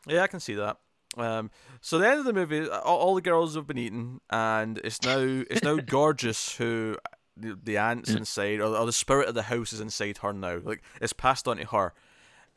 Yeah 0.06 0.22
i 0.22 0.26
can 0.26 0.40
see 0.40 0.54
that. 0.54 0.78
Um, 1.16 1.50
so 1.80 1.98
the 1.98 2.08
end 2.08 2.20
of 2.20 2.26
the 2.26 2.32
movie 2.32 2.68
all, 2.68 2.98
all, 2.98 3.14
the 3.14 3.20
girls 3.20 3.54
have 3.56 3.66
been 3.66 3.78
eaten 3.78 4.20
and 4.30 4.78
it's 4.84 5.02
now 5.02 5.18
it's 5.18 5.62
now 5.62 5.76
gorgeous 5.86 6.56
who 6.56 6.96
the, 7.36 7.58
the 7.62 7.78
aunt's 7.78 8.10
inside 8.10 8.60
or, 8.60 8.76
or 8.76 8.86
the 8.86 8.92
spirit 8.92 9.28
of 9.28 9.34
the 9.34 9.44
house 9.44 9.72
is 9.72 9.80
inside 9.80 10.18
her 10.18 10.32
now. 10.32 10.58
Like 10.62 10.82
it's 11.00 11.12
passed 11.12 11.48
on 11.48 11.56
to 11.56 11.64
her. 11.66 11.94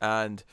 And 0.00 0.44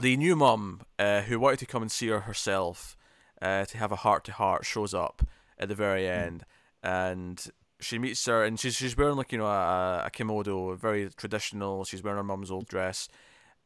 the 0.00 0.16
new 0.16 0.36
mum, 0.36 0.80
uh, 0.98 1.22
who 1.22 1.38
wanted 1.38 1.58
to 1.60 1.66
come 1.66 1.82
and 1.82 1.90
see 1.90 2.08
her 2.08 2.20
herself, 2.20 2.96
uh, 3.40 3.64
to 3.66 3.78
have 3.78 3.92
a 3.92 3.96
heart 3.96 4.24
to 4.24 4.32
heart, 4.32 4.64
shows 4.64 4.94
up 4.94 5.26
at 5.58 5.68
the 5.68 5.74
very 5.74 6.04
hmm. 6.04 6.12
end, 6.12 6.44
and 6.82 7.50
she 7.80 7.98
meets 7.98 8.24
her, 8.26 8.44
and 8.44 8.58
she's 8.58 8.74
she's 8.74 8.96
wearing 8.96 9.16
like 9.16 9.32
you 9.32 9.38
know 9.38 9.46
a, 9.46 10.04
a 10.06 10.10
kimono, 10.10 10.74
very 10.74 11.08
traditional. 11.16 11.84
She's 11.84 12.02
wearing 12.02 12.18
her 12.18 12.24
mum's 12.24 12.50
old 12.50 12.66
dress, 12.66 13.08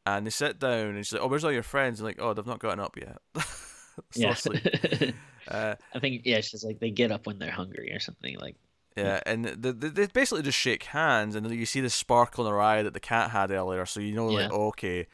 and 0.05 0.25
they 0.25 0.31
sit 0.31 0.59
down, 0.59 0.95
and 0.95 1.05
she's 1.05 1.13
like, 1.13 1.21
"Oh, 1.21 1.27
where's 1.27 1.43
all 1.43 1.51
your 1.51 1.63
friends?" 1.63 1.99
And 1.99 2.07
like, 2.07 2.21
"Oh, 2.21 2.33
they've 2.33 2.45
not 2.45 2.59
gotten 2.59 2.79
up 2.79 2.97
yet." 2.97 3.17
yeah. 4.15 4.35
uh, 5.47 5.75
I 5.93 5.99
think 5.99 6.21
yeah, 6.25 6.41
she's 6.41 6.63
like 6.63 6.79
they 6.79 6.91
get 6.91 7.11
up 7.11 7.25
when 7.25 7.39
they're 7.39 7.51
hungry 7.51 7.91
or 7.91 7.99
something 7.99 8.37
like. 8.39 8.55
Yeah, 8.95 9.21
and 9.25 9.45
they, 9.45 9.71
they 9.71 10.05
basically 10.05 10.43
just 10.43 10.59
shake 10.59 10.83
hands, 10.83 11.35
and 11.35 11.49
you 11.49 11.65
see 11.65 11.81
the 11.81 11.89
sparkle 11.89 12.45
in 12.45 12.53
her 12.53 12.61
eye 12.61 12.83
that 12.83 12.93
the 12.93 12.99
cat 12.99 13.31
had 13.31 13.49
earlier, 13.49 13.87
so 13.87 13.99
you 13.99 14.13
know, 14.13 14.29
yeah. 14.29 14.43
like, 14.43 14.51
okay, 14.51 15.07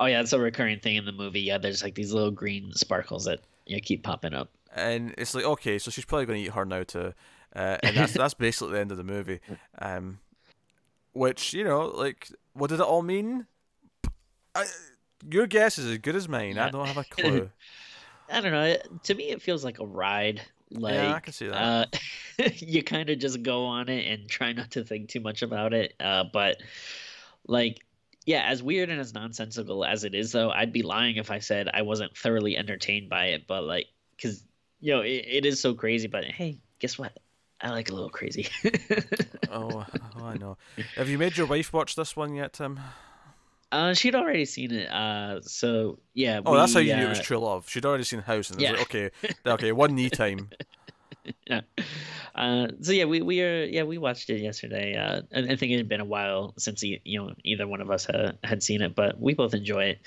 Oh 0.00 0.06
yeah, 0.06 0.20
it's 0.20 0.32
a 0.32 0.38
recurring 0.38 0.80
thing 0.80 0.96
in 0.96 1.04
the 1.04 1.12
movie. 1.12 1.40
Yeah, 1.40 1.58
there's 1.58 1.82
like 1.82 1.94
these 1.94 2.12
little 2.12 2.30
green 2.30 2.72
sparkles 2.72 3.24
that 3.24 3.40
you 3.66 3.76
know, 3.76 3.80
keep 3.82 4.02
popping 4.02 4.34
up. 4.34 4.50
And 4.74 5.14
it's 5.16 5.34
like 5.34 5.44
okay, 5.44 5.78
so 5.78 5.90
she's 5.90 6.04
probably 6.04 6.26
going 6.26 6.40
to 6.40 6.46
eat 6.46 6.52
her 6.52 6.64
now 6.64 6.82
too, 6.82 7.14
uh, 7.54 7.78
and 7.82 7.96
that's 7.96 8.12
that's 8.14 8.34
basically 8.34 8.74
the 8.74 8.80
end 8.80 8.90
of 8.90 8.96
the 8.96 9.04
movie. 9.04 9.40
Um, 9.78 10.18
which 11.12 11.54
you 11.54 11.64
know, 11.64 11.86
like, 11.86 12.28
what 12.54 12.70
did 12.70 12.80
it 12.80 12.86
all 12.86 13.02
mean? 13.02 13.46
I, 14.54 14.66
your 15.30 15.46
guess 15.46 15.78
is 15.78 15.86
as 15.86 15.98
good 15.98 16.16
as 16.16 16.28
mine. 16.28 16.56
Yeah. 16.56 16.66
I 16.66 16.70
don't 16.70 16.86
have 16.86 16.96
a 16.96 17.04
clue. 17.10 17.50
I 18.30 18.40
don't 18.40 18.52
know. 18.52 18.76
To 19.04 19.14
me, 19.14 19.30
it 19.30 19.42
feels 19.42 19.64
like 19.64 19.78
a 19.78 19.86
ride. 19.86 20.42
Like, 20.70 20.94
yeah, 20.94 21.14
I 21.14 21.20
can 21.20 21.32
see 21.32 21.46
that. 21.48 22.00
Uh, 22.38 22.48
you 22.56 22.82
kind 22.82 23.10
of 23.10 23.18
just 23.18 23.42
go 23.42 23.66
on 23.66 23.88
it 23.88 24.06
and 24.06 24.28
try 24.28 24.52
not 24.52 24.72
to 24.72 24.82
think 24.82 25.08
too 25.08 25.20
much 25.20 25.42
about 25.42 25.72
it. 25.72 25.94
Uh, 26.00 26.24
but 26.32 26.60
like 27.46 27.84
yeah, 28.26 28.44
as 28.46 28.62
weird 28.62 28.90
and 28.90 29.00
as 29.00 29.12
nonsensical 29.12 29.84
as 29.84 30.04
it 30.04 30.14
is, 30.14 30.32
though, 30.32 30.50
I'd 30.50 30.72
be 30.72 30.82
lying 30.82 31.16
if 31.16 31.30
I 31.30 31.40
said 31.40 31.68
I 31.72 31.82
wasn't 31.82 32.16
thoroughly 32.16 32.56
entertained 32.56 33.08
by 33.08 33.26
it. 33.26 33.46
But 33.46 33.64
like, 33.64 33.86
because 34.16 34.42
you 34.80 34.94
know, 34.94 35.00
it, 35.02 35.24
it 35.26 35.46
is 35.46 35.60
so 35.60 35.74
crazy. 35.74 36.08
But 36.08 36.24
hey, 36.24 36.58
guess 36.78 36.98
what? 36.98 37.18
I 37.60 37.70
like 37.70 37.90
a 37.90 37.94
little 37.94 38.10
crazy. 38.10 38.48
oh, 39.50 39.86
oh, 40.20 40.24
I 40.24 40.36
know. 40.36 40.56
Have 40.96 41.08
you 41.08 41.18
made 41.18 41.36
your 41.36 41.46
wife 41.46 41.72
watch 41.72 41.96
this 41.96 42.16
one 42.16 42.34
yet, 42.34 42.54
Tim? 42.54 42.80
Uh, 43.70 43.92
she'd 43.92 44.14
already 44.14 44.44
seen 44.44 44.72
it. 44.72 44.90
Uh, 44.90 45.40
so 45.40 45.98
yeah. 46.14 46.40
Oh, 46.44 46.52
we, 46.52 46.58
that's 46.58 46.74
how 46.74 46.80
you 46.80 46.92
uh, 46.94 46.96
knew 46.96 47.06
it 47.06 47.10
was 47.10 47.20
true 47.20 47.38
love. 47.38 47.68
She'd 47.68 47.84
already 47.84 48.04
seen 48.04 48.20
House, 48.20 48.50
and 48.50 48.60
yeah. 48.60 48.72
was 48.72 48.80
like, 48.80 48.94
okay, 48.94 49.10
okay, 49.46 49.72
one 49.72 49.94
knee 49.94 50.10
time. 50.10 50.50
yeah. 51.46 51.60
Uh, 52.34 52.68
so 52.80 52.92
yeah, 52.92 53.04
we 53.04 53.22
we 53.22 53.42
are 53.42 53.64
yeah 53.64 53.82
we 53.82 53.98
watched 53.98 54.30
it 54.30 54.40
yesterday. 54.40 54.96
Uh, 54.96 55.22
I, 55.34 55.52
I 55.52 55.56
think 55.56 55.72
it 55.72 55.76
had 55.76 55.88
been 55.88 56.00
a 56.00 56.04
while 56.04 56.54
since 56.58 56.82
you 56.82 57.00
know 57.04 57.34
either 57.44 57.66
one 57.66 57.80
of 57.80 57.90
us 57.90 58.06
had, 58.06 58.38
had 58.42 58.62
seen 58.62 58.82
it, 58.82 58.94
but 58.94 59.20
we 59.20 59.34
both 59.34 59.54
enjoy 59.54 59.84
it. 59.84 60.00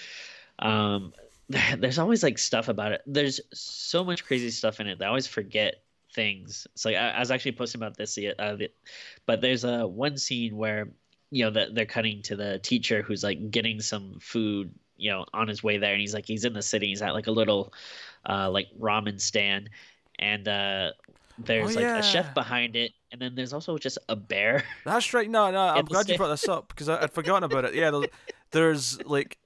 Um, 0.59 1.13
there's 1.77 1.99
always 1.99 2.23
like 2.23 2.37
stuff 2.37 2.67
about 2.67 2.91
it. 2.91 3.01
There's 3.05 3.39
so 3.53 4.03
much 4.03 4.25
crazy 4.25 4.49
stuff 4.51 4.79
in 4.79 4.87
it. 4.87 4.99
That 4.99 5.05
I 5.05 5.07
always 5.07 5.27
forget 5.27 5.83
things. 6.13 6.67
So 6.75 6.89
like, 6.89 6.97
I, 6.97 7.09
I 7.11 7.19
was 7.19 7.31
actually 7.31 7.53
posting 7.53 7.79
about 7.79 7.97
this, 7.97 8.17
uh, 8.17 8.57
but 9.25 9.41
there's 9.41 9.63
a 9.63 9.87
one 9.87 10.17
scene 10.17 10.57
where 10.57 10.89
you 11.31 11.45
know 11.45 11.51
that 11.51 11.75
they're 11.75 11.85
cutting 11.85 12.21
to 12.23 12.35
the 12.35 12.59
teacher 12.59 13.01
who's 13.01 13.23
like 13.23 13.51
getting 13.51 13.81
some 13.81 14.17
food 14.21 14.73
you 14.97 15.11
know 15.11 15.25
on 15.33 15.47
his 15.47 15.63
way 15.63 15.77
there, 15.77 15.93
and 15.93 16.01
he's 16.01 16.13
like 16.13 16.25
he's 16.25 16.45
in 16.45 16.53
the 16.53 16.61
city. 16.61 16.87
He's 16.87 17.01
at 17.01 17.13
like 17.13 17.27
a 17.27 17.31
little 17.31 17.73
uh, 18.27 18.49
like 18.49 18.67
ramen 18.79 19.21
stand, 19.21 19.69
and 20.19 20.47
uh, 20.47 20.91
there's 21.37 21.75
Oh, 21.75 21.79
like 21.79 21.85
a 21.99 22.03
chef 22.03 22.33
behind 22.33 22.75
it, 22.75 22.93
and 23.11 23.21
then 23.21 23.35
there's 23.35 23.53
also 23.53 23.77
just 23.77 23.97
a 24.09 24.15
bear. 24.15 24.63
That's 24.85 25.13
right. 25.13 25.29
No, 25.29 25.51
no, 25.51 25.59
I'm 25.59 25.85
glad 25.85 26.09
you 26.09 26.17
brought 26.17 26.29
this 26.29 26.47
up 26.47 26.69
because 26.69 26.89
I'd 26.89 27.11
forgotten 27.13 27.43
about 27.43 27.65
it. 27.65 27.75
Yeah, 27.75 27.91
there's, 27.91 28.07
there's 28.51 29.03
like, 29.05 29.37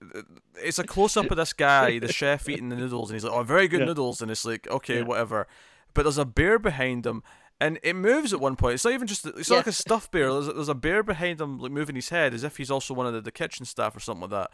it's 0.56 0.80
a 0.80 0.84
close 0.84 1.18
up 1.18 1.30
of 1.32 1.38
this 1.38 1.54
guy, 1.54 2.00
the 2.00 2.12
chef 2.12 2.48
eating 2.50 2.70
the 2.70 2.76
noodles, 2.76 3.10
and 3.10 3.16
he's 3.16 3.24
like, 3.24 3.34
"Oh, 3.34 3.44
very 3.44 3.68
good 3.68 3.82
Yeah. 3.82 3.88
noodles," 3.88 4.22
and 4.22 4.32
it's 4.32 4.46
like, 4.46 4.68
okay, 4.70 4.98
Yeah. 4.98 5.04
whatever. 5.04 5.48
But 5.94 6.04
there's 6.04 6.18
a 6.18 6.26
bear 6.26 6.58
behind 6.60 7.06
him, 7.06 7.22
and 7.60 7.78
it 7.84 7.96
moves 7.96 8.32
at 8.34 8.40
one 8.40 8.56
point. 8.56 8.76
It's 8.76 8.86
not 8.86 8.94
even 8.94 9.08
just, 9.08 9.26
it's 9.26 9.50
not 9.50 9.56
Yeah. 9.56 9.60
like 9.60 9.68
a 9.68 9.72
stuffed 9.74 10.12
bear. 10.12 10.32
There's, 10.32 10.48
there's 10.48 10.70
a 10.70 10.74
bear 10.76 11.04
behind 11.04 11.42
him, 11.42 11.60
like 11.60 11.72
moving 11.74 11.96
his 11.96 12.08
head 12.10 12.34
as 12.34 12.44
if 12.46 12.56
he's 12.58 12.72
also 12.72 12.94
one 12.94 13.06
of 13.08 13.14
the, 13.14 13.20
the 13.22 13.32
kitchen 13.32 13.66
staff 13.66 13.96
or 13.96 14.00
something 14.00 14.30
like 14.30 14.32
that. 14.32 14.52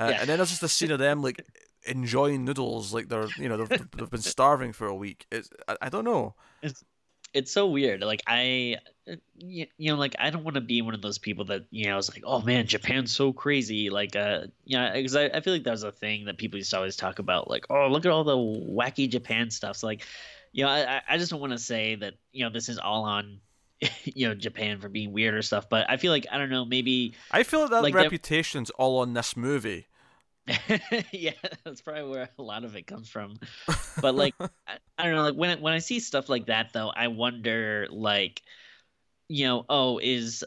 Uh, 0.00 0.10
Yeah. 0.12 0.20
And 0.20 0.28
then 0.28 0.38
there's 0.38 0.50
just 0.50 0.62
a 0.62 0.68
scene 0.68 0.92
of 0.92 0.98
them 1.00 1.20
like 1.22 1.44
enjoying 1.86 2.44
noodles, 2.44 2.92
like 2.92 3.08
they're, 3.08 3.26
you 3.38 3.48
know, 3.48 3.56
they've, 3.64 3.90
they've 3.96 4.10
been 4.10 4.20
starving 4.20 4.72
for 4.72 4.86
a 4.86 4.94
week. 4.94 5.26
It's, 5.30 5.50
I, 5.66 5.76
I 5.82 5.88
don't 5.88 6.04
know. 6.04 6.34
it's 6.62 6.84
it's 7.34 7.52
so 7.52 7.66
weird. 7.66 8.00
Like 8.02 8.22
I, 8.26 8.78
uh, 9.06 9.16
you, 9.36 9.66
you 9.76 9.90
know, 9.92 9.98
like 9.98 10.16
I 10.18 10.30
don't 10.30 10.44
want 10.44 10.54
to 10.54 10.62
be 10.62 10.80
one 10.80 10.94
of 10.94 11.02
those 11.02 11.18
people 11.18 11.44
that 11.46 11.64
you 11.70 11.84
know 11.86 11.98
is 11.98 12.10
like, 12.10 12.22
oh 12.26 12.40
man, 12.40 12.66
Japan's 12.66 13.14
so 13.14 13.32
crazy. 13.34 13.90
Like, 13.90 14.16
uh, 14.16 14.46
yeah, 14.64 14.94
because 14.94 15.14
I, 15.14 15.24
I 15.26 15.40
feel 15.40 15.52
like 15.52 15.64
that 15.64 15.70
was 15.72 15.82
a 15.82 15.92
thing 15.92 16.24
that 16.24 16.38
people 16.38 16.56
used 16.56 16.70
to 16.70 16.78
always 16.78 16.96
talk 16.96 17.18
about. 17.18 17.50
Like, 17.50 17.66
oh, 17.68 17.88
look 17.88 18.06
at 18.06 18.12
all 18.12 18.24
the 18.24 18.36
wacky 18.36 19.08
Japan 19.10 19.50
stuff. 19.50 19.76
So 19.76 19.86
like, 19.88 20.06
you 20.52 20.64
know, 20.64 20.70
I, 20.70 20.96
I- 20.96 21.02
I 21.10 21.18
just 21.18 21.30
don't 21.30 21.40
want 21.40 21.52
to 21.52 21.58
say 21.58 21.96
that 21.96 22.14
you 22.32 22.44
know 22.44 22.50
this 22.50 22.70
is 22.70 22.78
all 22.78 23.04
on, 23.04 23.40
you 24.04 24.26
know, 24.26 24.34
Japan 24.34 24.80
for 24.80 24.88
being 24.88 25.12
weird 25.12 25.34
or 25.34 25.42
stuff. 25.42 25.68
But 25.68 25.84
I 25.90 25.98
feel 25.98 26.12
like 26.12 26.26
I 26.32 26.38
don't 26.38 26.48
know, 26.50 26.64
maybe. 26.64 27.12
I 27.30 27.42
feel 27.42 27.60
like 27.60 27.70
that 27.70 27.82
Like 27.82 27.92
that- 27.94 28.04
reputation's 28.04 28.70
all 28.70 28.98
on 29.00 29.12
this 29.12 29.36
movie. 29.36 29.86
yeah, 31.12 31.32
that's 31.64 31.80
probably 31.80 32.08
where 32.10 32.28
a 32.38 32.42
lot 32.42 32.64
of 32.64 32.76
it 32.76 32.86
comes 32.86 33.08
from. 33.08 33.36
But 34.00 34.14
like, 34.14 34.34
I, 34.40 34.48
I 34.98 35.04
don't 35.04 35.14
know. 35.14 35.22
Like 35.24 35.34
when 35.34 35.50
I- 35.50 35.60
when 35.60 35.72
I 35.72 35.78
see 35.78 36.00
stuff 36.00 36.28
like 36.28 36.46
that, 36.46 36.72
though, 36.72 36.88
I 36.88 37.08
wonder, 37.08 37.86
like, 37.90 38.42
you 39.28 39.46
know, 39.46 39.64
oh, 39.68 39.98
is 39.98 40.44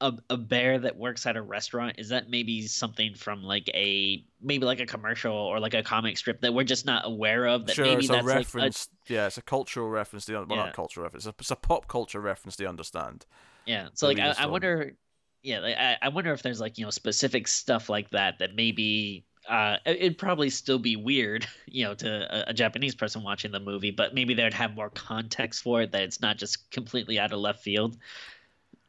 a 0.00 0.12
a 0.28 0.36
bear 0.36 0.78
that 0.80 0.96
works 0.96 1.24
at 1.26 1.36
a 1.36 1.42
restaurant 1.42 1.94
is 1.98 2.08
that 2.08 2.28
maybe 2.28 2.66
something 2.66 3.14
from 3.14 3.42
like 3.42 3.68
a 3.74 4.24
maybe 4.42 4.66
like 4.66 4.80
a 4.80 4.86
commercial 4.86 5.32
or 5.34 5.60
like 5.60 5.74
a 5.74 5.82
comic 5.82 6.18
strip 6.18 6.40
that 6.40 6.52
we're 6.52 6.64
just 6.64 6.84
not 6.84 7.06
aware 7.06 7.46
of? 7.46 7.66
That 7.66 7.76
sure, 7.76 7.84
maybe 7.86 8.06
it's 8.06 8.10
a 8.10 8.12
that's 8.12 8.24
like 8.54 8.54
reference. 8.54 8.88
yeah, 9.08 9.26
it's 9.26 9.38
a 9.38 9.42
cultural 9.42 9.88
reference. 9.88 10.26
To, 10.26 10.34
well, 10.34 10.46
Yeah. 10.48 10.56
not 10.56 10.72
cultural 10.74 11.04
reference. 11.04 11.26
It's 11.26 11.34
a, 11.36 11.40
it's 11.40 11.50
a 11.52 11.56
pop 11.56 11.86
culture 11.88 12.20
reference. 12.20 12.56
To 12.56 12.66
understand. 12.66 13.26
yeah. 13.66 13.88
So 13.94 14.06
like, 14.08 14.18
I, 14.18 14.34
I 14.38 14.44
um, 14.44 14.50
wonder. 14.50 14.96
Yeah, 15.42 15.60
like, 15.60 15.76
I 15.76 15.96
I 16.02 16.08
wonder 16.08 16.32
if 16.32 16.42
there's 16.42 16.60
like 16.60 16.78
you 16.78 16.84
know 16.86 16.90
specific 16.90 17.46
stuff 17.48 17.88
like 17.88 18.10
that 18.10 18.38
that 18.40 18.54
maybe. 18.54 19.26
Uh, 19.48 19.76
it- 19.84 19.96
it'd 20.00 20.18
probably 20.18 20.48
still 20.50 20.78
be 20.78 20.96
weird, 20.96 21.46
you 21.66 21.84
know, 21.84 21.94
to 21.94 22.48
a, 22.48 22.50
a 22.50 22.54
Japanese 22.54 22.94
person 22.94 23.22
watching 23.22 23.52
the 23.52 23.60
movie, 23.60 23.90
but 23.90 24.14
maybe 24.14 24.34
they'd 24.34 24.54
have 24.54 24.74
more 24.74 24.90
context 24.90 25.62
for 25.62 25.82
it 25.82 25.92
that 25.92 26.02
it's 26.02 26.20
not 26.20 26.36
just 26.38 26.70
completely 26.70 27.18
out 27.18 27.32
of 27.32 27.38
left 27.40 27.62
field. 27.62 27.96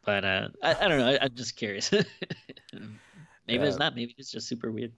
But 0.06 0.24
uh, 0.24 0.50
I, 0.64 0.76
I 0.76 0.88
don't 0.88 1.00
know. 1.00 1.08
I, 1.10 1.18
I'm 1.22 1.34
just 1.36 1.56
curious. 1.56 1.92
maybe 3.48 3.66
it's 3.66 3.78
not. 3.78 3.96
Maybe 3.96 4.14
it's 4.18 4.32
just 4.32 4.48
super 4.48 4.72
weird. 4.72 4.92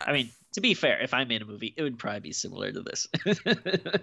I 0.00 0.12
mean, 0.12 0.30
to 0.52 0.60
be 0.60 0.74
fair, 0.74 1.00
if 1.00 1.12
I 1.12 1.24
made 1.24 1.42
a 1.42 1.44
movie, 1.44 1.74
it 1.76 1.82
would 1.82 1.98
probably 1.98 2.20
be 2.20 2.32
similar 2.32 2.72
to 2.72 2.80
this. 2.82 3.06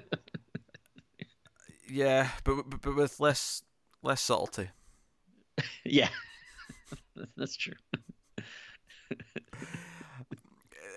Yeah, 1.92 2.30
but, 2.44 2.70
but 2.70 2.82
but 2.82 2.96
with 2.96 3.20
less 3.20 3.64
less 4.04 4.22
subtlety. 4.22 4.70
yeah, 5.84 6.10
that's 7.36 7.56
true. 7.56 7.74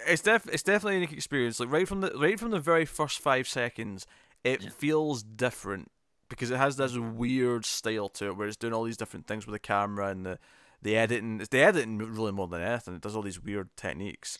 It's 0.06 0.22
def 0.22 0.46
it's 0.48 0.62
definitely 0.62 0.94
a 0.96 1.00
unique 1.00 1.12
experience. 1.12 1.60
Like 1.60 1.70
right 1.70 1.88
from 1.88 2.00
the 2.00 2.10
right 2.16 2.38
from 2.38 2.50
the 2.50 2.60
very 2.60 2.84
first 2.84 3.18
five 3.20 3.48
seconds, 3.48 4.06
it 4.44 4.62
Yeah. 4.62 4.70
feels 4.70 5.22
different 5.22 5.90
because 6.28 6.50
it 6.50 6.56
has 6.56 6.76
this 6.76 6.96
weird 6.96 7.64
style 7.64 8.08
to 8.10 8.26
it 8.28 8.36
where 8.36 8.48
it's 8.48 8.56
doing 8.56 8.72
all 8.72 8.84
these 8.84 8.96
different 8.96 9.26
things 9.26 9.46
with 9.46 9.52
the 9.52 9.58
camera 9.58 10.08
and 10.08 10.24
the 10.26 10.38
the 10.80 10.96
editing. 10.96 11.40
It's 11.40 11.48
the 11.50 11.60
editing 11.62 11.98
really 11.98 12.32
more 12.32 12.48
than 12.48 12.62
anything. 12.62 12.94
It 12.94 13.02
does 13.02 13.14
all 13.16 13.22
these 13.22 13.40
weird 13.42 13.68
techniques. 13.76 14.38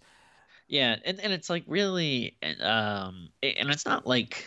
Yeah, 0.69 0.97
and, 1.05 1.21
and 1.21 1.33
it's 1.33 1.51
like 1.51 1.65
really, 1.67 2.37
um, 2.61 3.29
and 3.43 3.71
it's 3.71 3.85
not 3.85 4.07
like 4.07 4.47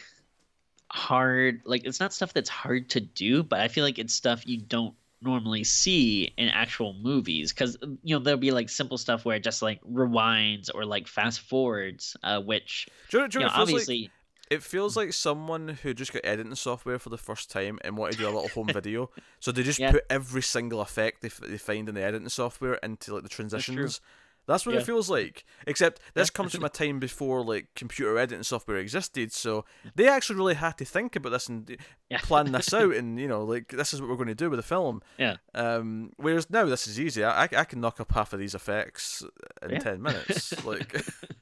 hard, 0.91 1.61
like 1.65 1.85
it's 1.85 1.99
not 1.99 2.13
stuff 2.13 2.33
that's 2.33 2.49
hard 2.49 2.89
to 2.91 2.99
do, 2.99 3.43
but 3.43 3.59
I 3.59 3.67
feel 3.67 3.83
like 3.83 3.99
it's 3.99 4.13
stuff 4.13 4.47
you 4.47 4.57
don't 4.57 4.95
normally 5.25 5.63
see 5.65 6.33
in 6.37 6.47
actual 6.49 6.93
movies 6.93 7.51
because 7.51 7.77
you 8.03 8.15
know 8.15 8.23
there'll 8.23 8.39
be 8.39 8.51
like 8.51 8.69
simple 8.69 8.97
stuff 8.97 9.25
where 9.25 9.35
it 9.35 9.43
just 9.43 9.61
like 9.61 9.81
rewinds 9.83 10.69
or 10.73 10.85
like 10.85 11.07
fast 11.07 11.41
forwards, 11.41 12.15
uh, 12.23 12.39
which 12.41 12.87
Do 13.09 13.17
you, 13.17 13.21
know- 13.21 13.25
you 13.25 13.29
you 13.33 13.39
know 13.41 13.47
know, 13.47 13.53
it 13.53 13.57
feels 13.57 13.57
like 13.57 13.73
obviously 13.73 14.11
It 14.51 14.61
feels 14.63 14.95
like 14.95 15.11
someone 15.13 15.67
who 15.81 15.93
just 15.95 16.13
got 16.13 16.21
editing 16.23 16.53
software 16.55 16.99
for 16.99 17.09
the 17.09 17.17
first 17.17 17.49
time 17.49 17.79
and 17.83 17.97
wanted 17.97 18.13
to 18.13 18.17
do 18.19 18.25
a 18.25 18.29
little 18.29 18.49
home 18.49 18.67
video. 18.73 19.09
So 19.39 19.51
they 19.51 19.63
just 19.63 19.79
Yeah. 19.79 19.91
put 19.91 20.05
every 20.09 20.43
single 20.43 20.81
effect 20.81 21.21
they, 21.23 21.29
f- 21.29 21.39
they 21.41 21.57
find 21.57 21.89
in 21.89 21.95
the 21.95 22.03
editing 22.03 22.29
software 22.29 22.75
into 22.75 23.13
like 23.15 23.23
the 23.23 23.29
transitions. 23.29 24.01
That's 24.47 24.65
what 24.65 24.75
Yeah. 24.75 24.81
it 24.81 24.85
feels 24.85 25.09
like. 25.09 25.43
Except 25.65 25.99
this 26.13 26.29
Yeah. 26.29 26.33
comes 26.37 26.53
from 26.53 26.63
a 26.63 26.69
time 26.69 26.99
before 26.99 27.43
like 27.43 27.67
computer 27.75 28.17
editing 28.17 28.43
software 28.43 28.77
existed, 28.77 29.31
so 29.31 29.65
they 29.95 30.07
actually 30.07 30.35
really 30.37 30.53
had 30.53 30.77
to 30.77 30.85
think 30.85 31.15
about 31.15 31.31
this 31.31 31.47
and 31.49 31.77
Yeah. 32.09 32.19
plan 32.19 32.51
this 32.51 32.73
out, 32.73 32.93
and 32.99 33.19
you 33.19 33.27
know, 33.27 33.43
like 33.43 33.69
this 33.69 33.93
is 33.93 34.01
what 34.01 34.09
we're 34.09 34.15
going 34.17 34.27
to 34.27 34.35
do 34.35 34.49
with 34.49 34.57
the 34.59 34.63
film. 34.63 35.01
Yeah. 35.17 35.37
Um. 35.53 36.11
Whereas 36.17 36.49
now 36.49 36.65
this 36.65 36.87
is 36.87 36.99
easy. 36.99 37.23
I 37.23 37.43
I 37.43 37.63
can 37.65 37.81
knock 37.81 37.99
up 37.99 38.11
half 38.13 38.33
of 38.33 38.39
these 38.39 38.53
effects 38.55 39.23
in 39.67 39.79
ten 39.81 40.01
minutes. 40.01 40.63
Like 40.65 40.93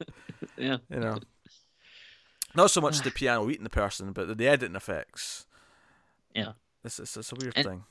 yeah 0.57 0.77
you 0.89 0.99
know. 0.99 1.19
Not 2.55 2.69
so 2.71 2.81
much 2.81 2.99
the 3.01 3.11
piano 3.19 3.49
eating 3.49 3.63
the 3.63 3.69
person, 3.69 4.13
but 4.13 4.27
the, 4.27 4.35
the 4.35 4.47
editing 4.47 4.75
effects. 4.75 5.45
Yeah. 6.35 6.53
It's, 6.83 6.99
it's, 6.99 7.17
it's 7.17 7.31
a 7.31 7.35
weird 7.35 7.53
And- 7.55 7.65
thing. 7.65 7.83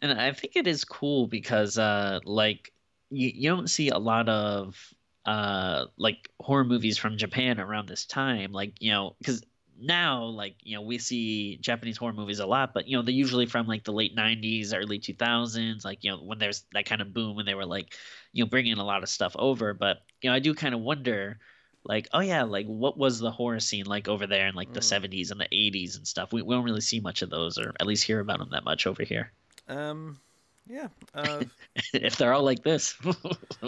and 0.00 0.12
I 0.20 0.32
think 0.32 0.56
it 0.56 0.66
is 0.66 0.84
cool 0.84 1.26
because 1.26 1.78
uh 1.78 2.20
like 2.24 2.72
you, 3.12 3.30
you 3.34 3.48
don't 3.50 3.68
see 3.70 3.88
a 3.90 3.98
lot 3.98 4.28
of 4.28 4.76
uh 5.24 5.86
like 5.96 6.28
horror 6.40 6.64
movies 6.64 6.98
from 6.98 7.16
Japan 7.16 7.60
around 7.60 7.88
this 7.88 8.06
time 8.06 8.52
like 8.52 8.74
you 8.80 8.90
know 8.90 9.14
because 9.18 9.42
now 9.80 10.24
like 10.24 10.56
you 10.62 10.74
know 10.76 10.82
we 10.82 10.98
see 10.98 11.56
Japanese 11.58 11.96
horror 11.96 12.12
movies 12.12 12.40
a 12.40 12.46
lot 12.46 12.74
but 12.74 12.88
you 12.88 12.96
know 12.96 13.02
they're 13.02 13.14
usually 13.14 13.46
from 13.46 13.66
like 13.66 13.84
the 13.84 13.92
late 13.92 14.14
90s 14.16 14.74
early 14.74 14.98
2000s 14.98 15.84
like 15.84 15.98
you 16.02 16.10
know 16.10 16.18
when 16.18 16.38
there's 16.38 16.64
that 16.72 16.86
kind 16.86 17.00
of 17.00 17.14
boom 17.14 17.36
when 17.36 17.46
they 17.46 17.54
were 17.54 17.66
like 17.66 17.94
you 18.32 18.44
know 18.44 18.48
bringing 18.48 18.78
a 18.78 18.84
lot 18.84 19.02
of 19.02 19.08
stuff 19.08 19.34
over. 19.38 19.74
But 19.74 19.98
you 20.20 20.30
know 20.30 20.34
I 20.36 20.40
do 20.40 20.54
kind 20.54 20.74
of 20.74 20.80
wonder 20.80 21.38
like 21.84 22.08
oh 22.12 22.20
yeah 22.20 22.42
like 22.44 22.66
what 22.66 22.98
was 22.98 23.18
the 23.18 23.30
horror 23.30 23.60
scene 23.60 23.86
like 23.86 24.08
over 24.08 24.26
there 24.26 24.46
in 24.48 24.54
like 24.54 24.72
the 24.72 24.80
Mm. 24.80 24.84
70s 25.10 25.30
and 25.30 25.40
the 25.40 25.48
80s 25.52 25.96
and 25.96 26.06
stuff? 26.06 26.32
We, 26.32 26.42
we 26.42 26.54
don't 26.54 26.64
really 26.64 26.80
see 26.80 27.00
much 27.00 27.22
of 27.22 27.30
those 27.30 27.58
or 27.58 27.72
at 27.80 27.86
least 27.86 28.04
hear 28.04 28.20
about 28.20 28.38
them 28.38 28.50
that 28.52 28.64
much 28.64 28.86
over 28.86 29.02
here. 29.04 29.32
Um, 29.68 30.20
yeah. 30.68 30.88
Uh, 31.14 31.44
if 31.94 32.16
they're 32.16 32.32
all 32.32 32.42
like 32.44 32.62
this, 32.62 32.96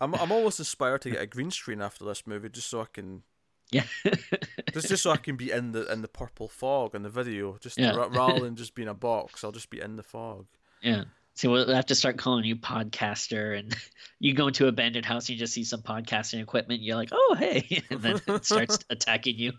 I'm 0.00 0.14
I'm 0.14 0.32
almost 0.32 0.58
inspired 0.58 1.02
to 1.02 1.10
get 1.10 1.22
a 1.22 1.26
green 1.26 1.50
screen 1.50 1.80
after 1.80 2.04
this 2.04 2.26
movie, 2.26 2.48
just 2.48 2.68
so 2.68 2.80
I 2.80 2.86
can 2.92 3.22
yeah, 3.70 3.84
just 4.72 4.88
just 4.88 5.02
so 5.02 5.10
I 5.10 5.16
can 5.18 5.36
be 5.36 5.50
in 5.50 5.72
the 5.72 5.90
in 5.92 6.02
the 6.02 6.08
purple 6.08 6.48
fog 6.48 6.94
in 6.94 7.02
the 7.02 7.10
video, 7.10 7.56
just 7.60 7.78
Yeah. 7.78 7.94
ra- 7.94 8.08
rather 8.10 8.40
than 8.40 8.56
just 8.56 8.74
being 8.74 8.88
a 8.88 8.94
box. 8.94 9.44
I'll 9.44 9.52
just 9.52 9.70
be 9.70 9.80
in 9.80 9.96
the 9.96 10.02
fog. 10.02 10.46
yeah. 10.82 11.04
See, 11.34 11.46
we'll 11.46 11.72
have 11.72 11.86
to 11.86 11.94
start 11.94 12.16
calling 12.18 12.44
you 12.44 12.56
podcaster, 12.56 13.56
and 13.56 13.72
you 14.18 14.34
go 14.34 14.48
into 14.48 14.64
a 14.64 14.68
abandoned 14.70 15.04
house, 15.06 15.28
and 15.28 15.34
you 15.34 15.38
just 15.38 15.52
see 15.52 15.62
some 15.62 15.82
podcasting 15.82 16.42
equipment. 16.42 16.80
You're 16.82 16.96
like, 16.96 17.10
oh 17.12 17.36
hey, 17.38 17.80
and 17.90 18.00
then 18.02 18.20
it 18.26 18.44
starts 18.44 18.80
attacking 18.90 19.36
you. 19.38 19.52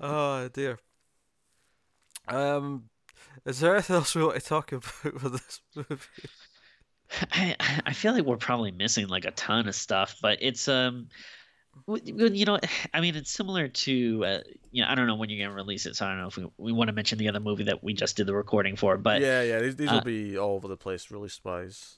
Oh 0.00 0.48
dear. 0.48 0.78
Um, 2.26 2.84
is 3.46 3.60
there 3.60 3.74
anything 3.74 3.96
else 3.96 4.14
we 4.14 4.22
want 4.24 4.38
to 4.40 4.44
talk 4.46 4.72
about 4.72 5.04
with 5.22 5.32
this 5.32 5.60
movie? 5.74 5.96
I 7.32 7.56
I 7.86 7.92
feel 7.92 8.12
like 8.12 8.24
we're 8.24 8.36
probably 8.36 8.70
missing 8.70 9.08
like 9.08 9.24
a 9.24 9.32
ton 9.32 9.66
of 9.68 9.74
stuff, 9.74 10.16
but 10.22 10.38
it's 10.40 10.68
um, 10.68 11.08
w- 11.88 12.12
w- 12.12 12.34
you 12.34 12.44
know, 12.44 12.58
I 12.94 13.00
mean, 13.00 13.16
it's 13.16 13.30
similar 13.32 13.66
to 13.68 14.24
uh, 14.24 14.38
you 14.70 14.82
know, 14.84 14.88
I 14.90 14.94
don't 14.94 15.06
know 15.06 15.16
when 15.16 15.28
you're 15.30 15.44
gonna 15.44 15.56
release 15.56 15.86
it, 15.86 15.96
so 15.96 16.06
I 16.06 16.10
don't 16.10 16.20
know 16.20 16.28
if 16.28 16.36
we, 16.36 16.46
we 16.58 16.72
want 16.72 16.88
to 16.88 16.92
mention 16.94 17.18
the 17.18 17.28
other 17.28 17.40
movie 17.40 17.64
that 17.64 17.82
we 17.82 17.94
just 17.94 18.16
did 18.16 18.26
the 18.26 18.34
recording 18.34 18.76
for, 18.76 18.96
but 18.96 19.20
yeah, 19.20 19.42
yeah, 19.42 19.58
these, 19.60 19.76
these 19.76 19.90
uh, 19.90 19.94
will 19.94 20.00
be 20.02 20.38
all 20.38 20.54
over 20.54 20.68
the 20.68 20.76
place, 20.76 21.10
really 21.10 21.28
spies. 21.28 21.96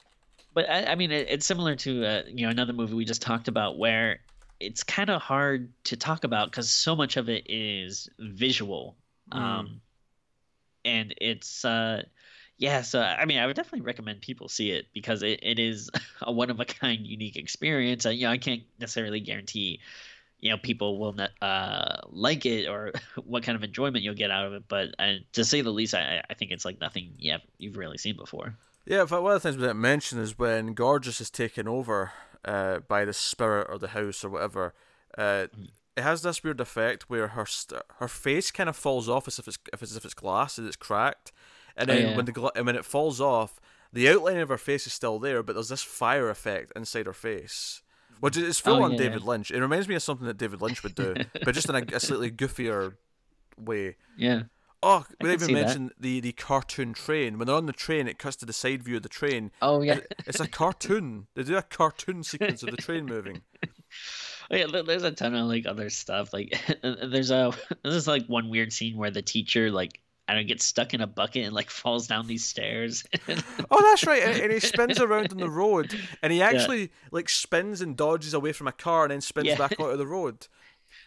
But 0.55 0.69
I, 0.71 0.85
I 0.93 0.95
mean, 0.95 1.11
it, 1.11 1.29
it's 1.31 1.47
similar 1.47 1.77
to 1.77 2.05
uh, 2.07 2.23
you 2.29 2.47
know 2.47 2.51
another 2.51 2.73
movie 2.73 2.95
we 2.95 3.05
just 3.05 3.23
talked 3.23 3.49
about 3.49 3.79
where 3.79 4.21
it's 4.61 4.83
kind 4.83 5.11
of 5.11 5.21
hard 5.21 5.73
to 5.85 5.97
talk 5.97 6.25
about 6.25 6.51
because 6.51 6.71
so 6.71 6.95
much 6.97 7.17
of 7.17 7.29
it 7.29 7.45
is 7.51 8.09
visual, 8.19 8.97
Mm. 9.33 9.39
um, 9.39 9.81
and 10.85 11.15
it's 11.21 11.65
uh, 11.65 12.03
yeah. 12.59 12.83
So 12.83 13.01
I 13.01 13.25
mean, 13.25 13.39
I 13.39 13.47
would 13.47 13.57
definitely 13.57 13.85
recommend 13.87 14.21
people 14.21 14.49
see 14.49 14.71
it 14.71 14.87
because 14.93 15.23
it, 15.23 15.41
it 15.43 15.59
is 15.59 15.91
a 16.23 16.33
one 16.33 16.51
of 16.51 16.61
a 16.61 16.65
kind, 16.65 17.07
unique 17.07 17.37
experience. 17.37 18.05
And 18.05 18.17
you 18.17 18.27
know, 18.27 18.33
I 18.33 18.39
can't 18.39 18.63
necessarily 18.79 19.21
guarantee 19.21 19.81
you 20.43 20.51
know 20.51 20.59
people 20.59 20.99
will 20.99 21.13
not 21.13 21.31
uh, 21.41 21.97
like 22.11 22.45
it 22.45 22.69
or 22.69 22.93
what 23.25 23.45
kind 23.45 23.57
of 23.57 23.65
enjoyment 23.65 24.05
you'll 24.05 24.15
get 24.15 24.31
out 24.31 24.47
of 24.47 24.53
it, 24.53 24.65
but 24.69 24.89
uh, 24.99 25.15
to 25.33 25.45
say 25.45 25.63
the 25.63 25.71
least, 25.71 25.95
I, 25.95 26.23
I 26.29 26.35
think 26.35 26.51
it's 26.51 26.65
like 26.65 26.81
nothing 26.81 27.15
you 27.19 27.33
have, 27.33 27.43
you've 27.59 27.77
really 27.77 27.97
seen 27.97 28.17
before. 28.17 28.55
Yeah, 28.85 29.03
in 29.03 29.07
fact, 29.07 29.23
one 29.23 29.33
of 29.33 29.41
the 29.41 29.49
things 29.49 29.57
we 29.57 29.63
didn't 29.63 29.81
mention 29.81 30.19
is 30.19 30.37
when 30.37 30.75
Gorgeous 30.75 31.21
is 31.21 31.31
taken 31.31 31.69
over 31.69 32.11
uh, 32.45 32.81
by 32.81 33.05
the 33.05 33.13
spirit 33.13 33.69
or 33.71 33.79
the 33.79 33.89
house 33.89 34.25
or 34.25 34.31
whatever. 34.31 34.75
Uh, 35.17 35.47
Mm. 35.57 35.69
It 35.97 36.03
has 36.03 36.23
this 36.23 36.43
weird 36.43 36.61
effect 36.61 37.09
where 37.11 37.29
her 37.29 37.47
st- 37.47 37.83
her 37.99 38.09
face 38.09 38.51
kind 38.51 38.69
of 38.69 38.77
falls 38.77 39.09
off 39.09 39.29
as 39.29 39.39
if 39.39 39.47
it's 39.49 39.59
if 39.73 39.83
it's, 39.83 39.93
as 39.93 39.97
if 39.97 40.05
it's 40.05 40.15
glass 40.15 40.59
and 40.59 40.67
it's 40.67 40.77
cracked, 40.77 41.33
and 41.77 41.91
Oh, 41.91 41.95
then 41.95 42.09
yeah. 42.11 42.17
when 42.17 42.25
the 42.25 42.33
gla- 42.33 42.53
and 42.55 42.67
when 42.67 42.77
it 42.77 42.85
falls 42.85 43.21
off, 43.21 43.61
the 43.93 44.09
outline 44.09 44.39
of 44.39 44.49
her 44.49 44.59
face 44.59 44.87
is 44.87 44.93
still 44.93 45.19
there, 45.19 45.43
but 45.43 45.53
there's 45.55 45.69
this 45.69 45.83
fire 45.83 46.31
effect 46.31 46.73
inside 46.75 47.07
her 47.07 47.13
face, 47.13 47.83
which 48.21 48.37
is 48.37 48.59
full 48.59 48.77
Oh, 48.77 48.83
on 48.85 48.93
yeah, 48.93 48.99
David 48.99 49.23
Lynch. 49.23 49.51
It 49.51 49.61
reminds 49.61 49.87
me 49.89 49.95
of 49.95 50.03
something 50.03 50.27
that 50.27 50.39
David 50.39 50.63
Lynch 50.63 50.83
would 50.83 50.95
do, 50.95 51.15
but 51.45 51.55
just 51.55 51.69
in 51.69 51.75
a, 51.75 51.85
a 51.97 52.01
slightly 52.01 52.31
goofier 52.31 52.95
way. 53.59 53.97
Yeah. 54.17 54.45
Oh, 54.85 55.05
we 55.21 55.29
didn't 55.29 55.43
even 55.45 55.55
that. 55.55 55.65
mention 55.67 55.91
the, 56.01 56.19
the 56.19 56.33
cartoon 56.33 56.93
train. 56.93 57.39
When 57.39 57.47
they're 57.47 57.55
on 57.55 57.67
the 57.67 57.73
train, 57.73 58.09
it 58.09 58.19
cuts 58.19 58.35
to 58.37 58.47
the 58.47 58.53
side 58.53 58.83
view 58.83 58.97
of 58.97 59.03
the 59.05 59.09
train. 59.09 59.53
Oh 59.61 59.81
yeah. 59.81 60.01
It's 60.27 60.41
a 60.41 60.49
cartoon. 60.49 61.29
They 61.37 61.45
do 61.45 61.57
a 61.57 61.63
cartoon 61.63 62.25
sequence 62.25 62.65
of 62.65 62.71
the 62.73 62.77
train 62.79 63.05
moving. 63.07 63.43
Oh, 64.51 64.57
yeah, 64.57 64.67
there's 64.83 65.05
a 65.05 65.11
ton 65.13 65.35
of 65.35 65.47
like 65.47 65.67
other 65.67 65.89
stuff. 65.91 66.33
Like 66.33 66.59
there's 66.83 67.31
a 67.31 67.53
this 67.85 67.95
is 67.95 68.07
like 68.07 68.27
one 68.27 68.49
weird 68.49 68.73
scene 68.73 68.97
where 68.97 69.11
the 69.11 69.23
teacher 69.23 69.71
like 69.71 70.01
I 70.29 70.35
don't 70.35 70.47
gets 70.47 70.65
stuck 70.65 70.95
in 70.95 71.01
a 71.01 71.07
bucket 71.07 71.45
and 71.45 71.53
like 71.55 71.71
falls 71.83 72.07
down 72.07 72.27
these 72.27 72.45
stairs. 72.45 73.05
Oh, 73.71 73.83
that's 73.83 74.07
right. 74.07 74.23
And, 74.23 74.39
and 74.41 74.53
he 74.53 74.61
spins 74.61 75.01
around 75.01 75.33
on 75.33 75.39
the 75.39 75.51
road, 75.51 75.95
and 76.23 76.33
he 76.33 76.41
actually 76.43 76.91
like 77.11 77.29
spins 77.29 77.81
and 77.81 77.97
dodges 77.97 78.35
away 78.35 78.53
from 78.53 78.69
a 78.69 78.73
car, 78.73 79.03
and 79.05 79.11
then 79.11 79.21
spins 79.21 79.49
Yeah. 79.49 79.57
back 79.57 79.79
onto 79.79 79.97
the 79.97 80.07
road. 80.07 80.47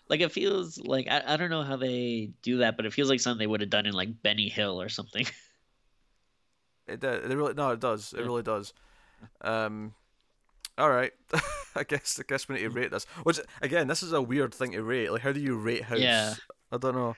like 0.09 0.19
it 0.21 0.31
feels 0.31 0.77
like 0.79 1.07
I, 1.09 1.23
I 1.25 1.37
don't 1.37 1.49
know 1.49 1.63
how 1.63 1.77
they 1.77 2.31
do 2.41 2.57
that, 2.57 2.75
but 2.77 2.85
it 2.85 2.93
feels 2.93 3.09
like 3.09 3.19
something 3.19 3.39
they 3.39 3.47
would 3.47 3.61
have 3.61 3.69
done 3.69 3.85
in 3.85 3.93
like 3.93 4.21
Benny 4.21 4.49
Hill 4.49 4.81
or 4.81 4.89
something. 4.89 5.25
It, 6.87 7.03
it 7.03 7.23
really 7.35 7.53
no, 7.55 7.71
it 7.71 7.79
does. 7.79 8.13
It 8.13 8.19
Yeah. 8.19 8.25
really 8.25 8.43
does. 8.43 8.73
Um, 9.41 9.93
all 10.77 10.89
right. 10.89 11.13
I 11.75 11.83
guess 11.83 12.19
I 12.19 12.23
guess 12.27 12.47
we 12.47 12.55
need 12.55 12.61
to 12.61 12.69
rate 12.69 12.91
this. 12.91 13.05
Which 13.23 13.39
again, 13.61 13.87
this 13.87 14.03
is 14.03 14.13
a 14.13 14.21
weird 14.21 14.53
thing 14.53 14.71
to 14.73 14.83
rate. 14.83 15.11
Like, 15.11 15.21
how 15.21 15.31
do 15.31 15.39
you 15.39 15.57
rate 15.57 15.83
House? 15.83 15.99
Yeah. 15.99 16.33
I 16.71 16.77
don't 16.77 16.95
know. 16.95 17.15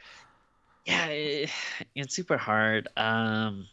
yeah, 0.86 1.08
it, 1.08 1.50
it's 1.96 2.16
super 2.16 2.38
hard. 2.38 2.88
Um, 2.96 3.68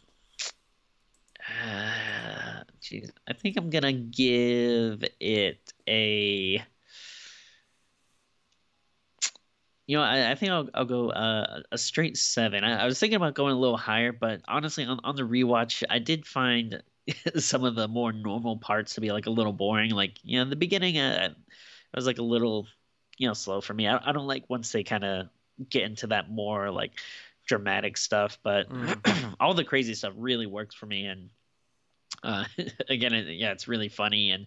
uh, 1.65 2.63
geez, 2.81 3.11
I 3.27 3.33
think 3.33 3.57
I'm 3.57 3.69
gonna 3.69 3.93
give 3.93 5.03
it 5.19 5.73
a. 5.87 6.63
You 9.87 9.97
know, 9.97 10.03
I, 10.03 10.31
I 10.31 10.35
think 10.35 10.51
I'll 10.51 10.67
I'll 10.73 10.85
go 10.85 11.11
uh, 11.11 11.61
a 11.71 11.77
straight 11.77 12.17
seven. 12.17 12.63
I, 12.63 12.83
I 12.83 12.85
was 12.85 12.99
thinking 12.99 13.17
about 13.17 13.35
going 13.35 13.53
a 13.53 13.59
little 13.59 13.77
higher, 13.77 14.11
but 14.11 14.41
honestly, 14.47 14.83
on 14.85 14.99
on 15.03 15.15
the 15.15 15.21
rewatch, 15.23 15.83
I 15.87 15.99
did 15.99 16.25
find 16.25 16.81
some 17.37 17.63
of 17.63 17.75
the 17.75 17.87
more 17.87 18.11
normal 18.11 18.57
parts 18.57 18.95
to 18.95 19.01
be 19.01 19.11
like 19.11 19.25
a 19.25 19.31
little 19.31 19.53
boring. 19.53 19.91
Like 19.91 20.19
you 20.23 20.37
know, 20.37 20.43
in 20.43 20.49
the 20.49 20.55
beginning, 20.55 20.97
uh, 20.97 21.29
it 21.31 21.95
was 21.95 22.05
like 22.05 22.17
a 22.17 22.23
little, 22.23 22.67
you 23.17 23.27
know, 23.27 23.33
slow 23.33 23.61
for 23.61 23.73
me. 23.73 23.87
I, 23.87 24.09
I 24.09 24.11
don't 24.11 24.27
like 24.27 24.45
once 24.49 24.71
they 24.71 24.83
kind 24.83 25.03
of 25.03 25.27
get 25.69 25.83
into 25.83 26.07
that 26.07 26.29
more 26.29 26.71
like 26.71 26.91
dramatic 27.45 27.97
stuff, 27.97 28.39
but 28.43 28.69
Mm. 28.69 29.35
all 29.39 29.53
the 29.53 29.63
crazy 29.63 29.93
stuff 29.93 30.13
really 30.17 30.47
works 30.47 30.75
for 30.75 30.85
me. 30.87 31.05
And 31.05 31.29
uh, 32.23 32.45
again, 32.89 33.13
it, 33.13 33.27
yeah, 33.35 33.51
it's 33.51 33.67
really 33.67 33.89
funny 33.89 34.31
and 34.31 34.45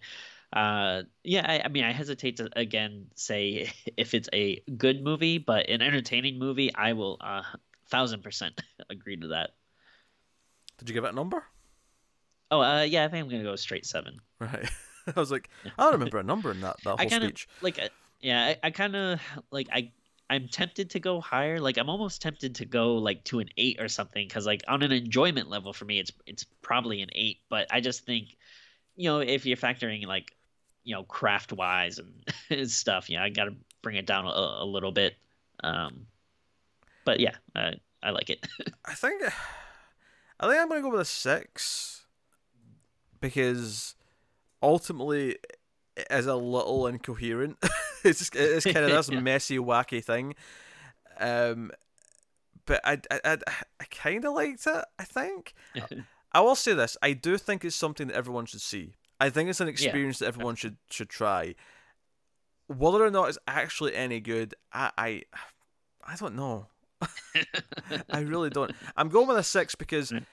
uh 0.51 1.03
yeah 1.23 1.45
I, 1.47 1.61
I 1.65 1.67
mean 1.67 1.83
i 1.83 1.91
hesitate 1.91 2.37
to 2.37 2.49
again 2.55 3.05
say 3.13 3.71
if 3.97 4.15
it's 4.15 4.27
a 4.33 4.59
good 4.75 5.03
movie 5.03 5.37
but 5.37 5.69
an 5.69 5.83
entertaining 5.83 6.39
movie 6.39 6.73
i 6.73 6.93
will 6.93 7.17
uh 7.21 7.43
thousand 7.91 8.23
percent 8.23 8.59
agree 8.89 9.15
to 9.17 9.27
that 9.27 9.51
Did 10.79 10.89
you 10.89 10.95
give 10.95 11.03
it 11.03 11.11
a 11.11 11.15
number? 11.15 11.43
Oh 12.51 12.61
uh 12.61 12.81
yeah 12.83 13.05
i 13.05 13.07
think 13.07 13.23
i'm 13.23 13.29
gonna 13.29 13.43
go 13.43 13.55
straight 13.55 13.85
seven. 13.85 14.19
Right. 14.39 14.69
I 15.15 15.19
was 15.19 15.31
like, 15.31 15.49
I 15.77 15.83
don't 15.83 15.93
remember 15.93 16.19
a 16.19 16.23
number 16.23 16.51
in 16.51 16.61
that 16.61 16.77
that 16.83 16.95
I 16.99 17.03
whole 17.03 17.09
kinda- 17.09 17.27
speech. 17.27 17.47
like 17.61 17.79
uh, 17.79 17.87
yeah 18.21 18.45
i, 18.63 18.67
I 18.67 18.71
kind 18.71 18.95
of 18.95 19.19
like 19.51 19.67
i 19.71 19.91
i'm 20.29 20.47
tempted 20.47 20.91
to 20.91 20.99
go 20.99 21.19
higher. 21.21 21.59
Like 21.59 21.77
i'm 21.77 21.89
almost 21.89 22.21
tempted 22.21 22.55
to 22.55 22.65
go 22.65 22.95
like 22.95 23.23
to 23.25 23.39
an 23.39 23.49
eight 23.57 23.77
or 23.81 23.87
something 23.87 24.27
because 24.27 24.45
like 24.45 24.61
on 24.67 24.83
an 24.83 24.91
enjoyment 24.91 25.49
level 25.49 25.73
for 25.73 25.85
me 25.85 25.99
it's 25.99 26.11
it's 26.27 26.43
probably 26.61 27.01
an 27.01 27.09
eight. 27.13 27.37
But 27.49 27.67
i 27.71 27.81
just 27.81 28.05
think 28.05 28.37
you 28.95 29.09
know 29.09 29.19
if 29.19 29.45
you're 29.45 29.57
factoring 29.57 30.05
like 30.05 30.35
you 30.83 30.93
know 30.95 31.03
craft 31.03 31.51
wise 31.53 31.99
and 32.49 32.69
stuff 32.71 33.09
yeah 33.09 33.23
i 33.23 33.29
gotta 33.29 33.55
bring 33.81 33.95
it 33.95 34.05
down 34.05 34.25
a, 34.25 34.29
a 34.29 34.65
little 34.65 34.91
bit. 34.91 35.15
Um 35.63 36.05
but 37.05 37.19
yeah 37.19 37.35
i 37.55 37.73
i 38.03 38.11
like 38.11 38.29
it. 38.29 38.45
I 38.85 38.93
think 38.93 39.23
I 39.23 40.47
think 40.47 40.59
I'm 40.61 40.69
gonna 40.69 40.81
go 40.81 40.89
with 40.91 41.01
a 41.01 41.05
six 41.05 41.98
because 43.19 43.95
ultimately 44.61 45.37
it 45.95 46.07
is 46.09 46.25
a 46.27 46.35
little 46.35 46.87
incoherent. 46.87 47.57
it's 48.03 48.19
just 48.19 48.35
it's 48.35 48.65
kind 48.65 48.77
of 48.85 48.91
this 48.91 49.09
Yeah. 49.11 49.19
messy, 49.19 49.57
wacky 49.57 50.03
thing. 50.03 50.35
Um, 51.19 51.71
but 52.65 52.81
I 52.83 52.99
I 53.11 53.19
I, 53.25 53.37
I 53.79 53.85
kind 53.85 54.23
of 54.25 54.33
liked 54.33 54.65
it. 54.67 54.85
I 54.97 55.03
think 55.03 55.53
I 56.31 56.41
will 56.41 56.55
say 56.55 56.73
this: 56.73 56.95
I 57.01 57.13
do 57.13 57.37
think 57.37 57.65
it's 57.65 57.75
something 57.75 58.07
that 58.07 58.15
everyone 58.15 58.45
should 58.45 58.61
see. 58.61 58.93
I 59.19 59.29
think 59.29 59.49
it's 59.49 59.59
an 59.59 59.67
experience 59.67 60.19
that 60.19 60.27
everyone 60.27 60.55
should 60.55 60.77
should 60.89 61.09
try. 61.09 61.55
Whether 62.67 63.03
or 63.03 63.09
not 63.11 63.29
it's 63.29 63.37
actually 63.47 63.95
any 63.95 64.19
good, 64.19 64.53
I 64.71 64.91
I, 64.97 65.23
I 66.05 66.15
don't 66.15 66.35
know. 66.35 66.67
I 68.11 68.19
really 68.19 68.49
don't. 68.49 68.71
I'm 68.95 69.09
going 69.09 69.27
with 69.27 69.37
a 69.37 69.43
six 69.43 69.75
because 69.75 70.11
Mm. 70.11 70.25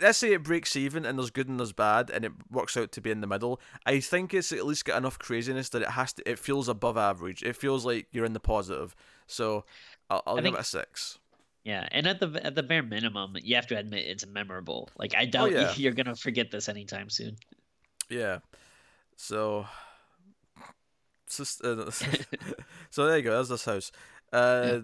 Let's 0.00 0.18
say 0.18 0.32
it 0.32 0.42
breaks 0.42 0.76
even 0.76 1.04
and 1.06 1.18
there's 1.18 1.30
good 1.30 1.48
and 1.48 1.58
there's 1.58 1.72
bad 1.72 2.10
and 2.10 2.24
it 2.24 2.32
works 2.50 2.76
out 2.76 2.92
to 2.92 3.00
be 3.00 3.10
in 3.10 3.20
the 3.20 3.26
middle. 3.26 3.60
I 3.86 4.00
think 4.00 4.34
it's 4.34 4.52
at 4.52 4.66
least 4.66 4.84
got 4.84 4.98
enough 4.98 5.18
craziness 5.18 5.68
that 5.70 5.82
it 5.82 5.90
has 5.90 6.12
to. 6.14 6.30
It 6.30 6.38
feels 6.38 6.68
above 6.68 6.96
average. 6.96 7.42
It 7.42 7.56
feels 7.56 7.84
like 7.86 8.06
you're 8.12 8.26
in 8.26 8.32
the 8.34 8.40
positive. 8.40 8.94
So 9.26 9.64
I'll, 10.10 10.22
I'll 10.26 10.34
give 10.36 10.44
think- 10.44 10.56
it 10.56 10.60
a 10.60 10.64
six. 10.64 11.18
yeah 11.64 11.88
and 11.92 12.06
at 12.06 12.20
the 12.20 12.40
at 12.44 12.54
the 12.54 12.62
bare 12.62 12.82
minimum 12.82 13.36
you 13.42 13.54
have 13.54 13.66
to 13.68 13.76
admit 13.78 14.04
it's 14.04 14.26
memorable 14.26 14.90
like 14.98 15.14
i 15.16 15.24
doubt 15.24 15.50
yeah. 15.50 15.72
you're 15.76 15.92
gonna 15.94 16.14
forget 16.14 16.50
this 16.50 16.68
anytime 16.68 17.08
soon 17.08 17.36
Yeah. 18.10 18.40
So. 19.16 19.66
So, 21.26 21.42
uh, 21.64 21.90
so 22.90 23.06
there 23.06 23.16
you 23.16 23.22
go. 23.22 23.36
That's 23.36 23.48
this 23.48 23.64
house. 23.64 23.90
Uh, 24.32 24.80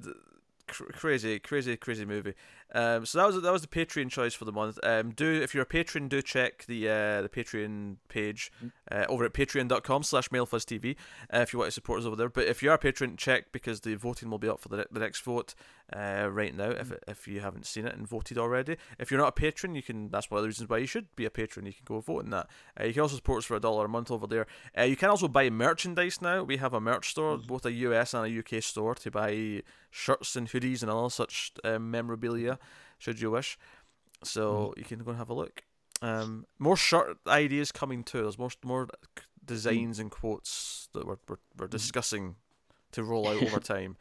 cr- 0.66 0.84
crazy, 0.92 1.38
crazy, 1.38 1.76
crazy 1.76 2.04
movie. 2.04 2.34
Um, 2.72 3.04
so 3.04 3.18
that 3.18 3.26
was 3.26 3.42
that 3.42 3.52
was 3.52 3.62
the 3.62 3.68
Patreon 3.68 4.10
choice 4.10 4.34
for 4.34 4.44
the 4.44 4.52
month. 4.52 4.78
Um, 4.82 5.10
do 5.10 5.40
if 5.42 5.54
you're 5.54 5.64
a 5.64 5.66
patron, 5.66 6.08
do 6.08 6.22
check 6.22 6.64
the 6.66 6.88
uh, 6.88 7.22
the 7.22 7.28
Patreon 7.28 7.96
page 8.08 8.52
uh, 8.90 9.06
over 9.08 9.24
at 9.24 9.32
patreon.com 9.32 10.02
slash 10.02 10.28
mailfuzztv 10.28 10.96
uh, 11.32 11.38
if 11.38 11.52
you 11.52 11.58
want 11.58 11.68
to 11.68 11.72
support 11.72 12.00
us 12.00 12.06
over 12.06 12.16
there. 12.16 12.28
But 12.28 12.46
if 12.46 12.62
you 12.62 12.70
are 12.70 12.74
a 12.74 12.78
patron, 12.78 13.16
check 13.16 13.52
because 13.52 13.80
the 13.80 13.94
voting 13.96 14.30
will 14.30 14.38
be 14.38 14.48
up 14.48 14.60
for 14.60 14.68
the, 14.68 14.86
the 14.90 15.00
next 15.00 15.20
vote 15.20 15.54
uh, 15.92 16.28
right 16.30 16.56
now 16.56 16.70
if, 16.70 16.92
if 17.08 17.26
you 17.26 17.40
haven't 17.40 17.66
seen 17.66 17.86
it 17.86 17.94
and 17.94 18.06
voted 18.06 18.38
already. 18.38 18.76
If 18.98 19.10
you're 19.10 19.20
not 19.20 19.28
a 19.28 19.32
patron, 19.32 19.74
you 19.74 19.82
can. 19.82 20.08
That's 20.08 20.30
one 20.30 20.38
of 20.38 20.42
the 20.42 20.48
reasons 20.48 20.68
why 20.68 20.78
you 20.78 20.86
should 20.86 21.14
be 21.16 21.24
a 21.24 21.30
patron. 21.30 21.66
You 21.66 21.72
can 21.72 21.84
go 21.84 22.00
vote 22.00 22.24
in 22.24 22.30
that. 22.30 22.48
Uh, 22.78 22.84
you 22.84 22.92
can 22.92 23.02
also 23.02 23.16
support 23.16 23.38
us 23.38 23.44
for 23.44 23.56
a 23.56 23.60
dollar 23.60 23.86
a 23.86 23.88
month 23.88 24.10
over 24.10 24.26
there. 24.26 24.46
Uh, 24.78 24.82
you 24.82 24.96
can 24.96 25.10
also 25.10 25.28
buy 25.28 25.50
merchandise 25.50 26.22
now. 26.22 26.44
We 26.44 26.58
have 26.58 26.74
a 26.74 26.80
merch 26.80 27.10
store, 27.10 27.36
both 27.36 27.66
a 27.66 27.72
US 27.72 28.14
and 28.14 28.26
a 28.26 28.38
UK 28.38 28.62
store, 28.62 28.94
to 28.94 29.10
buy 29.10 29.62
shirts 29.90 30.36
and 30.36 30.48
hoodies 30.48 30.82
and 30.82 30.90
all 30.90 31.10
such 31.10 31.52
um, 31.64 31.90
memorabilia, 31.90 32.58
should 33.00 33.20
you 33.20 33.32
wish. 33.32 33.58
So 34.22 34.72
you 34.76 34.84
can 34.84 35.00
go 35.00 35.10
and 35.10 35.18
have 35.18 35.30
a 35.30 35.34
look. 35.34 35.64
Um, 36.02 36.46
more 36.58 36.76
shirt 36.76 37.18
ideas 37.26 37.72
coming 37.72 38.04
too. 38.04 38.22
There's 38.22 38.38
more 38.38 38.50
more 38.64 38.86
designs 39.44 39.98
and 39.98 40.10
quotes 40.10 40.88
that 40.92 41.06
we're 41.06 41.16
we're, 41.28 41.36
we're 41.58 41.66
discussing 41.66 42.36
to 42.92 43.02
roll 43.02 43.26
out 43.28 43.42
over 43.42 43.58
time. 43.74 43.96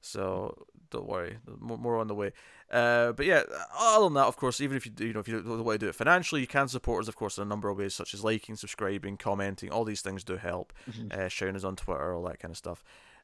So 0.00 0.66
don't 0.90 1.06
worry, 1.08 1.38
more, 1.60 1.78
more 1.78 1.96
on 1.98 2.08
the 2.08 2.14
way. 2.14 2.32
Uh, 2.70 3.12
but 3.12 3.24
yeah, 3.24 3.42
other 3.78 4.04
than 4.06 4.14
that, 4.14 4.26
of 4.26 4.36
course, 4.36 4.60
even 4.60 4.76
if 4.76 4.84
you 4.84 4.90
do, 4.92 5.06
you 5.06 5.12
know 5.12 5.20
if 5.20 5.28
you 5.28 5.40
don't 5.40 5.64
want 5.64 5.80
to 5.80 5.86
do 5.86 5.88
it 5.88 5.94
financially, 5.94 6.40
you 6.40 6.46
can 6.48 6.66
support 6.68 7.02
us, 7.04 7.08
of 7.08 7.14
course, 7.16 7.38
in 7.38 7.42
a 7.42 7.46
number 7.46 7.68
of 7.68 7.78
ways, 7.78 7.94
such 7.94 8.12
as 8.14 8.24
liking, 8.24 8.56
subscribing, 8.56 9.16
commenting. 9.16 9.70
All 9.70 9.84
these 9.84 10.02
things 10.02 10.24
do 10.24 10.36
help. 10.38 10.72
Mhm. 10.90 11.12
Uh, 11.12 11.28
sharing 11.28 11.54
us 11.54 11.62
on 11.64 11.76
Twitter, 11.76 12.12
all 12.14 12.24
that 12.24 12.40
kind 12.40 12.50
of 12.50 12.58
stuff. 12.58 12.82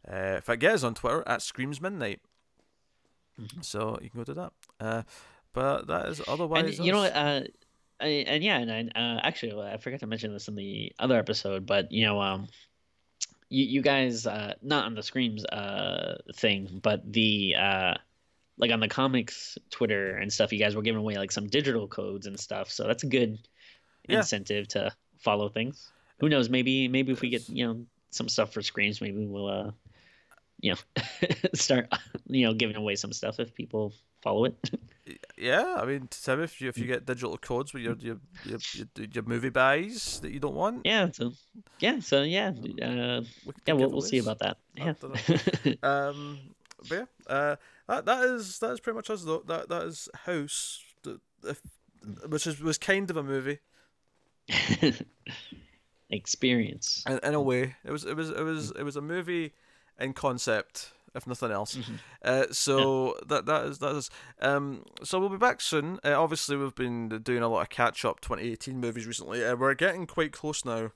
Uh, 0.09 0.37
in 0.37 0.41
fact, 0.41 0.61
get 0.61 0.75
us 0.75 0.85
on 0.85 0.95
Twitter 0.95 1.25
at 1.27 1.43
Screams 1.43 1.81
Midnight. 1.81 2.21
Mhm. 3.41 3.64
So 3.64 3.99
you 4.03 4.11
can 4.11 4.20
go 4.20 4.24
do 4.24 4.34
that. 4.34 4.53
Uh, 4.80 5.03
but 5.53 5.86
that 5.86 6.09
is 6.09 6.20
otherwise. 6.26 6.64
and 6.78 6.86
you 6.86 6.93
know 6.93 6.99
what 6.99 7.14
uh 7.16 7.41
I, 8.01 8.07
and 8.28 8.45
yeah 8.45 8.59
and 8.59 8.70
I, 8.95 9.01
uh, 9.01 9.20
actually 9.24 9.61
i 9.61 9.76
forgot 9.76 10.01
to 10.01 10.07
mention 10.07 10.32
this 10.32 10.47
in 10.47 10.55
the 10.55 10.93
other 11.01 11.18
episode 11.18 11.66
but 11.66 11.91
you 11.91 12.05
know 12.05 12.20
um 12.20 12.47
you, 13.49 13.64
you 13.64 13.82
guys 13.82 14.26
uh 14.26 14.55
not 14.62 14.84
on 14.84 14.95
the 14.95 15.03
screams 15.03 15.45
uh 15.47 16.18
thing 16.36 16.78
but 16.82 17.11
the 17.12 17.55
uh 17.57 17.95
like 18.57 18.70
on 18.70 18.78
the 18.80 18.89
comics 18.89 19.59
twitter 19.70 20.16
and 20.16 20.32
stuff 20.32 20.53
you 20.53 20.59
guys 20.61 20.76
were 20.76 20.82
giving 20.82 21.01
away 21.01 21.14
like 21.16 21.32
some 21.32 21.49
digital 21.49 21.89
codes 21.89 22.26
and 22.26 22.39
stuff 22.39 22.70
so 22.70 22.86
that's 22.86 23.03
a 23.03 23.09
good 23.09 23.39
Yeah. 24.09 24.18
incentive 24.18 24.68
to 24.68 24.93
follow 25.18 25.49
things 25.49 25.91
who 26.20 26.28
knows 26.28 26.49
maybe 26.49 26.86
maybe 26.89 27.11
if 27.12 27.20
we 27.20 27.30
get 27.30 27.49
you 27.49 27.66
know 27.66 27.84
some 28.11 28.28
stuff 28.28 28.53
for 28.53 28.62
screams 28.62 29.01
maybe 29.01 29.26
we'll 29.26 29.49
uh 29.49 29.70
you 30.61 30.73
know 30.73 31.05
start 31.55 31.93
you 32.27 32.47
know 32.47 32.55
giving 32.55 32.77
away 32.77 32.97
some 32.97 33.13
stuff 33.13 33.41
if 33.41 33.55
people 33.55 33.93
follow 34.23 34.45
it 34.45 34.71
Yeah, 35.37 35.77
I 35.79 35.85
mean, 35.85 36.09
Tim, 36.11 36.43
if 36.43 36.61
you 36.61 36.69
if 36.69 36.77
you 36.79 36.85
get 36.85 37.07
digital 37.07 37.39
codes 37.39 37.73
with 37.73 37.83
your 37.83 37.95
your 37.95 38.19
your, 38.45 38.59
your, 38.75 39.07
your 39.13 39.25
movie 39.25 39.49
buys 39.49 40.21
that 40.21 40.33
you 40.33 40.41
don't 40.41 40.55
want, 40.55 40.83
Yeah, 40.85 41.11
so 41.13 41.33
yeah, 41.79 42.01
so 42.01 42.23
yeah, 42.23 42.49
uh, 42.83 43.23
we 43.47 43.53
yeah, 43.67 43.75
we'll 43.75 43.91
we'll 43.91 44.01
see 44.01 44.19
about 44.19 44.41
that. 44.41 44.59
Yeah. 44.75 44.95
um, 45.83 46.39
but 46.89 46.95
yeah, 46.99 47.05
uh, 47.27 47.57
that 47.87 48.05
that 48.05 48.25
is 48.25 48.59
that 48.59 48.73
is 48.73 48.81
pretty 48.81 48.97
much 48.97 49.11
us 49.11 49.25
though. 49.25 49.43
That 49.47 49.69
that 49.69 49.83
is 49.85 50.09
House, 50.27 50.83
if, 51.45 51.61
which 52.29 52.47
is 52.47 52.61
was 52.61 52.79
kind 52.79 53.09
of 53.11 53.17
a 53.17 53.23
movie 53.23 53.61
Experience. 56.11 57.05
in, 57.07 57.19
in 57.23 57.35
a 57.35 57.41
way. 57.41 57.77
It 57.85 57.93
was 57.93 58.05
it 58.05 58.17
was 58.17 58.31
it 58.31 58.43
was 58.43 58.73
it 58.73 58.83
was 58.83 58.97
a 58.97 59.03
movie 59.03 59.53
in 59.99 60.12
concept, 60.12 60.92
if 61.14 61.26
nothing 61.26 61.51
else. 61.51 61.76
Mhm. 61.76 61.99
Uh, 62.22 62.46
so 62.53 63.16
that 63.26 63.46
that 63.46 63.66
is 63.66 63.78
that 63.78 63.94
is. 63.96 64.11
Um, 64.40 64.84
so 65.03 65.18
we'll 65.18 65.28
be 65.28 65.36
back 65.36 65.61
soon. 65.61 65.99
Uh, 66.05 66.20
obviously, 66.20 66.57
we've 66.57 66.74
been 66.74 67.09
doing 67.22 67.42
a 67.42 67.49
lot 67.49 67.62
of 67.62 67.68
catch 67.70 68.05
up 68.05 68.20
2018 68.20 68.78
movies 68.80 69.07
recently. 69.07 69.44
Uh, 69.44 69.57
we're 69.57 69.74
getting 69.74 70.07
quite 70.07 70.32
close 70.32 70.64
now 70.64 70.92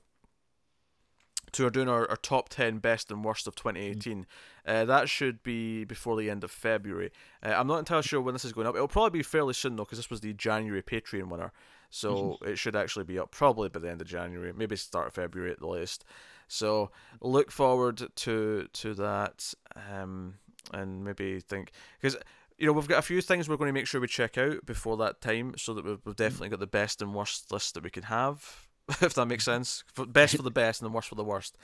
to 1.51 1.65
our 1.65 1.69
doing 1.69 1.87
our, 1.87 2.09
our 2.09 2.15
top 2.15 2.49
10 2.49 2.79
best 2.79 3.11
and 3.11 3.23
worst 3.23 3.45
of 3.47 3.55
2018. 3.55 4.25
Uh, 4.65 4.85
that 4.85 5.07
should 5.07 5.43
be 5.43 5.83
before 5.83 6.17
the 6.17 6.29
end 6.29 6.43
of 6.43 6.49
February. 6.49 7.11
Uh, 7.45 7.53
I'm 7.55 7.67
not 7.67 7.77
entirely 7.79 8.03
sure 8.03 8.21
when 8.21 8.33
this 8.33 8.45
is 8.45 8.53
going 8.53 8.65
up. 8.65 8.75
It'll 8.75 8.87
probably 8.87 9.19
be 9.19 9.23
fairly 9.23 9.53
soon 9.53 9.75
though, 9.75 9.83
because 9.83 9.99
this 9.99 10.09
was 10.09 10.21
the 10.21 10.33
January 10.33 10.81
Patreon 10.81 11.27
winner. 11.29 11.51
So 11.91 12.37
it 12.41 12.57
should 12.57 12.75
actually 12.75 13.05
be 13.05 13.19
up 13.19 13.29
probably 13.29 13.69
by 13.69 13.79
the 13.79 13.89
end 13.91 14.01
of 14.01 14.07
January, 14.07 14.51
maybe 14.51 14.75
start 14.75 15.07
of 15.07 15.13
February 15.13 15.51
at 15.51 15.59
the 15.59 15.67
latest. 15.67 16.03
So 16.47 16.91
look 17.21 17.51
forward 17.51 18.01
to 18.15 18.67
to 18.71 18.93
that, 18.95 19.53
um, 19.91 20.35
and 20.73 21.03
maybe 21.03 21.39
think 21.39 21.71
because 21.99 22.17
you 22.57 22.67
know 22.67 22.73
we've 22.73 22.87
got 22.87 22.99
a 22.99 23.03
few 23.03 23.21
things 23.21 23.49
we're 23.49 23.57
going 23.57 23.69
to 23.69 23.73
make 23.73 23.87
sure 23.87 23.99
we 23.99 24.07
check 24.07 24.37
out 24.37 24.65
before 24.65 24.97
that 24.97 25.21
time, 25.21 25.53
so 25.57 25.73
that 25.73 25.83
we've, 25.85 25.99
we've 26.05 26.15
definitely 26.15 26.49
got 26.49 26.59
the 26.59 26.67
best 26.67 27.01
and 27.01 27.13
worst 27.13 27.51
list 27.51 27.73
that 27.73 27.83
we 27.83 27.89
can 27.89 28.03
have, 28.03 28.67
if 29.01 29.13
that 29.15 29.25
makes 29.25 29.45
sense. 29.45 29.83
For, 29.93 30.05
best 30.05 30.35
for 30.35 30.43
the 30.43 30.51
best 30.51 30.81
and 30.81 30.89
the 30.89 30.93
worst 30.95 31.09
for 31.09 31.15
the 31.15 31.23
worst. 31.23 31.57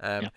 Um, 0.00 0.22
Yeah. 0.24 0.28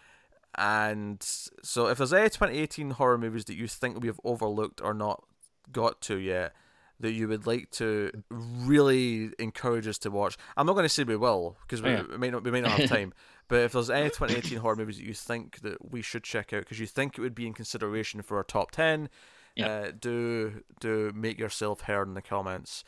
And 0.60 1.22
so 1.22 1.88
if 1.88 1.98
there's 2.00 2.14
any 2.14 2.30
2018 2.30 2.92
horror 2.92 3.18
movies 3.18 3.46
that 3.46 3.56
you 3.56 3.68
think 3.68 4.00
we 4.02 4.08
have 4.08 4.20
overlooked 4.24 4.82
or 4.82 4.94
not 4.94 5.24
got 5.72 6.02
to 6.02 6.18
yet. 6.18 6.54
That 7.00 7.12
you 7.12 7.28
would 7.28 7.46
like 7.46 7.70
to 7.72 8.10
really 8.32 9.30
encourage 9.38 9.86
us 9.88 10.00
to 10.00 10.10
watch. 10.10 10.36
I'm 10.56 10.66
not 10.66 10.74
going 10.74 10.86
to 10.86 10.90
say 10.90 11.04
we 11.04 11.16
will 11.16 11.56
because 11.62 11.80
we, 11.84 11.92
Oh, 11.92 11.94
yeah. 11.98 12.04
we 12.10 12.18
may 12.18 12.32
not 12.32 12.44
we 12.44 12.50
may 12.50 12.62
not 12.62 12.72
have 12.72 12.90
time. 12.90 13.14
But 13.50 13.62
if 13.62 13.72
there's 13.72 13.90
any 13.90 14.10
2018 14.10 14.58
horror 14.60 14.76
movies 14.76 14.98
that 14.98 15.06
you 15.06 15.14
think 15.14 15.62
that 15.62 15.92
we 15.92 16.02
should 16.02 16.24
check 16.24 16.52
out 16.54 16.60
because 16.62 16.80
you 16.80 16.88
think 16.88 17.18
it 17.18 17.22
would 17.22 17.36
be 17.36 17.48
in 17.48 17.54
consideration 17.54 18.22
for 18.22 18.38
our 18.38 18.44
top 18.44 18.72
10, 18.72 19.10
Yeah. 19.56 19.68
uh, 19.68 19.92
do 20.00 20.64
do 20.80 21.12
make 21.16 21.40
yourself 21.40 21.82
heard 21.82 22.08
in 22.08 22.14
the 22.14 22.22
comments. 22.22 22.84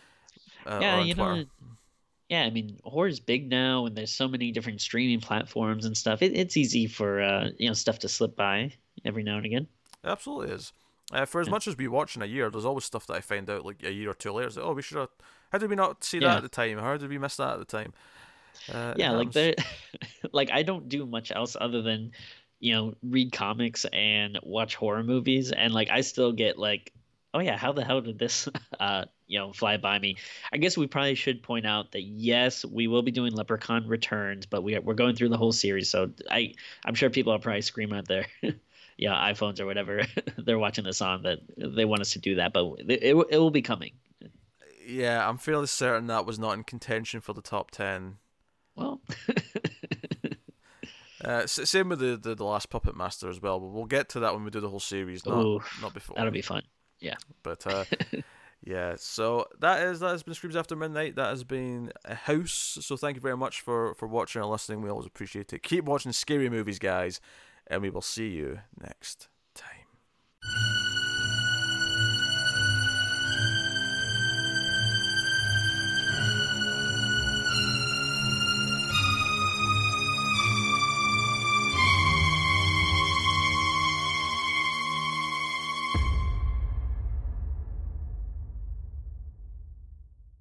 Uh, 0.66 0.80
yeah, 0.82 1.01
you 1.01 1.14
Twitter. 1.14 1.36
know, 1.36 1.45
yeah, 2.28 2.43
I 2.43 2.49
mean, 2.49 2.78
horror's 2.84 3.20
big 3.20 3.49
now, 3.49 3.86
and 3.86 3.95
there's 3.95 4.14
so 4.14 4.28
many 4.28 4.51
different 4.51 4.82
streaming 4.82 5.20
platforms 5.22 5.86
and 5.86 5.97
stuff. 5.97 6.22
It, 6.22 6.34
it's 6.36 6.57
easy 6.57 6.86
for 6.88 7.22
uh, 7.22 7.49
you 7.57 7.68
know 7.68 7.74
stuff 7.74 7.99
to 7.99 8.10
slip 8.10 8.36
by 8.36 8.72
every 9.05 9.24
now 9.24 9.38
and 9.38 9.45
again. 9.45 9.68
It 10.03 10.07
absolutely 10.10 10.53
is. 10.53 10.74
Uh, 11.12 11.26
for 11.26 11.41
as 11.41 11.47
Yeah. 11.47 11.51
much 11.51 11.68
as 11.68 11.76
we 11.78 11.88
watch 11.88 12.16
in 12.16 12.22
a 12.22 12.26
year, 12.28 12.51
there's 12.51 12.66
always 12.66 12.84
stuff 12.86 13.07
that 13.07 13.16
I 13.16 13.22
find 13.22 13.49
out 13.49 13.66
like 13.66 13.82
a 13.84 13.91
year 13.91 14.12
or 14.12 14.14
two 14.14 14.32
later. 14.32 14.47
It's 14.47 14.57
like, 14.57 14.66
oh, 14.66 14.74
we 14.74 14.82
should 14.84 14.97
have. 14.97 15.10
How 15.51 15.57
did 15.57 15.70
we 15.72 15.76
not 15.76 16.03
see 16.03 16.20
that 16.20 16.38
at 16.38 16.43
the 16.43 16.49
time? 16.49 16.78
How 16.78 16.97
did 16.97 17.10
we 17.10 17.18
miss 17.18 17.38
that 17.38 17.53
at 17.53 17.60
the 17.60 17.66
time? 17.66 17.93
Uh, 18.72 18.93
yeah, 18.97 19.12
like 19.12 19.34
happens. 19.34 19.66
like 20.32 20.52
I 20.52 20.64
don't 20.64 20.89
do 20.89 21.06
much 21.06 21.32
else 21.32 21.56
other 21.60 21.82
than 21.82 22.12
you 22.60 22.74
know 22.74 22.93
read 23.04 23.32
comics 23.32 23.86
and 23.86 24.39
watch 24.43 24.76
horror 24.76 25.04
movies, 25.04 25.52
and 25.52 25.74
like 25.74 25.89
I 25.89 26.02
still 26.02 26.32
get 26.32 26.58
like, 26.58 26.93
oh 27.34 27.39
yeah, 27.39 27.58
how 27.58 27.72
the 27.72 27.84
hell 27.84 28.02
did 28.02 28.20
this 28.20 28.47
uh 28.80 29.06
you 29.28 29.39
know 29.39 29.54
fly 29.54 29.78
by 29.78 30.00
me? 30.00 30.18
I 30.52 30.58
guess 30.58 30.78
we 30.78 30.88
probably 30.88 31.16
should 31.16 31.41
point 31.41 31.66
out 31.66 31.91
that 31.93 32.02
yes, 32.02 32.66
we 32.66 32.88
will 32.88 33.02
be 33.02 33.12
doing 33.12 33.34
Leprechaun 33.34 33.88
Returns, 33.88 34.45
but 34.45 34.64
we 34.64 34.76
are, 34.76 34.82
we're 34.82 34.93
going 34.93 35.16
through 35.16 35.30
the 35.30 35.38
whole 35.38 35.52
series, 35.52 35.89
so 35.89 36.12
I 36.30 36.54
I'm 36.86 36.95
sure 36.95 37.10
people 37.10 37.34
are 37.34 37.39
probably 37.39 37.62
screaming 37.62 38.00
at 38.00 38.08
their 38.08 38.26
yeah 38.97 39.14
iPhones 39.32 39.60
or 39.60 39.66
whatever 39.66 40.02
they're 40.38 40.60
watching 40.60 40.84
this 40.84 41.02
on 41.02 41.24
that 41.24 41.39
they 41.58 41.86
want 41.86 42.02
us 42.02 42.12
to 42.12 42.20
do 42.20 42.36
that, 42.36 42.54
but 42.54 42.66
it 42.80 43.04
it, 43.04 43.16
it 43.30 43.38
will 43.38 43.52
be 43.52 43.62
coming. 43.62 43.93
Yeah, 44.86 45.28
I'm 45.28 45.38
fairly 45.38 45.68
certain 45.68 46.08
that 46.08 46.26
was 46.26 46.39
not 46.39 46.54
in 46.54 46.64
contention 46.64 47.22
for 47.22 47.34
the 47.34 47.43
top 47.43 47.70
ten. 47.70 48.18
Well, 48.80 49.02
Uh, 51.24 51.46
same 51.46 51.90
with 51.90 52.00
the, 52.00 52.16
the 52.16 52.34
the 52.34 52.46
last 52.46 52.70
Puppet 52.70 52.96
Master 52.96 53.30
as 53.30 53.42
well. 53.42 53.60
But 53.60 53.68
we'll 53.68 53.86
get 53.86 54.08
to 54.10 54.22
that 54.22 54.34
when 54.34 54.46
we 54.46 54.52
do 54.52 54.62
the 54.62 54.70
whole 54.70 54.80
series, 54.80 55.26
not 55.26 55.44
Ooh, 55.44 55.62
not 55.82 55.94
before. 55.94 56.16
that'll 56.16 56.32
be 56.32 56.42
fun. 56.42 56.64
Yeah. 57.02 57.16
But 57.44 57.68
uh, 57.68 57.84
yeah, 58.64 58.96
so 58.98 59.46
that 59.60 59.84
is 59.84 60.00
that 60.00 60.12
has 60.12 60.24
been 60.24 60.34
Screams 60.34 60.56
After 60.56 60.78
Midnight. 60.78 61.18
That 61.18 61.30
has 61.30 61.44
been 61.44 61.92
a 62.06 62.16
house. 62.16 62.78
So 62.82 62.96
thank 62.96 63.16
you 63.16 63.22
very 63.22 63.38
much 63.38 63.60
for 63.62 63.96
for 63.96 64.08
watching 64.08 64.42
and 64.42 64.50
listening. 64.50 64.82
We 64.82 64.90
always 64.90 65.08
appreciate 65.08 65.52
it. 65.52 65.62
Keep 65.62 65.84
watching 65.84 66.14
scary 66.14 66.50
movies, 66.50 66.80
guys, 66.80 67.20
and 67.68 67.82
we 67.82 67.90
will 67.90 68.02
see 68.02 68.30
you 68.30 68.60
next 68.82 69.28